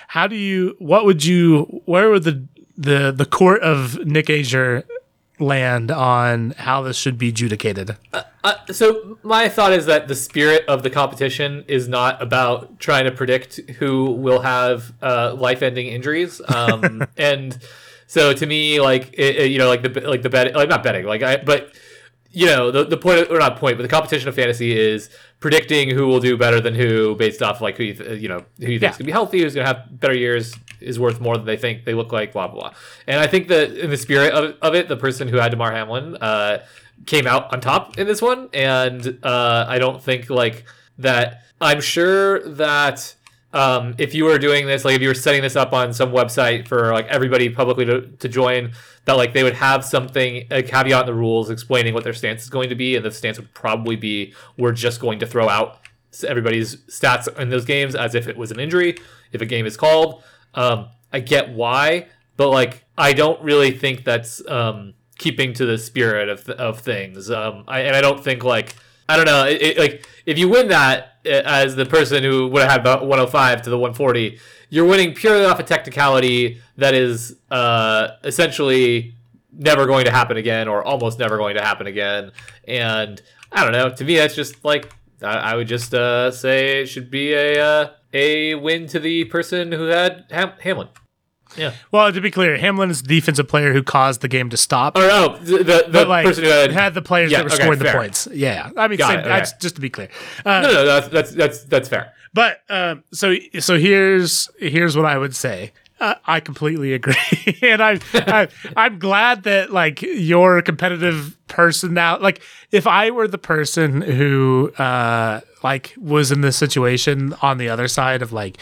how 0.09 0.27
do 0.27 0.37
you 0.37 0.75
what 0.79 1.05
would 1.05 1.25
you 1.25 1.83
where 1.85 2.11
would 2.11 2.25
the 2.25 2.45
the 2.79 3.11
the 3.13 3.27
court 3.27 3.61
of 3.63 3.99
nick 4.07 4.31
Azure 4.31 4.85
land 5.41 5.91
on 5.91 6.51
how 6.59 6.83
this 6.83 6.97
should 6.97 7.17
be 7.19 7.29
adjudicated. 7.29 7.97
Uh, 8.13 8.55
so 8.73 9.19
my 9.23 9.49
thought 9.49 9.73
is 9.73 9.87
that 9.87 10.09
the 10.09 10.15
spirit 10.15 10.65
of 10.67 10.83
the 10.83 10.91
competition 10.91 11.65
is 11.69 11.87
not 11.89 12.21
about 12.23 12.79
trying 12.81 13.05
to 13.05 13.13
predict 13.13 13.57
who 13.79 14.11
will 14.13 14.41
have 14.41 14.93
uh, 15.03 15.35
life-ending 15.35 15.87
injuries, 15.87 16.41
um, 16.55 17.07
and 17.17 17.59
So 18.07 18.33
to 18.33 18.47
me, 18.47 18.81
like 18.81 19.13
it, 19.13 19.37
it- 19.37 19.51
you 19.51 19.59
know, 19.59 19.69
like 19.69 19.83
the 19.83 20.01
like 20.01 20.23
the 20.23 20.31
bet, 20.31 20.55
like 20.55 20.69
not 20.71 20.83
betting, 20.83 21.05
like 21.05 21.23
I, 21.23 21.37
but 21.37 21.75
you 22.31 22.47
know, 22.47 22.71
the 22.71 22.85
the 22.85 22.97
point 22.97 23.31
or 23.31 23.39
not 23.39 23.57
point, 23.59 23.77
but 23.79 23.83
the 23.83 23.89
competition 23.89 24.29
of 24.29 24.35
fantasy 24.35 24.79
is 24.79 25.09
predicting 25.41 25.91
who 25.91 26.07
will 26.07 26.21
do 26.21 26.37
better 26.37 26.61
than 26.61 26.75
who 26.75 27.15
based 27.17 27.43
off 27.43 27.61
like 27.61 27.77
who 27.77 27.85
you 27.85 27.95
th- 27.95 28.21
you 28.21 28.29
know 28.29 28.45
who 28.59 28.67
you 28.73 28.79
think 28.79 28.83
Yeah. 28.83 28.91
is 28.91 28.97
gonna 28.97 29.07
be 29.07 29.13
healthy, 29.13 29.43
who's 29.43 29.55
gonna 29.55 29.67
have 29.67 29.85
better 30.01 30.15
years, 30.17 30.55
is 30.81 30.99
worth 30.99 31.21
more 31.21 31.37
than 31.37 31.47
they 31.47 31.57
think 31.57 31.85
they 31.85 31.95
look 31.95 32.13
like, 32.13 32.33
blah 32.33 32.49
blah 32.49 32.61
blah. 32.61 32.73
And 33.07 33.19
I 33.21 33.27
think 33.27 33.49
that 33.49 33.73
in 33.73 33.91
the 33.91 33.97
spirit 33.97 34.33
of, 34.33 34.57
of 34.63 34.75
it, 34.75 34.89
the 34.89 34.97
person 34.97 35.29
who 35.29 35.39
had 35.39 35.51
Damar 35.53 35.73
Hamlin 35.73 36.17
uh, 36.17 36.59
came 37.07 37.27
out 37.27 37.53
on 37.53 37.61
top 37.61 37.99
in 37.99 38.07
this 38.07 38.21
one, 38.21 38.49
and 38.53 39.19
uh, 39.23 39.65
I 39.69 39.79
don't 39.79 40.03
think 40.03 40.29
like 40.29 40.65
that. 40.99 41.43
I'm 41.61 41.81
sure 41.81 42.41
that 42.51 43.15
um, 43.53 43.95
if 43.99 44.15
you 44.15 44.25
were 44.25 44.39
doing 44.39 44.67
this, 44.67 44.85
like 44.85 44.95
if 44.97 45.03
you 45.03 45.09
were 45.09 45.15
setting 45.15 45.41
this 45.43 45.57
up 45.57 45.73
on 45.73 45.93
some 45.95 46.11
website 46.13 46.69
for 46.69 46.93
like 46.93 47.07
everybody 47.07 47.49
publicly 47.49 47.85
to, 47.87 48.03
to 48.03 48.29
join, 48.29 48.73
that 49.07 49.15
like 49.15 49.33
they 49.33 49.43
would 49.43 49.55
have 49.55 49.85
something 49.85 50.47
a 50.51 50.63
caveat 50.63 51.01
in 51.01 51.07
the 51.07 51.15
rules 51.15 51.49
explaining 51.49 51.95
what 51.95 52.05
their 52.05 52.13
stance 52.13 52.43
is 52.43 52.51
going 52.51 52.69
to 52.69 52.75
be, 52.75 52.95
and 52.97 53.05
the 53.05 53.11
stance 53.11 53.39
would 53.39 53.53
probably 53.55 53.97
be 53.97 54.35
we're 54.59 54.73
just 54.73 55.01
going 55.01 55.19
to 55.21 55.27
throw 55.27 55.49
out 55.49 55.79
everybody's 56.27 56.77
stats 56.87 57.27
in 57.39 57.49
those 57.51 57.65
games 57.65 57.95
as 57.95 58.15
if 58.15 58.29
it 58.29 58.37
was 58.37 58.51
an 58.51 58.59
injury 58.59 58.97
if 59.33 59.41
a 59.41 59.47
game 59.47 59.67
is 59.67 59.77
called. 59.77 60.23
Um, 60.55 60.89
I 61.13 61.21
get 61.21 61.51
why, 61.51 62.09
but 62.37 62.51
like 62.51 62.85
I 62.99 63.13
don't 63.15 63.41
really 63.43 63.71
think 63.71 64.05
that's 64.05 64.47
um, 64.47 64.93
keeping 65.19 65.55
to 65.55 65.65
the 65.65 65.79
spirit 65.79 66.29
of 66.29 66.49
of 66.51 66.81
things. 66.81 67.31
Um, 67.31 67.65
I, 67.67 67.81
and 67.81 67.97
I 67.97 68.03
don't 68.03 68.23
think 68.23 68.45
like 68.45 68.75
I 69.09 69.17
don't 69.17 69.25
know, 69.27 69.47
it, 69.47 69.63
it- 69.63 69.79
like 69.79 70.07
if 70.27 70.37
you 70.39 70.51
win 70.51 70.69
that 70.69 71.15
as 71.29 71.77
the 71.77 71.87
person 71.87 72.23
who 72.23 72.49
would 72.49 72.63
have 72.63 72.71
had 72.71 72.81
about 72.81 73.03
105 73.03 73.63
to 73.63 73.71
the 73.71 73.79
140, 73.79 74.39
you're 74.71 74.87
winning 74.87 75.15
purely 75.15 75.45
off 75.45 75.59
a 75.59 75.63
technicality 75.63 76.61
that 76.77 76.95
is 76.95 77.37
uh, 77.51 78.09
essentially 78.25 79.15
never 79.53 79.87
going 79.87 80.05
to 80.05 80.11
happen 80.11 80.37
again 80.37 80.69
or 80.69 80.83
almost 80.83 81.19
never 81.19 81.37
going 81.37 81.57
to 81.57 81.63
happen 81.63 81.87
again. 81.87 82.33
And 82.67 83.21
I 83.53 83.63
don't 83.65 83.73
know. 83.73 83.91
To 83.91 84.05
me, 84.05 84.17
that's 84.17 84.35
just 84.35 84.65
like 84.65 84.93
I, 85.23 85.53
I 85.53 85.55
would 85.57 85.69
just 85.69 85.95
uh, 85.95 86.31
say 86.31 86.83
it 86.83 86.87
should 86.87 87.11
be 87.11 87.33
a 87.33 87.61
uh, 87.65 87.91
a 88.13 88.55
win 88.55 88.87
to 88.89 88.99
the 88.99 89.25
person 89.25 89.73
who 89.73 89.85
had 89.85 90.25
Ham- 90.31 90.53
Hamlin. 90.61 90.89
Yeah. 91.57 91.73
Well, 91.91 92.13
to 92.13 92.21
be 92.21 92.31
clear, 92.31 92.57
Hamlin 92.59 92.91
is 92.91 93.03
the 93.03 93.09
defensive 93.09 93.49
player 93.49 93.73
who 93.73 93.83
caused 93.83 94.21
the 94.21 94.29
game 94.29 94.51
to 94.51 94.57
stop. 94.57 94.97
Or 94.97 95.03
oh, 95.03 95.37
the 95.41 95.59
the, 95.59 95.85
the 95.89 96.05
like 96.05 96.25
person 96.27 96.45
who 96.45 96.51
had, 96.51 96.73
had 96.73 96.95
the 96.95 97.03
players 97.03 97.31
Yeah, 97.33 97.39
that 97.39 97.45
were 97.45 97.53
okay, 97.53 97.63
scoring 97.63 97.79
the 97.79 97.93
points. 97.93 98.29
Yeah, 98.33 98.71
I 98.77 98.89
mean, 98.89 98.99
same, 98.99 99.11
it, 99.11 99.19
okay. 99.21 99.29
that's- 99.29 99.55
just 99.61 99.75
to 99.77 99.81
be 99.81 99.91
clear. 99.91 100.09
Uh, 100.45 100.61
no, 100.61 100.73
no, 100.73 100.85
that's 100.85 101.09
that's 101.09 101.31
that's 101.33 101.65
that's 101.65 101.89
fair. 101.89 102.13
But 102.35 102.61
um, 102.69 103.05
so 103.13 103.35
so 103.59 103.79
here's 103.79 104.51
here's 104.59 104.97
what 104.97 105.07
I 105.07 105.17
would 105.17 105.35
say. 105.35 105.73
Uh, 106.01 106.15
I 106.27 106.39
completely 106.39 106.93
agree, 106.99 107.17
and 107.63 107.83
I, 107.83 107.99
I 108.15 108.49
I'm 108.77 108.99
glad 109.01 109.43
that 109.45 109.73
like 109.73 110.01
you're 110.03 110.59
a 110.59 110.63
competitive 110.63 111.37
person 111.49 111.95
now. 111.95 112.19
Like 112.21 112.41
if 112.71 112.87
I 112.87 113.11
were 113.11 113.27
the 113.27 113.39
person 113.39 114.03
who 114.03 114.71
uh 114.79 115.41
like 115.65 115.95
was 115.99 116.31
in 116.31 116.43
this 116.43 116.57
situation 116.57 117.35
on 117.43 117.59
the 117.59 117.69
other 117.69 117.89
side 117.89 118.23
of 118.23 118.33
like 118.33 118.59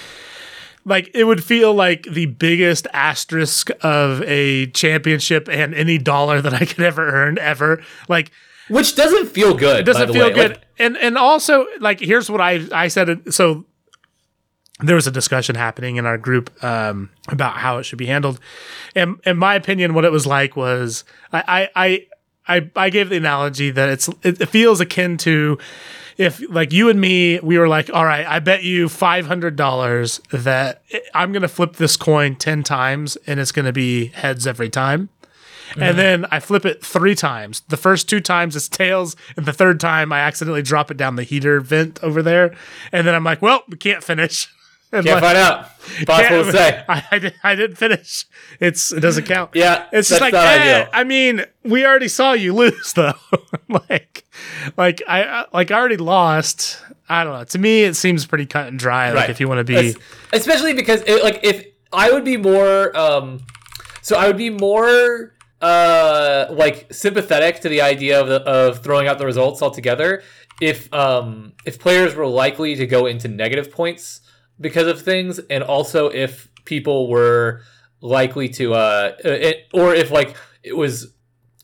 like 0.86 1.10
it 1.12 1.24
would 1.24 1.44
feel 1.44 1.74
like 1.74 2.04
the 2.04 2.26
biggest 2.26 2.86
asterisk 2.94 3.70
of 3.82 4.22
a 4.22 4.66
championship 4.68 5.48
and 5.50 5.74
any 5.74 5.98
dollar 5.98 6.40
that 6.40 6.54
I 6.54 6.64
could 6.64 6.84
ever 6.84 7.06
earn 7.06 7.38
ever. 7.38 7.82
Like 8.08 8.30
Which 8.68 8.94
doesn't 8.96 9.26
feel 9.26 9.52
good. 9.54 9.84
doesn't 9.84 10.12
feel 10.12 10.28
way. 10.28 10.32
good. 10.32 10.50
Like, 10.52 10.62
and 10.78 10.96
and 10.96 11.18
also 11.18 11.66
like 11.80 12.00
here's 12.00 12.30
what 12.30 12.40
I 12.40 12.66
I 12.72 12.88
said 12.88 13.34
so 13.34 13.66
there 14.80 14.94
was 14.94 15.06
a 15.06 15.10
discussion 15.10 15.56
happening 15.56 15.96
in 15.96 16.06
our 16.06 16.18
group 16.18 16.52
um, 16.62 17.08
about 17.28 17.56
how 17.56 17.78
it 17.78 17.84
should 17.84 17.98
be 17.98 18.06
handled. 18.06 18.38
And 18.94 19.18
in 19.24 19.38
my 19.38 19.54
opinion, 19.54 19.94
what 19.94 20.04
it 20.04 20.12
was 20.12 20.26
like 20.26 20.54
was 20.54 21.04
I 21.32 21.42
I 21.48 21.68
I 21.74 22.06
I, 22.48 22.70
I 22.76 22.90
gave 22.90 23.08
the 23.08 23.16
analogy 23.16 23.70
that 23.72 23.88
it's 23.88 24.08
it, 24.22 24.40
it 24.40 24.48
feels 24.50 24.80
akin 24.80 25.16
to 25.18 25.58
if 26.18 26.42
like 26.50 26.72
you 26.72 26.88
and 26.88 27.00
me 27.00 27.38
we 27.40 27.58
were 27.58 27.68
like 27.68 27.90
all 27.92 28.04
right 28.04 28.26
i 28.26 28.38
bet 28.38 28.62
you 28.62 28.86
$500 28.88 30.42
that 30.42 30.82
i'm 31.14 31.32
going 31.32 31.42
to 31.42 31.48
flip 31.48 31.76
this 31.76 31.96
coin 31.96 32.36
10 32.36 32.62
times 32.62 33.16
and 33.26 33.40
it's 33.40 33.52
going 33.52 33.66
to 33.66 33.72
be 33.72 34.06
heads 34.06 34.46
every 34.46 34.70
time 34.70 35.08
and 35.78 35.98
then 35.98 36.26
I 36.30 36.40
flip 36.40 36.64
it 36.64 36.84
three 36.84 37.14
times. 37.14 37.60
The 37.68 37.76
first 37.76 38.08
two 38.08 38.20
times 38.20 38.56
it's 38.56 38.68
tails, 38.68 39.16
and 39.36 39.46
the 39.46 39.52
third 39.52 39.80
time 39.80 40.12
I 40.12 40.20
accidentally 40.20 40.62
drop 40.62 40.90
it 40.90 40.96
down 40.96 41.16
the 41.16 41.22
heater 41.22 41.60
vent 41.60 42.02
over 42.02 42.22
there. 42.22 42.54
And 42.92 43.06
then 43.06 43.14
I'm 43.14 43.24
like, 43.24 43.42
well, 43.42 43.62
we 43.68 43.76
can't 43.76 44.02
finish. 44.02 44.48
And 44.92 45.04
can't 45.04 45.20
like- 45.20 45.34
find 45.34 45.36
out. 45.36 46.06
Possible 46.06 46.44
to 46.44 46.52
say. 46.52 46.84
I, 46.88 47.04
I, 47.10 47.18
did, 47.18 47.34
I 47.42 47.54
didn't 47.56 47.76
finish. 47.76 48.24
It's 48.60 48.92
it 48.92 49.00
doesn't 49.00 49.26
count. 49.26 49.50
Yeah, 49.52 49.88
it's 49.92 50.08
just 50.08 50.20
like 50.20 50.32
eh. 50.32 50.86
I 50.92 51.02
mean, 51.02 51.44
we 51.64 51.84
already 51.84 52.06
saw 52.06 52.34
you 52.34 52.54
lose 52.54 52.92
though. 52.96 53.14
like, 53.68 54.24
like 54.76 55.02
I 55.08 55.46
like 55.52 55.70
I 55.70 55.74
already 55.78 55.96
lost. 55.96 56.82
I 57.08 57.24
don't 57.24 57.38
know. 57.38 57.44
To 57.44 57.58
me, 57.58 57.82
it 57.84 57.94
seems 57.94 58.26
pretty 58.26 58.46
cut 58.46 58.66
and 58.68 58.78
dry. 58.78 59.08
Like 59.10 59.16
Right. 59.22 59.30
if 59.30 59.40
you 59.40 59.48
want 59.48 59.58
to 59.58 59.64
be, 59.64 59.94
especially 60.32 60.74
because 60.74 61.02
it, 61.06 61.22
like 61.22 61.40
if 61.42 61.64
I 61.92 62.10
would 62.10 62.24
be 62.24 62.36
more 62.36 62.96
um 62.96 63.40
so 64.02 64.16
I 64.16 64.26
would 64.26 64.36
be 64.36 64.50
more 64.50 65.34
uh 65.62 66.46
like 66.50 66.92
sympathetic 66.92 67.60
to 67.60 67.68
the 67.68 67.80
idea 67.80 68.20
of 68.20 68.28
the, 68.28 68.40
of 68.42 68.82
throwing 68.82 69.08
out 69.08 69.18
the 69.18 69.24
results 69.26 69.62
altogether 69.62 70.22
if 70.60 70.92
um 70.92 71.52
if 71.64 71.78
players 71.78 72.14
were 72.14 72.26
likely 72.26 72.74
to 72.76 72.86
go 72.86 73.06
into 73.06 73.28
negative 73.28 73.70
points 73.72 74.20
because 74.60 74.86
of 74.86 75.00
things 75.00 75.38
and 75.50 75.62
also 75.64 76.08
if 76.08 76.48
people 76.64 77.08
were 77.08 77.62
likely 78.02 78.48
to 78.50 78.74
uh 78.74 79.12
it, 79.24 79.66
or 79.72 79.94
if 79.94 80.10
like 80.10 80.36
it 80.62 80.76
was 80.76 81.12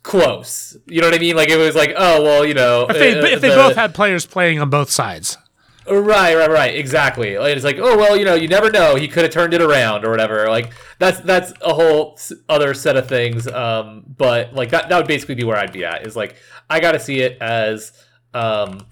close 0.02 0.76
you 0.86 1.00
know 1.00 1.06
what 1.06 1.14
i 1.14 1.18
mean 1.18 1.36
like 1.36 1.48
it 1.48 1.56
was 1.56 1.76
like 1.76 1.92
oh 1.96 2.22
well 2.22 2.44
you 2.44 2.54
know 2.54 2.86
if 2.88 2.96
they 2.96 3.18
uh, 3.18 3.24
if 3.24 3.40
they 3.40 3.50
the- 3.50 3.54
both 3.54 3.76
had 3.76 3.94
players 3.94 4.26
playing 4.26 4.58
on 4.60 4.68
both 4.70 4.90
sides. 4.90 5.38
Right, 5.84 6.36
right, 6.36 6.48
right. 6.48 6.76
Exactly. 6.76 7.36
Like, 7.36 7.56
it's 7.56 7.64
like, 7.64 7.78
oh 7.78 7.96
well, 7.98 8.16
you 8.16 8.24
know, 8.24 8.34
you 8.34 8.46
never 8.46 8.70
know. 8.70 8.94
He 8.94 9.08
could 9.08 9.24
have 9.24 9.32
turned 9.32 9.52
it 9.52 9.60
around 9.60 10.04
or 10.04 10.10
whatever. 10.10 10.48
Like 10.48 10.72
that's 11.00 11.18
that's 11.20 11.52
a 11.60 11.74
whole 11.74 12.16
other 12.48 12.72
set 12.72 12.96
of 12.96 13.08
things. 13.08 13.48
Um, 13.48 14.04
but 14.06 14.54
like 14.54 14.70
that 14.70 14.88
that 14.88 14.96
would 14.96 15.08
basically 15.08 15.34
be 15.34 15.42
where 15.42 15.56
I'd 15.56 15.72
be 15.72 15.84
at. 15.84 16.06
Is 16.06 16.14
like 16.14 16.36
I 16.70 16.78
got 16.78 16.92
to 16.92 17.00
see 17.00 17.18
it 17.20 17.36
as 17.40 17.92
um, 18.32 18.86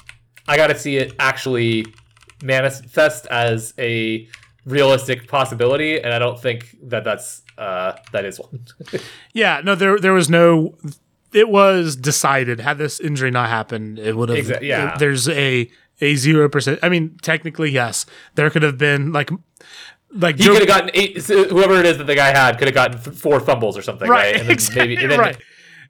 I 0.49 0.57
got 0.57 0.66
to 0.66 0.77
see 0.79 0.96
it 0.96 1.14
actually 1.20 1.87
manifest 2.42 3.27
as 3.27 3.73
a 3.79 4.29
realistic 4.66 5.29
possibility, 5.29 6.01
and 6.01 6.12
I 6.12 6.18
don't 6.18 6.40
think 6.40 6.77
that 6.88 7.05
that's 7.05 7.42
uh 7.59 7.93
that 8.13 8.25
is 8.25 8.39
one. 8.41 8.67
Yeah, 9.33 9.61
no, 9.65 9.75
there 9.75 9.99
there 9.99 10.13
was 10.13 10.29
no. 10.31 10.77
It 11.33 11.49
was 11.49 11.95
decided. 11.95 12.59
Had 12.61 12.79
this 12.79 12.99
injury 12.99 13.31
not 13.31 13.49
happened, 13.49 13.99
it 13.99 14.17
would 14.17 14.29
have. 14.31 14.63
Yeah. 14.63 14.97
there's 14.99 15.29
a 15.29 15.71
a 16.01 16.17
zero 16.17 16.49
percent. 16.49 16.81
I 16.83 16.89
mean, 16.89 17.19
technically, 17.23 17.71
yes, 17.71 18.07
there 18.35 18.51
could 18.51 18.63
have 18.63 18.79
been 18.79 19.13
like, 19.13 19.31
like 20.13 20.39
he 20.39 20.45
could 20.49 20.59
have 20.59 20.67
gotten 20.67 20.91
eight. 20.95 21.19
Whoever 21.27 21.75
it 21.77 21.87
is 21.87 21.99
that 21.99 22.05
the 22.09 22.17
guy 22.17 22.37
had 22.37 22.59
could 22.59 22.67
have 22.69 22.75
gotten 22.75 22.99
f- 22.99 23.15
four 23.15 23.39
fumbles 23.39 23.77
or 23.79 23.83
something, 23.83 24.09
right? 24.09 24.33
right, 24.33 24.37
And 24.37 24.45
then 24.49 24.51
exactly, 24.53 24.97
maybe 24.97 25.17
right. 25.17 25.37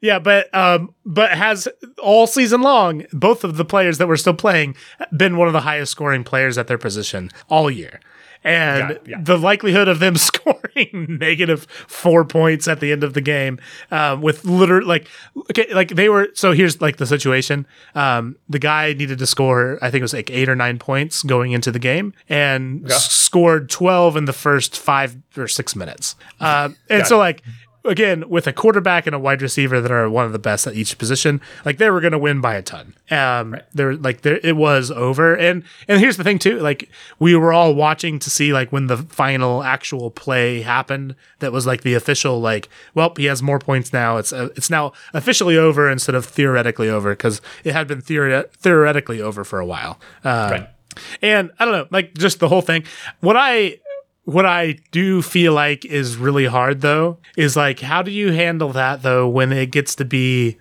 Yeah, 0.03 0.19
but 0.19 0.55
um, 0.55 0.95
but 1.05 1.31
has 1.33 1.69
all 2.03 2.27
season 2.27 2.63
long 2.63 3.05
both 3.13 3.45
of 3.45 3.57
the 3.57 3.65
players 3.65 3.99
that 3.99 4.09
were 4.09 4.17
still 4.17 4.35
playing 4.35 4.75
been 5.17 5.37
one 5.37 5.47
of 5.47 5.53
the 5.53 5.61
highest 5.61 5.93
scoring 5.93 6.25
players 6.25 6.57
at 6.59 6.67
their 6.69 6.79
position 6.79 7.31
all 7.49 7.71
year. 7.71 8.01
And 8.43 8.93
it, 8.93 9.03
yeah. 9.07 9.19
the 9.21 9.37
likelihood 9.37 9.87
of 9.89 9.99
them 9.99 10.17
scoring 10.17 11.19
negative 11.21 11.65
four 11.87 12.25
points 12.25 12.67
at 12.69 12.81
the 12.81 12.91
end 12.93 13.05
of 13.05 13.13
the 13.15 13.21
game, 13.21 13.61
um, 13.91 14.23
with 14.23 14.45
literally 14.45 14.87
like, 14.87 15.09
okay, 15.51 15.73
like 15.75 15.89
they 15.91 16.09
were. 16.09 16.29
So 16.35 16.53
here's 16.53 16.81
like 16.81 16.97
the 16.97 17.07
situation. 17.07 17.67
Um, 17.95 18.37
the 18.49 18.59
guy 18.59 18.93
needed 18.95 19.19
to 19.19 19.27
score, 19.27 19.79
I 19.83 19.91
think 19.91 20.01
it 20.01 20.05
was 20.05 20.15
like 20.15 20.31
eight 20.31 20.49
or 20.49 20.57
nine 20.57 20.79
points 20.79 21.23
going 21.23 21.53
into 21.53 21.71
the 21.71 21.79
game, 21.79 22.15
and 22.29 22.83
Yeah. 22.89 22.95
s- 22.95 23.11
scored 23.13 23.69
twelve 23.69 24.17
in 24.17 24.25
the 24.25 24.33
first 24.33 24.79
five 24.79 25.17
or 25.37 25.47
six 25.49 25.77
minutes. 25.77 26.17
Um, 26.41 26.77
and 26.89 27.07
so 27.07 27.19
like 27.19 27.43
again 27.85 28.29
with 28.29 28.47
a 28.47 28.53
quarterback 28.53 29.07
and 29.07 29.15
a 29.15 29.19
wide 29.19 29.41
receiver 29.41 29.81
that 29.81 29.91
are 29.91 30.09
one 30.11 30.27
of 30.27 30.33
the 30.33 30.39
best 30.39 30.67
at 30.67 30.75
each 30.75 30.99
position 30.99 31.41
like 31.65 31.79
they 31.79 31.89
were 31.91 32.01
going 32.01 32.13
to 32.13 32.19
win 32.19 32.41
by 32.41 32.55
a 32.55 32.63
ton. 32.63 32.95
Um 33.11 33.57
there 33.73 33.95
like 33.95 34.21
there 34.21 34.39
it 34.43 34.57
was 34.57 34.91
over. 34.91 35.35
And 35.35 35.65
and 35.89 35.99
here's 36.01 36.17
the 36.19 36.25
thing 36.25 36.39
too 36.39 36.59
like 36.61 36.91
we 37.19 37.35
were 37.35 37.53
all 37.53 37.75
watching 37.75 38.19
to 38.19 38.29
see 38.31 38.53
like 38.53 38.71
when 38.71 38.87
the 38.87 38.99
final 38.99 39.63
actual 39.63 40.11
play 40.11 40.61
happened 40.61 41.15
that 41.39 41.53
was 41.53 41.67
like 41.67 41.83
the 41.83 41.95
official 41.95 42.41
like 42.41 42.69
well 42.95 43.13
he 43.17 43.25
has 43.25 43.43
more 43.43 43.59
points 43.59 43.93
now. 43.93 44.19
It's 44.19 44.33
uh, 44.33 44.51
it's 44.57 44.69
now 44.71 44.93
officially 45.15 45.57
over 45.57 45.89
instead 45.91 46.15
of 46.15 46.27
theoretically 46.27 46.89
over 46.91 47.13
because 47.13 47.41
it 47.65 47.73
had 47.73 47.89
been 47.89 48.03
theore- 48.03 48.45
theoretically 48.59 49.23
over 49.23 49.43
for 49.45 49.59
a 49.59 49.67
while. 49.67 49.99
Um, 50.25 50.51
Right. 50.51 50.69
and 51.23 51.51
I 51.59 51.65
don't 51.65 51.73
know, 51.73 51.87
like 51.91 52.15
just 52.15 52.41
the 52.41 52.49
whole 52.49 52.63
thing. 52.63 52.85
What 53.21 53.37
I 53.39 53.79
what 54.31 54.47
I 54.47 54.77
do 54.91 55.23
feel 55.23 55.53
like 55.53 55.85
is 55.85 56.17
really 56.17 56.47
hard 56.47 56.81
though 56.81 57.19
is 57.37 57.57
like 57.57 57.81
how 57.81 58.03
do 58.03 58.11
you 58.11 58.33
handle 58.33 58.73
that 58.73 59.03
though 59.03 59.29
when 59.29 59.53
it 59.53 59.71
gets 59.71 59.95
to 59.97 60.05
be 60.05 60.57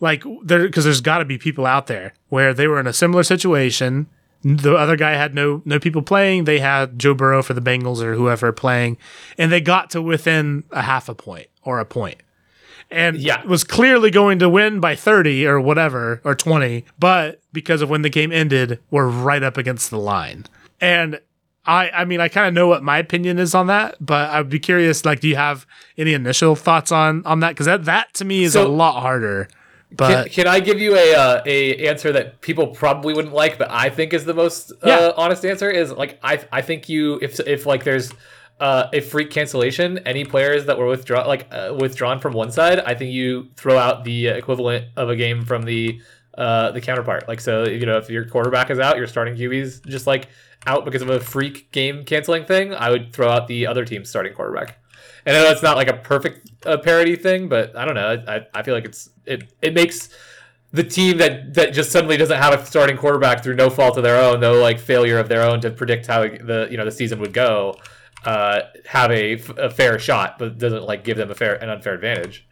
like 0.00 0.22
there 0.44 0.64
because 0.66 0.84
there's 0.84 1.00
got 1.00 1.18
to 1.18 1.24
be 1.24 1.38
people 1.38 1.66
out 1.66 1.86
there 1.86 2.14
where 2.28 2.52
they 2.54 2.66
were 2.66 2.80
in 2.80 2.86
a 2.86 2.92
similar 2.92 3.22
situation. 3.22 4.06
The 4.42 4.74
other 4.74 4.96
guy 4.96 5.10
had 5.12 5.34
no 5.34 5.60
no 5.66 5.78
people 5.78 6.00
playing. 6.02 6.44
They 6.44 6.60
had 6.60 6.98
Joe 6.98 7.12
Burrow 7.12 7.42
for 7.42 7.52
the 7.52 7.60
Bengals 7.60 8.00
or 8.00 8.14
whoever 8.14 8.52
playing, 8.52 8.96
and 9.36 9.52
they 9.52 9.60
got 9.60 9.90
to 9.90 10.00
within 10.00 10.64
a 10.70 10.80
half 10.82 11.08
a 11.10 11.14
point 11.14 11.48
or 11.62 11.78
a. 11.78 11.86
And 12.90 13.18
Yeah. 13.18 13.44
was 13.44 13.62
clearly 13.64 14.10
going 14.10 14.38
to 14.38 14.48
win 14.48 14.80
by 14.80 14.96
30 14.96 15.46
or 15.46 15.60
whatever 15.60 16.20
or 16.24 16.34
20, 16.34 16.84
but 16.98 17.40
because 17.52 17.82
of 17.82 17.90
when 17.90 18.02
the 18.02 18.08
game 18.08 18.32
ended, 18.32 18.78
we're 18.90 19.06
right 19.06 19.42
up 19.42 19.56
against 19.58 19.90
the 19.90 19.98
line. 19.98 20.46
And 20.80 21.20
I 21.64 21.90
I 21.90 22.04
mean 22.04 22.20
I 22.20 22.28
kind 22.28 22.48
of 22.48 22.54
know 22.54 22.66
what 22.66 22.82
my 22.82 22.98
opinion 22.98 23.38
is 23.38 23.54
on 23.54 23.66
that, 23.68 23.96
but 24.00 24.30
I'd 24.30 24.48
be 24.48 24.58
curious 24.58 25.04
like 25.04 25.20
do 25.20 25.28
you 25.28 25.36
have 25.36 25.66
any 25.98 26.14
initial 26.14 26.56
thoughts 26.56 26.90
on 26.90 27.24
on 27.26 27.40
that 27.40 27.56
cuz 27.56 27.66
that 27.66 27.84
that 27.84 28.14
to 28.14 28.24
me 28.24 28.44
is 28.44 28.54
a 28.54 28.68
lot 28.68 29.00
harder. 29.00 29.48
Can, 29.90 29.96
But 29.96 30.30
can 30.30 30.46
I 30.46 30.60
give 30.60 30.80
you 30.80 30.96
a 30.96 31.14
uh, 31.14 31.42
a 31.46 31.88
answer 31.88 32.12
that 32.12 32.40
people 32.40 32.68
probably 32.68 33.12
wouldn't 33.12 33.34
like, 33.34 33.58
but 33.58 33.70
I 33.70 33.90
think 33.90 34.12
is 34.12 34.24
the 34.24 34.34
most 34.34 34.72
uh, 34.82 35.12
honest 35.16 35.44
answer? 35.44 35.68
Is 35.68 35.90
like 35.90 36.18
I 36.22 36.40
I 36.52 36.62
think 36.62 36.88
you 36.88 37.18
if 37.20 37.40
if 37.40 37.66
like 37.66 37.82
there's 37.82 38.12
uh, 38.60 38.88
a 38.92 39.00
freak 39.00 39.30
cancellation, 39.30 39.98
any 40.06 40.24
players 40.24 40.66
that 40.66 40.78
were 40.78 40.86
withdrawn 40.86 41.26
like 41.26 41.46
uh, 41.50 41.74
withdrawn 41.78 42.20
from 42.20 42.34
one 42.34 42.52
side, 42.52 42.78
I 42.78 42.94
think 42.94 43.12
you 43.12 43.48
throw 43.56 43.76
out 43.78 44.04
the 44.04 44.28
equivalent 44.28 44.86
of 44.96 45.08
a 45.10 45.16
game 45.16 45.44
from 45.44 45.64
the 45.64 46.00
uh, 46.36 46.70
the 46.70 46.80
counterpart. 46.80 47.28
Like 47.28 47.40
so, 47.40 47.64
you 47.64 47.86
know, 47.86 47.98
if 47.98 48.10
your 48.10 48.24
quarterback 48.24 48.70
is 48.70 48.78
out, 48.78 48.96
your 48.96 49.06
starting 49.06 49.34
QB's 49.34 49.80
just 49.80 50.06
like 50.06 50.28
out 50.66 50.84
because 50.84 51.02
of 51.02 51.08
a 51.10 51.20
freak 51.20 51.70
game 51.72 52.04
canceling 52.04 52.44
thing. 52.44 52.74
I 52.74 52.90
would 52.90 53.12
throw 53.12 53.28
out 53.28 53.46
the 53.48 53.66
other 53.66 53.84
team's 53.84 54.08
starting 54.10 54.34
quarterback. 54.34 54.78
And 55.26 55.36
I 55.36 55.42
know 55.42 55.50
it's 55.50 55.62
not 55.62 55.76
like 55.76 55.88
a 55.88 55.94
perfect 55.96 56.50
uh, 56.66 56.78
parody 56.78 57.16
thing, 57.16 57.48
but 57.48 57.76
I 57.76 57.84
don't 57.84 57.94
know. 57.94 58.22
I, 58.26 58.46
I 58.54 58.62
feel 58.62 58.74
like 58.74 58.84
it's 58.84 59.10
it 59.26 59.52
it 59.60 59.74
makes 59.74 60.08
the 60.72 60.84
team 60.84 61.18
that 61.18 61.54
that 61.54 61.72
just 61.72 61.90
suddenly 61.90 62.16
doesn't 62.16 62.38
have 62.38 62.54
a 62.54 62.64
starting 62.64 62.96
quarterback 62.96 63.42
through 63.42 63.56
no 63.56 63.68
fault 63.70 63.96
of 63.96 64.02
their 64.02 64.22
own, 64.22 64.40
no 64.40 64.54
like 64.54 64.78
failure 64.78 65.18
of 65.18 65.28
their 65.28 65.42
own 65.42 65.60
to 65.60 65.70
predict 65.70 66.06
how 66.06 66.22
the 66.22 66.68
you 66.70 66.76
know 66.76 66.84
the 66.84 66.90
season 66.92 67.20
would 67.20 67.32
go, 67.32 67.74
uh, 68.24 68.60
have 68.86 69.10
a, 69.10 69.34
f- 69.34 69.58
a 69.58 69.70
fair 69.70 69.98
shot, 69.98 70.38
but 70.38 70.58
doesn't 70.58 70.84
like 70.84 71.04
give 71.04 71.16
them 71.16 71.30
a 71.30 71.34
fair 71.34 71.54
an 71.62 71.68
unfair 71.68 71.94
advantage. 71.94 72.46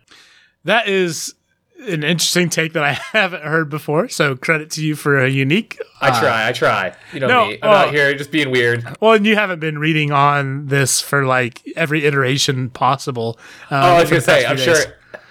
that 0.64 0.88
is 0.88 1.34
an 1.80 2.02
interesting 2.02 2.48
take 2.48 2.72
that 2.72 2.82
I 2.82 2.92
haven't 3.12 3.42
heard 3.42 3.68
before. 3.70 4.08
So 4.08 4.36
credit 4.36 4.70
to 4.72 4.84
you 4.84 4.96
for 4.96 5.18
a 5.22 5.28
unique. 5.28 5.78
I 6.00 6.08
uh, 6.10 6.20
try, 6.20 6.48
I 6.48 6.52
try. 6.52 6.96
You 7.12 7.20
know 7.20 7.28
no, 7.28 7.46
me. 7.48 7.58
I'm 7.62 7.68
uh, 7.70 7.84
not 7.84 7.94
here 7.94 8.14
just 8.14 8.30
being 8.30 8.50
weird. 8.50 8.84
Well, 9.00 9.12
and 9.14 9.26
you 9.26 9.36
haven't 9.36 9.60
been 9.60 9.78
reading 9.78 10.12
on 10.12 10.66
this 10.66 11.00
for 11.00 11.24
like 11.24 11.62
every 11.76 12.04
iteration 12.04 12.70
possible. 12.70 13.38
Um, 13.70 13.82
Oh, 13.82 13.94
I 13.96 14.00
was 14.00 14.10
gonna 14.10 14.20
say, 14.22 14.44
I'm 14.46 14.56
few 14.56 14.74
sure. 14.74 14.84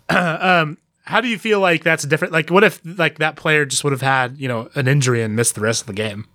days. 0.09 0.77
How 1.07 1.21
do 1.21 1.29
you 1.29 1.39
feel 1.39 1.61
like 1.61 1.83
that's 1.85 2.03
different? 2.03 2.33
Like, 2.33 2.49
what 2.49 2.65
if 2.65 2.81
like 2.83 3.19
that 3.19 3.37
player 3.37 3.65
just 3.65 3.83
would 3.85 3.93
have 3.93 4.01
had 4.01 4.37
you 4.37 4.49
know 4.49 4.69
an 4.75 4.89
injury 4.89 5.21
and 5.21 5.37
missed 5.37 5.55
the 5.55 5.61
rest 5.61 5.81
of 5.81 5.87
the 5.87 5.93
game? 5.93 6.27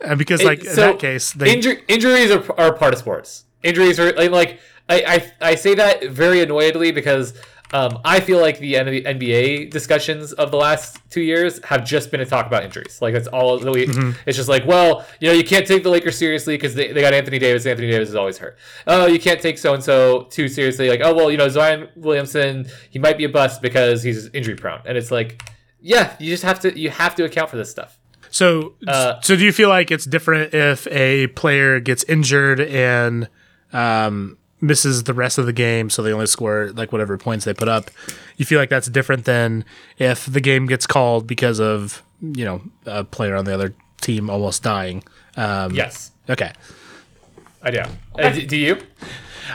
And 0.00 0.18
because 0.18 0.42
like 0.42 0.64
in 0.64 0.70
so 0.74 0.80
that 0.80 0.98
case, 0.98 1.32
they 1.32 1.54
Injur- 1.56 1.80
injuries 1.86 2.30
are, 2.32 2.44
are 2.60 2.72
part 2.72 2.92
of 2.92 2.98
sports. 2.98 3.44
Injuries 3.62 4.00
are 4.00 4.12
like, 4.14 4.30
like 4.32 4.60
I, 4.88 5.30
I 5.40 5.50
I 5.50 5.54
say 5.54 5.74
that 5.76 6.08
very 6.10 6.40
annoyedly 6.40 6.92
because 6.92 7.32
um, 7.72 7.98
I 8.04 8.20
feel 8.20 8.40
like 8.40 8.58
the 8.58 8.74
NBA 8.74 9.70
discussions 9.70 10.32
of 10.32 10.50
the 10.50 10.56
last 10.56 10.98
two 11.10 11.20
years 11.20 11.62
have 11.64 11.84
just 11.84 12.10
been 12.10 12.20
to 12.20 12.26
talk 12.26 12.46
about 12.46 12.64
injuries. 12.64 13.00
Like 13.02 13.12
that's 13.12 13.26
all. 13.28 13.58
Mm-hmm. 13.58 14.12
It's 14.26 14.36
just 14.36 14.48
like, 14.48 14.66
well, 14.66 15.04
you 15.20 15.28
know, 15.28 15.34
you 15.34 15.44
can't 15.44 15.66
take 15.66 15.82
the 15.82 15.90
Lakers 15.90 16.16
seriously 16.16 16.54
because 16.56 16.74
they, 16.74 16.92
they 16.92 17.02
got 17.02 17.12
Anthony 17.12 17.38
Davis. 17.38 17.66
Anthony 17.66 17.90
Davis 17.90 18.08
is 18.08 18.14
always 18.14 18.38
hurt. 18.38 18.56
Oh, 18.86 19.06
you 19.06 19.18
can't 19.18 19.40
take 19.40 19.58
so 19.58 19.74
and 19.74 19.84
so 19.84 20.22
too 20.30 20.48
seriously. 20.48 20.88
Like, 20.88 21.00
oh 21.04 21.14
well, 21.14 21.30
you 21.30 21.36
know, 21.36 21.48
Zion 21.48 21.88
Williamson, 21.96 22.66
he 22.88 22.98
might 22.98 23.18
be 23.18 23.24
a 23.24 23.28
bust 23.28 23.60
because 23.60 24.02
he's 24.02 24.28
injury 24.28 24.54
prone. 24.54 24.80
And 24.86 24.96
it's 24.96 25.10
like, 25.10 25.42
yeah, 25.80 26.16
you 26.18 26.30
just 26.30 26.44
have 26.44 26.60
to 26.60 26.78
you 26.78 26.88
have 26.88 27.14
to 27.16 27.24
account 27.24 27.50
for 27.50 27.56
this 27.56 27.70
stuff. 27.70 27.98
so 28.30 28.74
uh, 28.86 29.20
so 29.20 29.36
do 29.36 29.44
you 29.44 29.52
feel 29.52 29.68
like 29.68 29.90
it's 29.90 30.06
different 30.06 30.54
if 30.54 30.86
a 30.86 31.26
player 31.28 31.80
gets 31.80 32.02
injured 32.04 32.60
and 32.60 33.28
um, 33.74 34.37
misses 34.60 35.04
the 35.04 35.14
rest 35.14 35.38
of 35.38 35.46
the 35.46 35.52
game, 35.52 35.90
so 35.90 36.02
they 36.02 36.12
only 36.12 36.26
score 36.26 36.70
like 36.74 36.92
whatever 36.92 37.16
points 37.18 37.44
they 37.44 37.54
put 37.54 37.68
up? 37.68 37.90
You 38.36 38.44
feel 38.44 38.58
like 38.58 38.70
that's 38.70 38.88
different 38.88 39.24
than 39.24 39.64
if 39.98 40.26
the 40.26 40.40
game 40.40 40.66
gets 40.66 40.86
called 40.86 41.26
because 41.26 41.60
of 41.60 42.02
you 42.20 42.44
know 42.44 42.62
a 42.86 43.04
player 43.04 43.36
on 43.36 43.44
the 43.44 43.54
other 43.54 43.74
team 44.00 44.30
almost 44.30 44.62
dying. 44.62 45.02
Um, 45.36 45.72
Yes, 45.74 46.12
Okay. 46.28 46.52
I 47.62 47.70
do. 47.70 47.82
Uh, 48.18 48.30
do 48.30 48.56
you? 48.56 48.78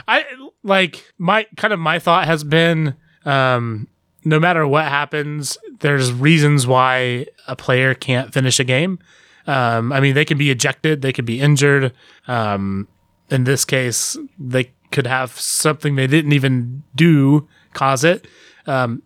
I 0.08 0.26
like 0.64 1.12
my 1.18 1.48
kind 1.56 1.74
of 1.74 1.80
my 1.80 2.00
thought 2.00 2.26
has 2.26 2.44
been 2.44 2.96
um 3.26 3.88
no 4.26 4.40
matter 4.40 4.66
what 4.68 4.86
happens, 4.86 5.58
there's 5.80 6.12
reasons 6.12 6.66
why 6.66 7.26
a 7.48 7.56
player 7.56 7.94
can't 7.94 8.34
finish 8.34 8.60
a 8.60 8.64
game. 8.64 9.00
Um, 9.48 9.92
I 9.92 10.00
mean, 10.00 10.16
they 10.16 10.24
can 10.26 10.38
be 10.38 10.50
ejected, 10.50 11.02
they 11.02 11.12
could 11.12 11.26
be 11.26 11.42
injured. 11.42 11.92
Um, 12.28 12.88
in 13.30 13.44
this 13.44 13.66
case, 13.66 14.18
they 14.40 14.72
could 14.94 15.08
have 15.08 15.38
something 15.38 15.96
they 15.96 16.08
didn't 16.08 16.32
even 16.32 16.84
do 16.96 17.48
cause 17.74 18.06
it. 18.06 18.26
Um, 18.66 19.04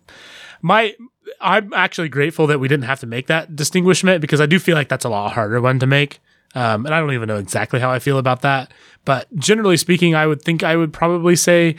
my 0.62 0.94
I'm 1.40 1.72
actually 1.72 2.08
grateful 2.08 2.46
that 2.46 2.60
we 2.60 2.68
didn't 2.68 2.84
have 2.84 3.00
to 3.00 3.06
make 3.06 3.26
that 3.26 3.56
distinguishment 3.56 4.20
because 4.20 4.40
I 4.40 4.46
do 4.46 4.58
feel 4.58 4.74
like 4.74 4.88
that's 4.88 5.04
a 5.04 5.08
lot 5.08 5.32
harder 5.32 5.60
one 5.60 5.78
to 5.80 5.86
make. 5.86 6.20
Um, 6.54 6.86
and 6.86 6.94
I 6.94 7.00
don't 7.00 7.12
even 7.12 7.28
know 7.28 7.36
exactly 7.36 7.80
how 7.80 7.90
I 7.90 7.98
feel 7.98 8.18
about 8.18 8.42
that. 8.42 8.72
But 9.04 9.34
generally 9.36 9.76
speaking, 9.76 10.14
I 10.14 10.26
would 10.26 10.42
think 10.42 10.62
I 10.62 10.76
would 10.76 10.92
probably 10.92 11.36
say 11.36 11.76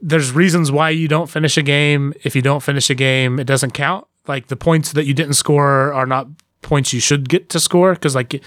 there's 0.00 0.32
reasons 0.32 0.70
why 0.70 0.90
you 0.90 1.08
don't 1.08 1.30
finish 1.30 1.56
a 1.56 1.62
game. 1.62 2.14
If 2.24 2.34
you 2.34 2.42
don't 2.42 2.62
finish 2.62 2.90
a 2.90 2.94
game, 2.94 3.38
it 3.38 3.46
doesn't 3.46 3.72
count. 3.72 4.06
Like 4.26 4.48
the 4.48 4.56
points 4.56 4.92
that 4.92 5.06
you 5.06 5.14
didn't 5.14 5.34
score 5.34 5.92
are 5.92 6.06
not 6.06 6.28
points 6.62 6.92
you 6.92 7.00
should 7.00 7.28
get 7.28 7.48
to 7.50 7.60
score 7.60 7.94
because, 7.94 8.14
like, 8.14 8.40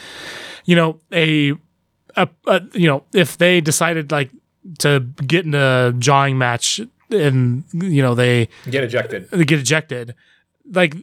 you 0.64 0.76
know, 0.76 1.00
a, 1.12 1.52
a, 2.16 2.30
a 2.48 2.62
you 2.74 2.88
know, 2.88 3.04
if 3.14 3.38
they 3.38 3.62
decided 3.62 4.12
like 4.12 4.32
to 4.80 5.02
get 5.26 5.46
in 5.46 5.54
a 5.56 5.94
jawing 5.98 6.38
match 6.38 6.82
and 7.12 7.64
you 7.74 8.02
know 8.02 8.16
they 8.16 8.50
Get 8.70 8.84
ejected. 8.84 9.30
they 9.32 9.46
get 9.46 9.60
ejected. 9.60 10.16
Like 10.72 10.96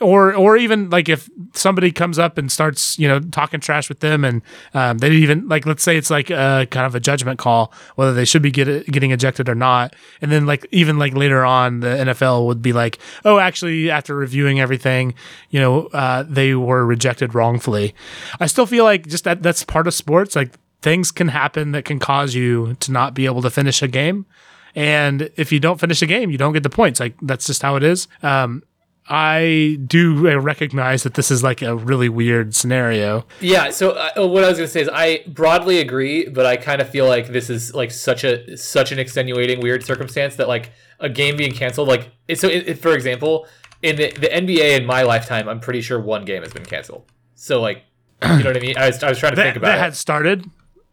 or 0.00 0.34
or 0.34 0.56
even 0.56 0.88
like 0.88 1.10
if 1.10 1.28
somebody 1.52 1.92
comes 1.92 2.18
up 2.18 2.38
and 2.38 2.50
starts 2.50 2.98
you 2.98 3.06
know 3.06 3.20
talking 3.20 3.60
trash 3.60 3.90
with 3.90 4.00
them 4.00 4.24
and 4.24 4.40
um, 4.72 4.96
they 4.96 5.10
even 5.10 5.46
like 5.46 5.66
let's 5.66 5.82
say 5.82 5.98
it's 5.98 6.08
like 6.08 6.30
a 6.30 6.66
kind 6.70 6.86
of 6.86 6.94
a 6.94 7.00
judgment 7.00 7.38
call 7.38 7.70
whether 7.96 8.14
they 8.14 8.24
should 8.24 8.40
be 8.40 8.50
get, 8.50 8.86
getting 8.86 9.10
ejected 9.10 9.46
or 9.50 9.54
not. 9.54 9.94
And 10.22 10.32
then 10.32 10.46
like 10.46 10.66
even 10.70 10.98
like 10.98 11.12
later 11.12 11.44
on 11.44 11.80
the 11.80 11.88
NFL 11.88 12.46
would 12.46 12.62
be 12.62 12.72
like 12.72 12.98
oh 13.26 13.38
actually 13.38 13.90
after 13.90 14.16
reviewing 14.16 14.58
everything 14.58 15.12
you 15.50 15.60
know 15.60 15.88
uh, 15.92 16.22
they 16.26 16.54
were 16.54 16.86
rejected 16.86 17.34
wrongfully. 17.34 17.94
I 18.40 18.46
still 18.46 18.64
feel 18.64 18.84
like 18.84 19.06
just 19.06 19.24
that 19.24 19.42
that's 19.42 19.64
part 19.64 19.86
of 19.86 19.92
sports. 19.92 20.34
Like 20.34 20.54
things 20.82 21.10
can 21.12 21.28
happen 21.28 21.72
that 21.72 21.84
can 21.84 21.98
cause 21.98 22.34
you 22.34 22.74
to 22.80 22.90
not 22.92 23.14
be 23.14 23.26
able 23.26 23.42
to 23.42 23.50
finish 23.50 23.82
a 23.82 23.88
game 23.88 24.26
and 24.74 25.30
if 25.36 25.50
you 25.50 25.58
don't 25.58 25.80
finish 25.80 26.00
a 26.00 26.06
game, 26.06 26.30
you 26.30 26.38
don't 26.38 26.52
get 26.52 26.62
the 26.62 26.70
points. 26.70 27.00
Like 27.00 27.14
that's 27.22 27.44
just 27.46 27.60
how 27.60 27.74
it 27.74 27.82
is. 27.82 28.06
Um, 28.22 28.62
I 29.08 29.78
do 29.84 30.38
recognize 30.38 31.02
that 31.02 31.14
this 31.14 31.32
is 31.32 31.42
like 31.42 31.62
a 31.62 31.74
really 31.74 32.08
weird 32.08 32.54
scenario. 32.54 33.26
Yeah. 33.40 33.70
So 33.70 33.90
uh, 33.92 34.28
what 34.28 34.44
I 34.44 34.48
was 34.48 34.58
gonna 34.58 34.68
say 34.68 34.82
is 34.82 34.88
I 34.92 35.24
broadly 35.26 35.80
agree, 35.80 36.28
but 36.28 36.46
I 36.46 36.56
kind 36.56 36.80
of 36.80 36.88
feel 36.88 37.08
like 37.08 37.28
this 37.32 37.50
is 37.50 37.74
like 37.74 37.90
such 37.90 38.22
a 38.22 38.56
such 38.56 38.92
an 38.92 39.00
extenuating 39.00 39.60
weird 39.60 39.84
circumstance 39.84 40.36
that 40.36 40.46
like 40.46 40.70
a 41.00 41.08
game 41.08 41.36
being 41.36 41.52
canceled. 41.52 41.88
Like 41.88 42.12
so, 42.36 42.46
it, 42.46 42.68
it- 42.68 42.78
for 42.78 42.94
example, 42.94 43.48
in 43.82 43.96
the, 43.96 44.12
the 44.12 44.28
NBA 44.28 44.78
in 44.78 44.86
my 44.86 45.02
lifetime, 45.02 45.48
I'm 45.48 45.58
pretty 45.58 45.80
sure 45.80 45.98
one 45.98 46.24
game 46.24 46.42
has 46.44 46.52
been 46.52 46.64
canceled. 46.66 47.10
So 47.34 47.60
like, 47.60 47.82
you 48.22 48.28
know 48.28 48.44
what 48.50 48.56
I 48.56 48.60
mean? 48.60 48.76
I 48.78 48.86
was, 48.86 49.02
I 49.02 49.08
was 49.08 49.18
trying 49.18 49.32
to 49.32 49.36
That, 49.36 49.42
think 49.44 49.56
about 49.56 49.68
that 49.68 49.78
it. 49.78 49.80
had 49.80 49.96
started, 49.96 50.44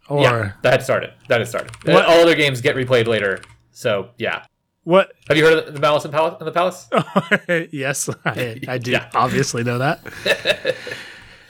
or 0.10 0.22
yeah, 0.24 0.51
that 0.62 0.72
had 0.74 0.84
started. 0.84 1.14
That 1.28 1.39
had 1.39 1.47
started. 1.47 1.72
What- 1.86 2.05
All 2.05 2.22
other 2.22 2.36
games 2.36 2.62
get 2.62 2.76
replayed 2.76 3.08
later. 3.08 3.41
So 3.72 4.10
yeah. 4.18 4.45
what? 4.84 5.12
Have 5.28 5.38
you 5.38 5.43
heard 5.45 5.68
of 5.68 5.74
the 5.74 5.80
Malice 5.80 6.05
in, 6.05 6.12
Palace, 6.12 6.36
in 6.39 6.45
the 6.45 6.51
Palace? 6.51 6.89
yes, 7.72 8.10
I, 8.26 8.60
I 8.68 8.78
do 8.78 8.91
Yeah. 8.97 9.10
obviously 9.14 9.64
know 9.64 9.78
that. 9.80 9.99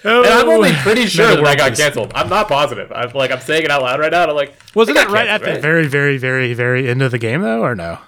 oh, 0.05 0.23
And 0.23 0.33
I'm 0.33 0.49
only 0.49 0.69
oh, 0.69 0.79
pretty 0.83 1.05
sure 1.07 1.27
that 1.35 1.43
that 1.43 1.57
got 1.57 1.75
canceled. 1.75 2.11
I'm 2.15 2.29
not 2.29 2.47
positive. 2.47 2.91
I'm 2.91 3.11
like 3.13 3.31
I'm 3.31 3.39
saying 3.39 3.63
it 3.63 3.71
out 3.71 3.81
loud 3.81 3.99
right 3.99 4.11
now. 4.11 4.23
I'm 4.27 4.35
like, 4.35 4.55
Wasn't 4.75 4.97
it 4.97 5.07
right 5.09 5.27
at 5.27 5.41
the 5.41 5.59
very, 5.59 5.87
very, 5.87 6.17
very, 6.17 6.53
very 6.53 6.89
end 6.89 7.01
of 7.01 7.11
the 7.11 7.19
game 7.19 7.41
though, 7.41 7.61
or 7.63 7.75
no? 7.75 7.99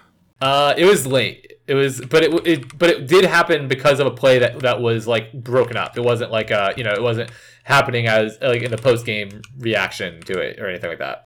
Uh, 0.42 0.74
it 0.78 0.86
was 0.86 1.06
late. 1.06 1.54
It 1.68 1.74
was, 1.76 2.02
but 2.02 2.24
it, 2.24 2.48
it 2.48 2.78
but 2.80 2.90
it 2.90 3.08
did 3.08 3.26
happen 3.26 3.68
because 3.68 4.00
of 4.00 4.08
a 4.08 4.12
play 4.12 4.40
that 4.40 4.60
that 4.62 4.82
was 4.82 5.06
like 5.06 5.32
broken 5.34 5.78
up. 5.78 5.98
It 5.98 6.02
wasn't 6.04 6.32
like 6.32 6.50
uh 6.50 6.74
you 6.76 6.84
know 6.84 6.94
it 6.94 7.02
wasn't 7.02 7.30
happening 7.64 8.08
as 8.08 8.38
like 8.42 8.64
in 8.64 8.72
the 8.72 8.78
post 8.78 9.06
game 9.06 9.42
reaction 9.60 10.20
to 10.22 10.40
it 10.40 10.60
or 10.60 10.68
anything 10.68 10.90
like 10.90 11.00
that. 11.00 11.26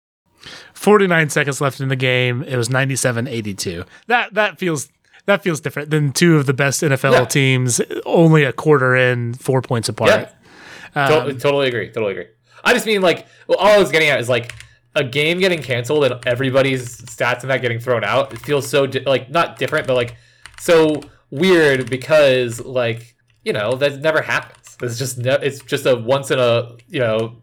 49 0.75 1.29
seconds 1.29 1.61
left 1.61 1.81
in 1.81 1.89
the 1.89 1.97
game. 1.97 2.43
It 2.45 2.57
was 2.57 2.71
97-82. 2.71 3.87
That 4.07 4.33
that 4.35 4.59
feels 4.59 4.89
that 5.27 5.43
feels 5.43 5.61
different 5.61 5.91
than 5.91 6.13
two 6.13 6.37
of 6.37 6.47
the 6.47 6.55
best 6.55 6.83
NFL 6.83 7.13
Yeah. 7.13 7.25
teams 7.27 7.81
only 8.07 8.45
a 8.45 8.53
quarter 8.53 8.97
in, 8.97 9.35
four 9.35 9.61
points 9.61 9.89
apart. 9.91 10.31
Yeah, 10.97 11.09
To- 11.09 11.35
totally 11.35 11.69
agree. 11.69 11.89
Totally 11.91 12.13
agree. 12.13 12.27
I 12.65 12.73
just 12.73 12.87
mean 12.87 13.03
like 13.03 13.27
well, 13.47 13.59
all 13.59 13.69
I 13.69 13.79
was 13.79 13.91
getting 13.91 14.09
at 14.09 14.21
is 14.21 14.29
like 14.31 14.55
a 14.95 15.05
game 15.05 15.39
getting 15.39 15.63
canceled 15.63 16.05
and 16.05 16.27
everybody's 16.27 17.01
stats 17.03 17.43
in 17.43 17.49
that 17.49 17.63
getting 17.63 17.79
thrown 17.79 18.03
out. 18.05 18.33
It 18.33 18.41
feels 18.41 18.69
so 18.69 18.87
di- 18.87 19.01
like 19.05 19.31
not 19.31 19.59
different, 19.59 19.87
but 19.87 19.95
like 19.95 20.17
so 20.59 21.01
weird 21.31 21.89
because 21.89 22.61
like 22.61 23.15
you 23.45 23.53
know 23.53 23.75
that 23.77 24.01
never 24.01 24.23
happens. 24.23 24.77
It's 24.83 24.99
just 24.99 25.19
ne- 25.19 25.39
it's 25.43 25.61
just 25.61 25.87
a 25.87 25.97
once 25.97 26.31
in 26.31 26.39
a 26.39 26.77
you 26.89 27.01
know 27.01 27.43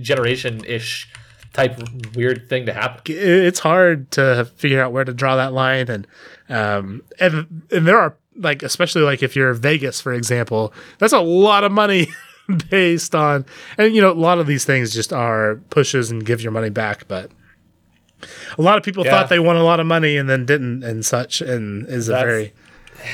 generation 0.00 0.64
ish 0.64 1.10
type 1.52 1.78
weird 2.14 2.48
thing 2.48 2.66
to 2.66 2.72
happen. 2.72 3.00
it's 3.06 3.58
hard 3.58 4.10
to 4.12 4.44
figure 4.56 4.80
out 4.82 4.92
where 4.92 5.04
to 5.04 5.12
draw 5.12 5.34
that 5.36 5.52
line 5.52 5.88
and 5.88 6.06
um 6.48 7.02
and 7.18 7.62
and 7.72 7.86
there 7.86 7.98
are 7.98 8.14
like 8.36 8.62
especially 8.62 9.02
like 9.02 9.22
if 9.22 9.34
you're 9.34 9.54
Vegas 9.54 10.00
for 10.00 10.12
example 10.12 10.72
that's 10.98 11.12
a 11.14 11.18
lot 11.20 11.64
of 11.64 11.72
money 11.72 12.06
based 12.70 13.14
on 13.14 13.44
and 13.76 13.94
you 13.94 14.00
know 14.00 14.10
a 14.10 14.14
lot 14.14 14.38
of 14.38 14.46
these 14.46 14.64
things 14.64 14.92
just 14.94 15.12
are 15.12 15.56
pushes 15.70 16.10
and 16.10 16.24
give 16.24 16.40
your 16.40 16.52
money 16.52 16.70
back 16.70 17.06
but 17.08 17.30
a 18.58 18.62
lot 18.62 18.78
of 18.78 18.82
people 18.84 19.04
Yeah. 19.04 19.12
thought 19.12 19.28
they 19.28 19.38
won 19.38 19.56
a 19.56 19.62
lot 19.62 19.80
of 19.80 19.86
money 19.86 20.16
and 20.16 20.28
then 20.28 20.44
didn't 20.46 20.82
and 20.82 21.04
such 21.04 21.40
and 21.40 21.86
is 21.88 22.08
a 22.08 22.12
very 22.12 22.52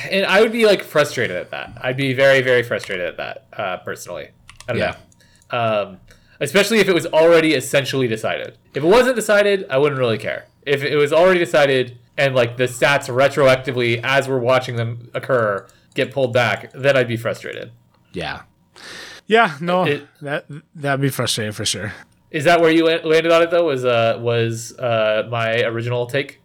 And 0.09 0.25
I 0.25 0.41
would 0.41 0.51
be 0.51 0.65
like 0.65 0.81
frustrated 0.83 1.35
at 1.37 1.51
that. 1.51 1.77
I'd 1.79 1.95
be 1.97 2.13
very, 2.13 2.41
very 2.41 2.63
frustrated 2.63 3.05
at 3.05 3.17
that 3.17 3.45
uh, 3.53 3.77
personally. 3.77 4.29
I 4.67 4.71
don't 4.73 4.79
Yeah. 4.81 4.95
know. 5.51 5.57
Um, 5.91 5.97
especially 6.39 6.79
if 6.79 6.87
it 6.87 6.93
was 6.95 7.05
already 7.05 7.53
essentially 7.53 8.07
decided. 8.07 8.57
If 8.73 8.83
it 8.83 8.87
wasn't 8.87 9.15
decided, 9.15 9.65
I 9.69 9.77
wouldn't 9.77 9.99
really 9.99 10.17
care. 10.17 10.45
If 10.65 10.81
it 10.83 10.95
was 10.95 11.13
already 11.13 11.39
decided 11.39 11.99
and 12.17 12.33
like 12.33 12.57
the 12.57 12.63
stats 12.63 13.07
retroactively 13.13 14.01
as 14.03 14.27
we're 14.27 14.39
watching 14.39 14.75
them 14.75 15.11
occur 15.13 15.67
get 15.93 16.11
pulled 16.11 16.33
back, 16.33 16.71
then 16.73 16.97
I'd 16.97 17.07
be 17.07 17.17
frustrated. 17.17 17.71
yeah 18.11 18.41
yeah 19.27 19.57
no 19.61 19.83
It- 19.85 20.07
that 20.21 20.45
that'd 20.75 21.01
be 21.01 21.09
frustrating 21.09 21.53
for 21.53 21.65
sure 21.65 21.93
Is 22.31 22.43
that 22.45 22.59
where 22.61 22.71
you 22.71 22.85
landed 22.85 23.31
on 23.31 23.41
it 23.43 23.51
though? 23.51 23.65
Was 23.65 23.85
uh 23.85 24.17
was 24.19 24.77
uh 24.77 25.27
my 25.31 25.63
original 25.63 26.05
take? 26.05 26.41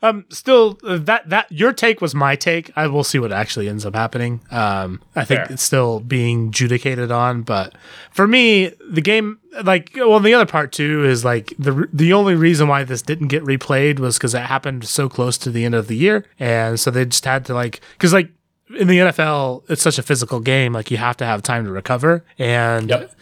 Um, 0.00 0.24
still, 0.30 0.78
uh, 0.86 0.96
that 0.98 1.28
that 1.28 1.50
your 1.50 1.72
take 1.72 2.00
was 2.00 2.14
my 2.14 2.36
take. 2.36 2.70
I 2.76 2.86
will 2.86 3.02
see 3.02 3.18
what 3.18 3.32
actually 3.32 3.68
ends 3.68 3.84
up 3.84 3.96
happening. 3.96 4.40
Um, 4.52 5.02
I 5.16 5.24
think 5.24 5.40
Fair. 5.40 5.52
it's 5.54 5.62
still 5.64 5.98
being 5.98 6.52
judicated 6.52 7.10
on, 7.10 7.42
but 7.42 7.74
for 8.12 8.28
me, 8.28 8.70
the 8.88 9.00
game, 9.00 9.40
like, 9.64 9.90
well, 9.96 10.20
the 10.20 10.32
other 10.34 10.46
part 10.46 10.70
too 10.70 11.04
is 11.04 11.24
like 11.24 11.52
the 11.58 11.88
the 11.92 12.12
only 12.12 12.36
reason 12.36 12.68
why 12.68 12.84
this 12.84 13.02
didn't 13.02 13.26
get 13.26 13.42
replayed 13.42 13.98
was 13.98 14.16
because 14.18 14.34
it 14.34 14.42
happened 14.42 14.84
so 14.86 15.08
close 15.08 15.36
to 15.38 15.50
the 15.50 15.64
end 15.64 15.74
of 15.74 15.88
the 15.88 15.96
year, 15.96 16.24
and 16.38 16.78
so 16.78 16.92
they 16.92 17.04
just 17.04 17.24
had 17.24 17.44
to 17.46 17.52
like, 17.52 17.80
because 17.98 18.12
like 18.12 18.30
in 18.74 18.88
the 18.88 18.98
NFL, 18.98 19.62
it's 19.68 19.82
such 19.82 19.98
a 19.98 20.02
physical 20.02 20.40
game. 20.40 20.72
Like 20.72 20.90
you 20.90 20.96
have 20.96 21.16
to 21.18 21.24
have 21.24 21.42
time 21.42 21.64
to 21.66 21.70
recover. 21.70 22.24
And 22.38 22.88
Yep. 22.90 23.12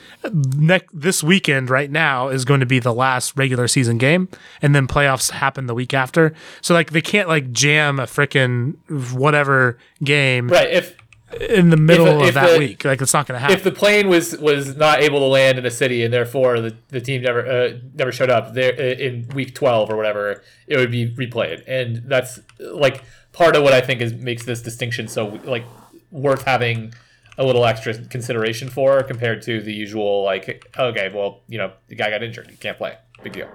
next 0.56 0.88
this 0.98 1.22
weekend, 1.22 1.68
right 1.70 1.90
now, 1.90 2.28
is 2.28 2.44
going 2.44 2.60
to 2.60 2.66
be 2.66 2.78
the 2.78 2.94
last 2.94 3.36
regular 3.36 3.68
season 3.68 3.98
game, 3.98 4.28
and 4.62 4.74
then 4.74 4.86
playoffs 4.86 5.30
happen 5.32 5.66
the 5.66 5.74
week 5.74 5.92
after. 5.92 6.32
So 6.62 6.72
like 6.74 6.90
they 6.92 7.02
can't 7.02 7.28
like 7.28 7.52
jam 7.52 7.98
a 8.00 8.04
freaking 8.04 8.76
whatever 9.12 9.78
game 10.02 10.48
Right. 10.48 10.70
If 10.70 10.96
in 11.40 11.70
the 11.70 11.76
middle 11.76 12.22
if 12.22 12.28
of 12.28 12.34
that 12.34 12.52
the- 12.52 12.58
week. 12.58 12.84
Like 12.84 13.02
it's 13.02 13.12
not 13.12 13.26
going 13.26 13.34
to 13.36 13.40
happen. 13.40 13.56
if 13.56 13.64
the 13.64 13.72
plane 13.72 14.08
was 14.08 14.38
was 14.38 14.76
not 14.76 15.02
able 15.02 15.18
to 15.18 15.24
land 15.26 15.58
in 15.58 15.66
a 15.66 15.70
city 15.70 16.04
and 16.04 16.14
therefore 16.14 16.60
the, 16.60 16.76
the 16.88 17.00
team 17.00 17.22
never 17.22 17.44
uh, 17.44 17.72
never 17.94 18.12
showed 18.12 18.30
up 18.30 18.54
there 18.54 18.72
uh, 18.78 18.82
in 18.82 19.26
week 19.34 19.52
12 19.54 19.90
or 19.90 19.96
whatever 19.96 20.42
it 20.68 20.76
would 20.76 20.92
be 20.92 21.10
replayed 21.10 21.64
and 21.66 22.02
that's 22.06 22.38
like 22.60 23.02
part 23.34 23.54
of 23.56 23.62
what 23.62 23.72
i 23.74 23.80
think 23.80 24.00
is 24.00 24.14
makes 24.14 24.44
this 24.46 24.62
distinction 24.62 25.06
so 25.08 25.38
like 25.44 25.64
worth 26.10 26.44
having 26.44 26.94
a 27.36 27.44
little 27.44 27.64
extra 27.66 27.92
consideration 28.08 28.68
for 28.70 29.02
compared 29.02 29.42
to 29.42 29.60
the 29.60 29.72
usual 29.72 30.22
like 30.24 30.64
okay 30.78 31.10
well 31.14 31.42
you 31.48 31.58
know 31.58 31.72
the 31.88 31.94
guy 31.94 32.08
got 32.08 32.22
injured 32.22 32.48
he 32.50 32.56
can't 32.56 32.78
play 32.78 32.96
big 33.22 33.32
deal 33.32 33.48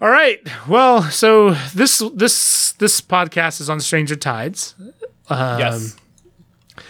All 0.00 0.10
right. 0.10 0.40
Well, 0.66 1.02
so 1.04 1.50
this 1.74 2.02
this 2.14 2.72
this 2.72 3.00
podcast 3.00 3.60
is 3.60 3.70
on 3.70 3.78
Stranger 3.78 4.16
Tides. 4.16 4.74
Um, 5.28 5.58
yes 5.60 5.96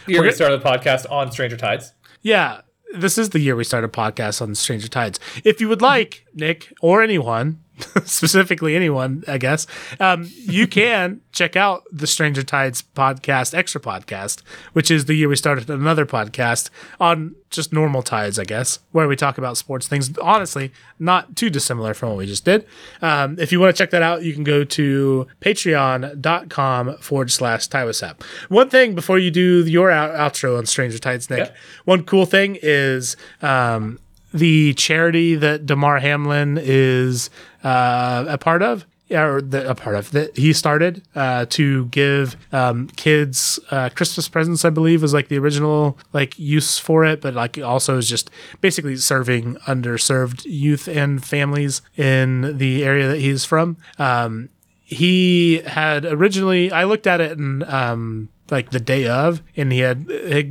here 0.07 0.21
we 0.23 0.29
gonna- 0.29 0.33
started 0.33 0.63
the 0.63 0.65
podcast 0.69 1.11
on 1.11 1.31
stranger 1.33 1.57
tides 1.57 1.93
Yeah, 2.23 2.61
this 2.95 3.19
is 3.19 3.31
the 3.31 3.41
year 3.41 3.55
we 3.57 3.65
started 3.65 3.93
podcast 3.93 4.41
on 4.41 4.55
Stranger 4.55 4.89
Tides. 4.89 5.19
If 5.45 5.61
you 5.61 5.69
would 5.69 5.83
like, 5.83 6.25
Nick, 6.35 6.73
or 6.81 7.03
anyone, 7.03 7.62
specifically 8.05 8.77
anyone, 8.77 9.25
I 9.27 9.39
guess, 9.39 9.67
um, 10.01 10.29
you 10.37 10.67
can 10.67 11.21
check 11.33 11.57
out 11.57 11.85
the 11.91 12.07
Stranger 12.07 12.43
Tides 12.43 12.83
podcast, 12.95 13.55
extra 13.55 13.81
podcast, 13.81 14.43
which 14.73 14.91
is 14.91 15.07
the 15.07 15.15
year 15.15 15.29
we 15.29 15.37
started 15.37 15.69
another 15.71 16.05
podcast 16.07 16.69
on 17.01 17.35
just 17.51 17.73
normal 17.73 18.03
tides, 18.03 18.39
I 18.39 18.45
guess, 18.45 18.79
where 18.93 19.07
we 19.09 19.17
talk 19.17 19.37
about 19.39 19.57
sports 19.57 19.87
things. 19.89 20.17
Honestly, 20.19 20.73
not 20.99 21.37
too 21.37 21.51
dissimilar 21.51 21.93
from 21.95 22.11
what 22.11 22.19
we 22.19 22.27
just 22.27 22.45
did. 22.45 22.67
Um, 23.03 23.37
if 23.39 23.53
you 23.53 23.61
want 23.61 23.75
to 23.75 23.83
check 23.83 23.91
that 23.91 24.03
out, 24.03 24.23
you 24.23 24.33
can 24.33 24.45
go 24.45 24.65
to 24.65 25.27
patreon.com 25.41 26.97
forward 26.99 27.31
slash 27.31 27.69
TiWasap. 27.69 28.23
One 28.49 28.69
thing 28.71 28.95
before 28.95 29.19
you 29.19 29.31
do 29.31 29.65
your 29.67 29.91
out- 29.91 30.15
outro 30.33 30.59
on 30.59 30.67
Stranger 30.67 30.99
Tides, 30.99 31.29
Nick, 31.31 31.39
Yeah. 31.39 31.51
one 31.85 32.05
cool 32.05 32.27
thing 32.27 32.59
is 32.63 33.17
um, 33.41 33.99
the 34.33 34.75
charity 34.75 35.35
that 35.35 35.67
Damar 35.67 35.99
Hamlin 35.99 36.59
is 36.61 37.31
uh, 37.65 38.25
a 38.29 38.39
part 38.39 38.63
of. 38.63 38.87
Or 39.11 39.43
the, 39.43 39.69
a 39.69 39.75
part 39.75 39.95
of 39.95 40.11
that 40.13 40.39
he 40.39 40.55
started 40.55 41.03
uh, 41.15 41.45
to 41.51 41.85
give 41.87 42.35
um, 42.51 42.87
kids 42.97 43.61
uh, 43.71 43.91
Christmas 43.91 44.27
presents. 44.27 44.65
I 44.65 44.71
believe 44.71 45.03
was 45.03 45.13
like 45.13 45.29
the 45.29 45.37
original 45.37 45.99
like 46.15 46.39
use 46.39 46.79
for 46.79 47.05
it, 47.05 47.21
but 47.21 47.35
like 47.35 47.59
also 47.59 47.99
is 47.99 48.09
just 48.09 48.31
basically 48.63 48.97
serving 48.97 49.57
underserved 49.67 50.47
youth 50.47 50.89
and 50.89 51.23
families 51.23 51.83
in 51.95 52.57
the 52.57 52.85
area 52.85 53.07
that 53.09 53.19
he's 53.19 53.45
from. 53.45 53.77
Um, 53.99 54.49
he 54.83 55.61
had 55.67 56.07
originally 56.07 56.73
I 56.73 56.85
looked 56.85 57.07
at 57.07 57.21
it 57.21 57.37
and 57.37 57.65
um 57.65 58.31
like 58.53 58.71
the 58.71 58.81
day 58.81 59.07
of 59.07 59.43
and 59.57 59.73
he 59.73 59.81
had 59.81 60.09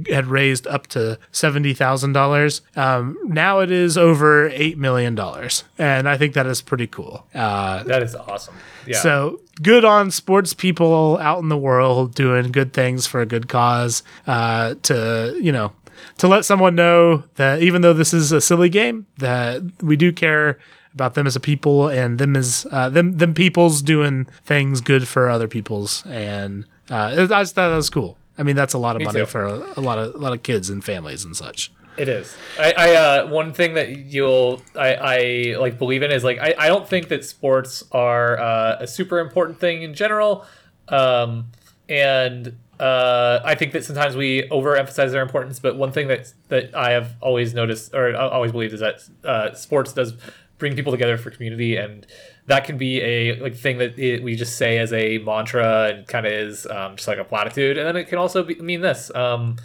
had 0.09 0.27
raised 0.27 0.67
up 0.67 0.87
to 0.87 1.17
seventy 1.31 1.73
thousand 1.73 2.13
dollars. 2.13 2.61
Um 2.75 3.17
now 3.23 3.59
it 3.59 3.71
is 3.71 3.97
over 3.97 4.49
eight 4.49 4.77
million 4.77 5.15
dollars. 5.15 5.63
And 5.77 6.09
I 6.09 6.17
think 6.17 6.33
that 6.33 6.47
is 6.47 6.61
pretty 6.61 6.87
cool. 6.87 7.25
Uh 7.33 7.83
that 7.83 8.03
is 8.03 8.15
awesome 8.15 8.55
yeah 8.85 8.97
so 8.97 9.39
good 9.61 9.85
on 9.85 10.11
sports 10.11 10.53
people 10.53 11.17
out 11.19 11.39
in 11.39 11.49
the 11.49 11.57
world 11.57 12.15
doing 12.15 12.51
good 12.51 12.73
things 12.73 13.05
for 13.05 13.21
a 13.21 13.25
good 13.25 13.47
cause. 13.47 14.03
Uh, 14.27 14.75
to 14.83 15.37
you 15.41 15.51
know, 15.51 15.71
to 16.17 16.27
let 16.27 16.45
someone 16.45 16.75
know 16.75 17.23
that 17.35 17.61
even 17.61 17.81
though 17.81 17.93
this 17.93 18.13
is 18.13 18.31
a 18.31 18.41
silly 18.41 18.69
game, 18.69 19.05
that 19.17 19.61
we 19.81 19.95
do 19.95 20.11
care 20.11 20.57
about 20.93 21.13
them 21.13 21.25
as 21.25 21.35
a 21.35 21.39
people 21.39 21.87
and 21.87 22.19
them 22.19 22.35
as 22.35 22.65
uh, 22.71 22.89
them 22.89 23.17
them 23.17 23.33
people's 23.33 23.81
doing 23.81 24.25
things 24.43 24.81
good 24.81 25.07
for 25.07 25.29
other 25.29 25.47
people's. 25.47 26.05
And 26.07 26.65
uh, 26.91 26.95
I 27.13 27.41
just 27.41 27.55
thought 27.55 27.69
that 27.69 27.75
was 27.75 27.89
cool. 27.89 28.17
I 28.37 28.43
mean, 28.43 28.55
that's 28.55 28.73
a 28.73 28.77
lot 28.77 28.95
of 28.95 28.99
Me 28.99 29.05
money 29.05 29.19
too. 29.19 29.25
for 29.25 29.45
a, 29.45 29.79
a 29.79 29.81
lot 29.81 29.97
of 29.97 30.15
a 30.15 30.17
lot 30.17 30.33
of 30.33 30.43
kids 30.43 30.69
and 30.69 30.83
families 30.83 31.23
and 31.23 31.35
such. 31.35 31.71
It 31.97 32.07
is. 32.07 32.35
I, 32.59 32.73
I 32.77 32.95
uh, 32.95 33.27
one 33.27 33.53
thing 33.53 33.73
that 33.75 33.89
you'll 33.89 34.61
I, 34.75 34.93
I 34.95 35.55
like 35.59 35.77
believe 35.77 36.03
in 36.03 36.11
is 36.11 36.23
like 36.23 36.39
I, 36.39 36.55
I 36.57 36.67
don't 36.67 36.87
think 36.87 37.09
that 37.09 37.25
sports 37.25 37.83
are 37.91 38.39
uh, 38.39 38.77
a 38.79 38.87
super 38.87 39.19
important 39.19 39.59
thing 39.59 39.83
in 39.83 39.93
general, 39.93 40.45
um, 40.87 41.47
and 41.89 42.55
uh, 42.79 43.41
I 43.43 43.55
think 43.55 43.73
that 43.73 43.85
sometimes 43.85 44.15
we 44.15 44.47
overemphasize 44.49 45.11
their 45.11 45.21
importance. 45.21 45.59
But 45.59 45.75
one 45.75 45.91
thing 45.91 46.07
that 46.07 46.33
that 46.47 46.73
I 46.73 46.91
have 46.91 47.15
always 47.21 47.53
noticed 47.53 47.93
or 47.93 48.15
always 48.15 48.51
believed 48.51 48.73
is 48.73 48.79
that 48.79 49.03
uh, 49.23 49.53
sports 49.53 49.93
does 49.93 50.13
bring 50.57 50.75
people 50.75 50.91
together 50.91 51.17
for 51.17 51.29
community 51.29 51.75
and 51.75 52.07
that 52.51 52.65
can 52.65 52.77
be 52.77 53.01
a 53.01 53.35
like 53.39 53.55
thing 53.55 53.77
that 53.77 53.97
it, 53.97 54.21
we 54.21 54.35
just 54.35 54.57
say 54.57 54.77
as 54.77 54.91
a 54.93 55.17
mantra 55.19 55.89
and 55.89 56.07
kind 56.07 56.25
of 56.25 56.31
is 56.33 56.65
um, 56.67 56.95
just 56.97 57.07
like 57.07 57.17
a 57.17 57.23
platitude 57.23 57.77
and 57.77 57.87
then 57.87 57.95
it 57.95 58.07
can 58.09 58.17
also 58.17 58.43
be, 58.43 58.55
mean 58.55 58.81
this 58.81 59.09
um, 59.15 59.55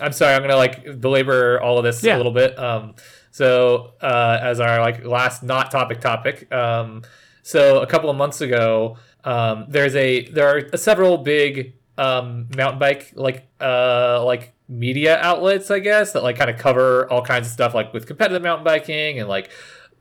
I'm 0.00 0.12
sorry, 0.12 0.34
I'm 0.34 0.42
gonna 0.42 0.56
like 0.56 1.00
belabor 1.00 1.60
all 1.60 1.78
of 1.78 1.84
this 1.84 2.02
Yeah. 2.02 2.16
a 2.16 2.18
little 2.18 2.32
bit. 2.32 2.58
Um, 2.58 2.94
so 3.30 3.94
uh, 4.02 4.38
as 4.42 4.60
our 4.60 4.80
like 4.80 5.04
last 5.04 5.42
not 5.42 5.70
topic 5.70 6.00
topic, 6.00 6.52
um, 6.52 7.02
so 7.42 7.80
a 7.80 7.86
couple 7.86 8.10
of 8.10 8.16
months 8.16 8.40
ago, 8.40 8.96
um, 9.24 9.66
there's 9.68 9.94
a 9.96 10.28
there 10.30 10.48
are 10.54 10.76
several 10.76 11.18
big 11.18 11.74
um, 11.96 12.48
mountain 12.56 12.78
bike 12.78 13.12
like 13.14 13.46
uh, 13.60 14.22
like 14.24 14.52
media 14.68 15.18
outlets, 15.22 15.70
I 15.70 15.78
guess, 15.78 16.12
that 16.12 16.22
like 16.22 16.36
kind 16.36 16.50
of 16.50 16.58
cover 16.58 17.10
all 17.10 17.22
kinds 17.22 17.46
of 17.46 17.52
stuff 17.52 17.72
like 17.74 17.92
with 17.94 18.06
competitive 18.06 18.42
mountain 18.42 18.64
biking 18.64 19.18
and 19.20 19.28
like 19.28 19.50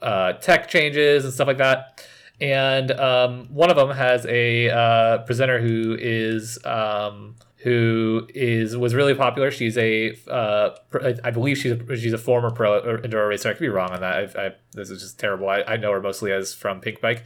uh, 0.01 0.34
tech 0.34 0.67
changes 0.67 1.23
and 1.23 1.34
stuff 1.34 1.47
like 1.47 1.59
that. 1.59 2.05
And 2.41 2.91
um, 2.91 3.47
one 3.49 3.69
of 3.69 3.77
them 3.77 3.91
has 3.91 4.25
a 4.25 4.69
uh, 4.69 5.17
presenter 5.19 5.59
who 5.59 5.95
is 5.99 6.63
um, 6.65 7.36
who 7.65 8.27
is 8.33 8.75
was 8.75 8.93
really 8.93 9.15
popular. 9.15 9.51
She's 9.51 9.77
a 9.77 10.17
uh, 10.29 10.75
I 11.23 11.31
believe 11.31 11.57
she's 11.57 11.71
a, 11.71 11.95
she's 11.95 12.13
a 12.13 12.17
former 12.17 12.51
pro 12.51 12.81
enduro 12.97 13.29
racer. 13.29 13.49
I 13.49 13.53
could 13.53 13.61
be 13.61 13.69
wrong 13.69 13.91
on 13.91 14.01
that. 14.01 14.38
I, 14.38 14.47
I, 14.47 14.51
this 14.73 14.89
is 14.89 15.01
just 15.01 15.19
terrible. 15.19 15.49
I, 15.49 15.63
I 15.65 15.77
know 15.77 15.91
her 15.91 16.01
mostly 16.01 16.31
as 16.31 16.53
from 16.53 16.81
Pink 16.81 17.01
Bike. 17.01 17.23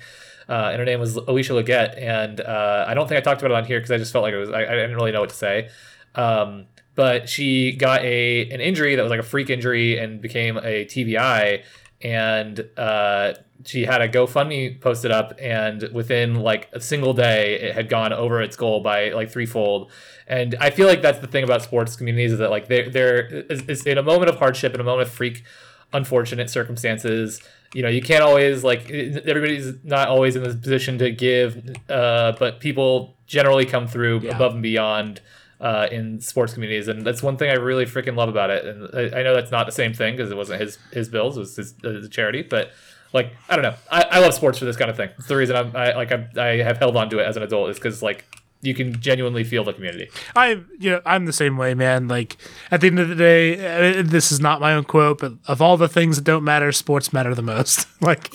Uh, 0.48 0.70
and 0.72 0.80
her 0.80 0.86
name 0.86 1.00
was 1.00 1.16
Alicia 1.16 1.54
Leggett, 1.54 1.96
and 1.96 2.42
uh, 2.42 2.86
I 2.88 2.96
don't 2.96 3.08
think 3.08 3.20
I 3.20 3.22
talked 3.22 3.42
about 3.42 3.52
it 3.52 3.58
on 3.58 3.66
here 3.66 3.80
because 3.80 3.92
I 3.92 3.98
just 3.98 4.12
felt 4.12 4.24
like 4.24 4.34
it 4.34 4.38
was 4.38 4.50
I, 4.50 4.64
I 4.64 4.76
didn't 4.76 4.96
really 4.96 5.12
know 5.12 5.22
what 5.22 5.30
to 5.30 5.36
say. 5.36 5.70
Um, 6.16 6.68
but 6.96 7.30
she 7.30 7.74
got 7.74 8.02
a 8.04 8.50
an 8.50 8.62
injury 8.62 8.96
that 8.96 9.02
was 9.02 9.10
like 9.10 9.20
a 9.20 9.24
freak 9.24 9.50
injury 9.50 9.98
and 9.98 10.22
became 10.22 10.58
a 10.58 10.86
TBI, 10.86 11.64
and 12.02 12.66
uh, 12.78 13.34
she 13.66 13.86
had 13.86 14.02
a 14.02 14.08
GoFundMe 14.08 14.80
posted 14.80 15.12
up, 15.12 15.34
and 15.40 15.84
within 15.94 16.36
like 16.36 16.70
a 16.74 16.80
single 16.80 17.14
day, 17.14 17.56
it 17.60 17.74
had 17.76 17.90
gone 17.90 18.14
over 18.14 18.42
its 18.42 18.56
goal 18.56 18.80
by 18.82 19.10
like 19.10 19.30
threefold. 19.32 19.92
And 20.28 20.56
I 20.62 20.70
feel 20.70 20.88
like 20.88 21.02
that's 21.02 21.20
the 21.20 21.28
thing 21.28 21.44
about 21.44 21.62
sports 21.62 21.96
communities 21.96 22.34
is 22.34 22.40
that 22.40 22.50
like 22.52 22.68
they're 22.68 22.90
they're 22.90 23.26
is 23.50 23.86
in 23.86 23.98
a 23.98 24.04
moment 24.04 24.30
of 24.30 24.38
hardship, 24.38 24.74
in 24.74 24.80
a 24.80 24.84
moment 24.84 25.08
of 25.08 25.14
freak, 25.14 25.44
unfortunate 25.92 26.50
circumstances, 26.50 27.42
you 27.74 27.82
know 27.82 27.90
you 27.90 28.02
can't 28.02 28.24
always 28.24 28.64
like 28.64 28.90
everybody's 28.90 29.74
not 29.84 30.08
always 30.08 30.36
in 30.36 30.44
this 30.44 30.56
position 30.56 30.98
to 31.00 31.12
give, 31.12 31.76
uh, 31.90 32.34
but 32.40 32.60
people 32.60 33.16
generally 33.28 33.66
come 33.66 33.88
through 33.88 34.22
Yeah. 34.22 34.36
above 34.36 34.54
and 34.54 34.64
beyond. 34.64 35.22
Uh, 35.60 35.90
in 35.92 36.22
sports 36.22 36.54
communities, 36.54 36.88
and 36.88 37.06
that's 37.06 37.22
one 37.22 37.36
thing 37.36 37.50
I 37.50 37.56
really 37.56 37.86
freaking 37.86 38.16
love 38.16 38.30
about 38.30 38.50
it. 38.50 38.64
And 38.64 38.90
I, 38.94 39.20
I 39.20 39.24
know 39.24 39.36
that's 39.36 39.52
not 39.52 39.66
the 39.66 39.74
same 39.74 39.94
thing 39.94 40.16
because 40.16 40.32
it 40.32 40.38
wasn't 40.38 40.62
his 40.62 40.78
his 40.94 41.10
bills; 41.10 41.36
it 41.36 41.42
was 41.42 41.56
his, 41.58 41.76
his 41.84 42.08
charity. 42.08 42.44
But 42.44 42.72
like, 43.12 43.34
I 43.50 43.58
don't 43.58 43.64
know, 43.64 43.76
I, 43.92 44.04
I 44.04 44.20
love 44.20 44.34
sports 44.34 44.58
for 44.58 44.64
this 44.64 44.78
kind 44.78 44.90
of 44.90 44.96
thing. 44.96 45.10
The 45.28 45.36
reason 45.36 45.58
I'm 45.58 45.76
I, 45.76 45.94
like 45.96 46.14
I'm, 46.14 46.30
I 46.38 46.58
have 46.64 46.78
held 46.78 46.96
on 46.96 47.10
to 47.10 47.20
it 47.20 47.24
as 47.24 47.36
an 47.36 47.44
adult 47.44 47.72
is 47.72 47.78
because 47.78 48.02
like 48.02 48.24
you 48.62 48.74
can 48.74 49.00
genuinely 49.00 49.44
feel 49.44 49.64
the 49.64 49.74
community. 49.74 50.10
I, 50.36 50.62
you 50.78 50.92
know, 50.92 51.02
I'm 51.06 51.26
the 51.26 51.34
same 51.34 51.56
way, 51.56 51.74
man. 51.74 52.08
Like 52.08 52.38
at 52.72 52.82
the 52.82 52.88
end 52.88 53.00
of 53.00 53.08
the 53.08 53.16
day, 53.16 54.00
uh, 54.00 54.04
this 54.06 54.32
is 54.32 54.40
not 54.40 54.60
my 54.60 54.74
own 54.74 54.84
quote, 54.84 55.20
but 55.20 55.34
of 55.48 55.62
all 55.62 55.78
the 55.78 55.88
things 55.88 56.18
that 56.18 56.24
don't 56.24 56.44
matter, 56.44 56.72
sports 56.72 57.14
matter 57.14 57.34
the 57.34 57.42
most. 57.42 57.88
like, 58.02 58.34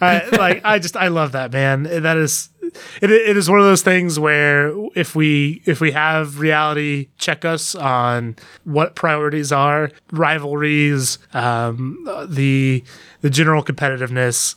I, 0.00 0.28
like 0.28 0.60
I 0.64 0.78
just, 0.78 0.96
I 0.96 1.08
love 1.08 1.32
that, 1.32 1.52
man. 1.52 1.82
That 1.82 2.16
is, 2.16 2.50
it, 3.02 3.10
it 3.10 3.36
is 3.36 3.48
one 3.50 3.58
of 3.58 3.64
those 3.64 3.82
things 3.82 4.18
where 4.18 4.72
if 4.94 5.14
we, 5.14 5.62
if 5.64 5.80
we 5.80 5.92
have 5.92 6.38
reality 6.40 7.08
check 7.18 7.44
us 7.44 7.74
on 7.74 8.36
what 8.64 8.94
priorities 8.94 9.52
are, 9.52 9.90
rivalries, 10.12 11.18
um, 11.32 11.98
the, 12.28 12.82
the 13.20 13.30
general 13.30 13.62
competitiveness 13.62 14.56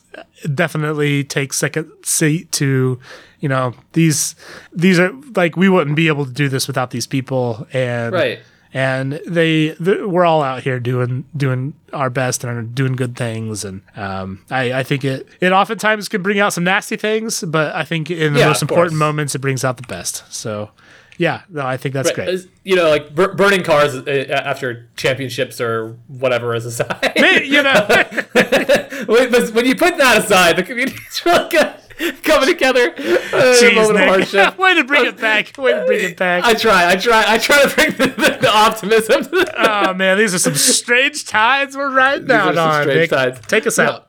definitely 0.53 1.24
takes 1.24 1.58
second 1.58 1.91
seat 2.03 2.51
to 2.51 2.99
you 3.39 3.47
know 3.47 3.74
these 3.93 4.36
these 4.74 4.99
are 4.99 5.12
like 5.36 5.55
we 5.55 5.70
wouldn't 5.70 5.95
be 5.95 6.08
able 6.08 6.26
to 6.26 6.32
do 6.32 6.49
this 6.49 6.68
without 6.68 6.89
these 6.91 7.05
people 7.05 7.68
and 7.72 8.14
Right. 8.14 8.39
And 8.78 9.13
they 9.25 9.69
th- 9.84 10.01
we're 10.05 10.25
all 10.25 10.43
out 10.43 10.61
here 10.63 10.80
doing 10.80 11.23
doing 11.36 11.73
our 11.93 12.09
best 12.11 12.43
and 12.43 12.75
doing 12.75 12.95
good 12.95 13.15
things 13.15 13.63
and 13.65 13.82
um, 13.95 14.43
I, 14.51 14.63
I 14.80 14.84
think 14.84 15.03
it 15.03 15.28
it 15.41 15.51
oftentimes 15.51 16.07
can 16.09 16.21
bring 16.21 16.39
out 16.39 16.53
some 16.53 16.63
nasty 16.63 16.95
things 16.97 17.43
but 17.47 17.73
I 17.75 17.84
think 17.86 18.11
in 18.11 18.34
the 18.34 18.39
Yeah, 18.41 18.47
most 18.47 18.61
important 18.61 18.91
course. 18.91 18.99
moments 18.99 19.36
it 19.36 19.39
brings 19.39 19.63
out 19.63 19.78
the 19.78 19.88
best 19.88 20.23
so 20.32 20.69
yeah 21.17 21.41
no 21.49 21.65
I 21.65 21.78
think 21.78 21.93
that's 21.95 22.09
Right, 22.09 22.28
great 22.28 22.47
You 22.63 22.75
know, 22.75 22.89
like 22.89 23.15
bur- 23.15 23.34
burning 23.34 23.63
cars 23.63 23.95
uh, 23.95 24.41
after 24.51 24.88
championships 24.95 25.59
or 25.59 25.95
whatever 26.07 26.53
is 26.53 26.65
aside. 26.65 27.13
You 27.55 27.63
know 27.63 27.86
but 27.88 29.51
when 29.53 29.65
you 29.65 29.75
put 29.75 29.97
that 29.97 30.23
aside, 30.23 30.55
the 30.57 30.63
community's 30.63 31.21
really 31.25 31.49
good. 31.49 31.73
Coming 32.24 32.50
together. 32.50 32.91
Uh, 32.91 33.58
Jeez, 33.60 33.76
moment 33.76 34.34
Nick. 34.34 34.58
way 34.60 34.76
to 34.76 34.84
bring 34.84 35.06
it 35.06 35.18
back 35.18 35.58
way 35.58 35.74
to 35.74 35.86
bring 35.86 36.04
it 36.04 36.18
back 36.18 36.43
I 36.43 36.54
try. 36.54 36.91
I 36.91 36.95
try. 36.95 37.24
I 37.28 37.38
try 37.38 37.64
to 37.64 37.76
bring 37.76 37.91
the, 37.91 38.08
the, 38.08 38.38
the 38.41 38.52
optimism. 38.52 39.24
To 39.24 39.30
the, 39.30 39.54
oh 39.58 39.93
man 39.93 40.18
these 40.18 40.34
are 40.34 40.39
some 40.39 40.56
strange 40.56 41.26
tides 41.26 41.76
we're 41.76 41.93
riding 41.93 42.30
out 42.32 42.56
some 42.56 42.70
on 42.70 42.84
strange 42.84 43.00
Nick. 43.00 43.10
tides. 43.10 43.39
take 43.48 43.66
us 43.66 43.80
out 43.80 44.08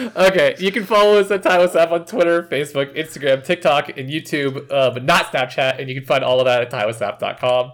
okay, 0.00 0.54
you 0.58 0.72
can 0.72 0.84
follow 0.84 1.18
us 1.18 1.30
at 1.30 1.42
Time 1.42 1.60
WhatsApp 1.60 1.90
on 1.92 2.04
Twitter, 2.04 2.42
Facebook, 2.44 2.96
Instagram, 2.96 3.44
TikTok, 3.44 3.96
and 3.96 4.08
YouTube, 4.10 4.70
uh, 4.70 4.90
but 4.90 5.04
not 5.04 5.26
Snapchat. 5.26 5.78
And 5.78 5.88
you 5.88 5.94
can 5.94 6.04
find 6.04 6.24
all 6.24 6.40
of 6.40 6.46
that 6.46 6.62
at 6.62 6.70
TimeWhatsApp.com. 6.70 7.72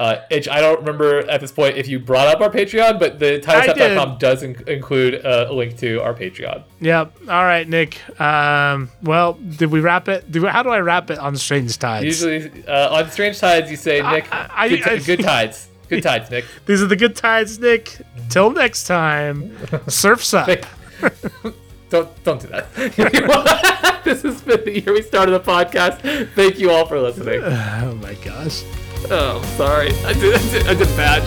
Uh, 0.00 0.22
Itch, 0.30 0.48
I 0.48 0.62
don't 0.62 0.78
remember 0.80 1.18
at 1.30 1.42
this 1.42 1.52
point 1.52 1.76
if 1.76 1.86
you 1.86 1.98
brought 1.98 2.26
up 2.26 2.40
our 2.40 2.48
Patreon, 2.48 2.98
but 2.98 3.18
the 3.18 3.38
TimeWhatsApp.com 3.44 4.16
does 4.16 4.42
in- 4.42 4.56
include 4.66 5.26
uh, 5.26 5.48
a 5.50 5.52
link 5.52 5.76
to 5.80 5.98
our 6.02 6.14
Patreon. 6.14 6.62
Yep. 6.80 7.16
All 7.28 7.44
right, 7.44 7.68
Nick. 7.68 7.98
Um, 8.18 8.90
well, 9.02 9.34
did 9.34 9.70
we 9.70 9.80
wrap 9.80 10.08
it? 10.08 10.32
Do, 10.32 10.46
how 10.46 10.62
do 10.62 10.70
I 10.70 10.80
wrap 10.80 11.10
it 11.10 11.18
on 11.18 11.36
Strange 11.36 11.78
Tides? 11.78 12.06
Usually 12.06 12.64
uh, 12.66 12.96
on 12.96 13.10
Strange 13.10 13.38
Tides, 13.40 13.70
you 13.70 13.76
say, 13.76 14.00
Nick, 14.00 14.26
I- 14.32 14.70
good, 14.70 14.82
I- 14.88 14.98
good 15.00 15.20
tides. 15.20 15.68
Good 15.90 16.02
tides, 16.02 16.30
Nick. 16.30 16.46
These 16.64 16.82
are 16.82 16.86
the 16.86 16.96
good 16.96 17.14
tides, 17.14 17.58
Nick. 17.58 17.98
Till 18.30 18.50
next 18.52 18.84
time, 18.84 19.54
surf's 19.86 20.32
up. 20.32 20.48
don't 21.90 22.24
don't 22.24 22.40
do 22.40 22.46
that. 22.46 22.72
this 24.04 24.22
has 24.22 24.40
been 24.40 24.64
the 24.64 24.80
year 24.80 24.94
we 24.94 25.02
started 25.02 25.32
the 25.32 25.40
podcast. 25.40 26.32
Thank 26.34 26.58
you 26.58 26.70
all 26.70 26.86
for 26.86 26.98
listening. 26.98 27.42
Oh 27.82 27.94
my 27.96 28.14
gosh. 28.24 28.62
Oh, 29.08 29.42
sorry. 29.56 29.92
I 30.04 30.12
did, 30.12 30.34
I 30.34 30.50
did, 30.50 30.66
I 30.68 30.74
did 30.74 30.88
bad. 30.96 31.22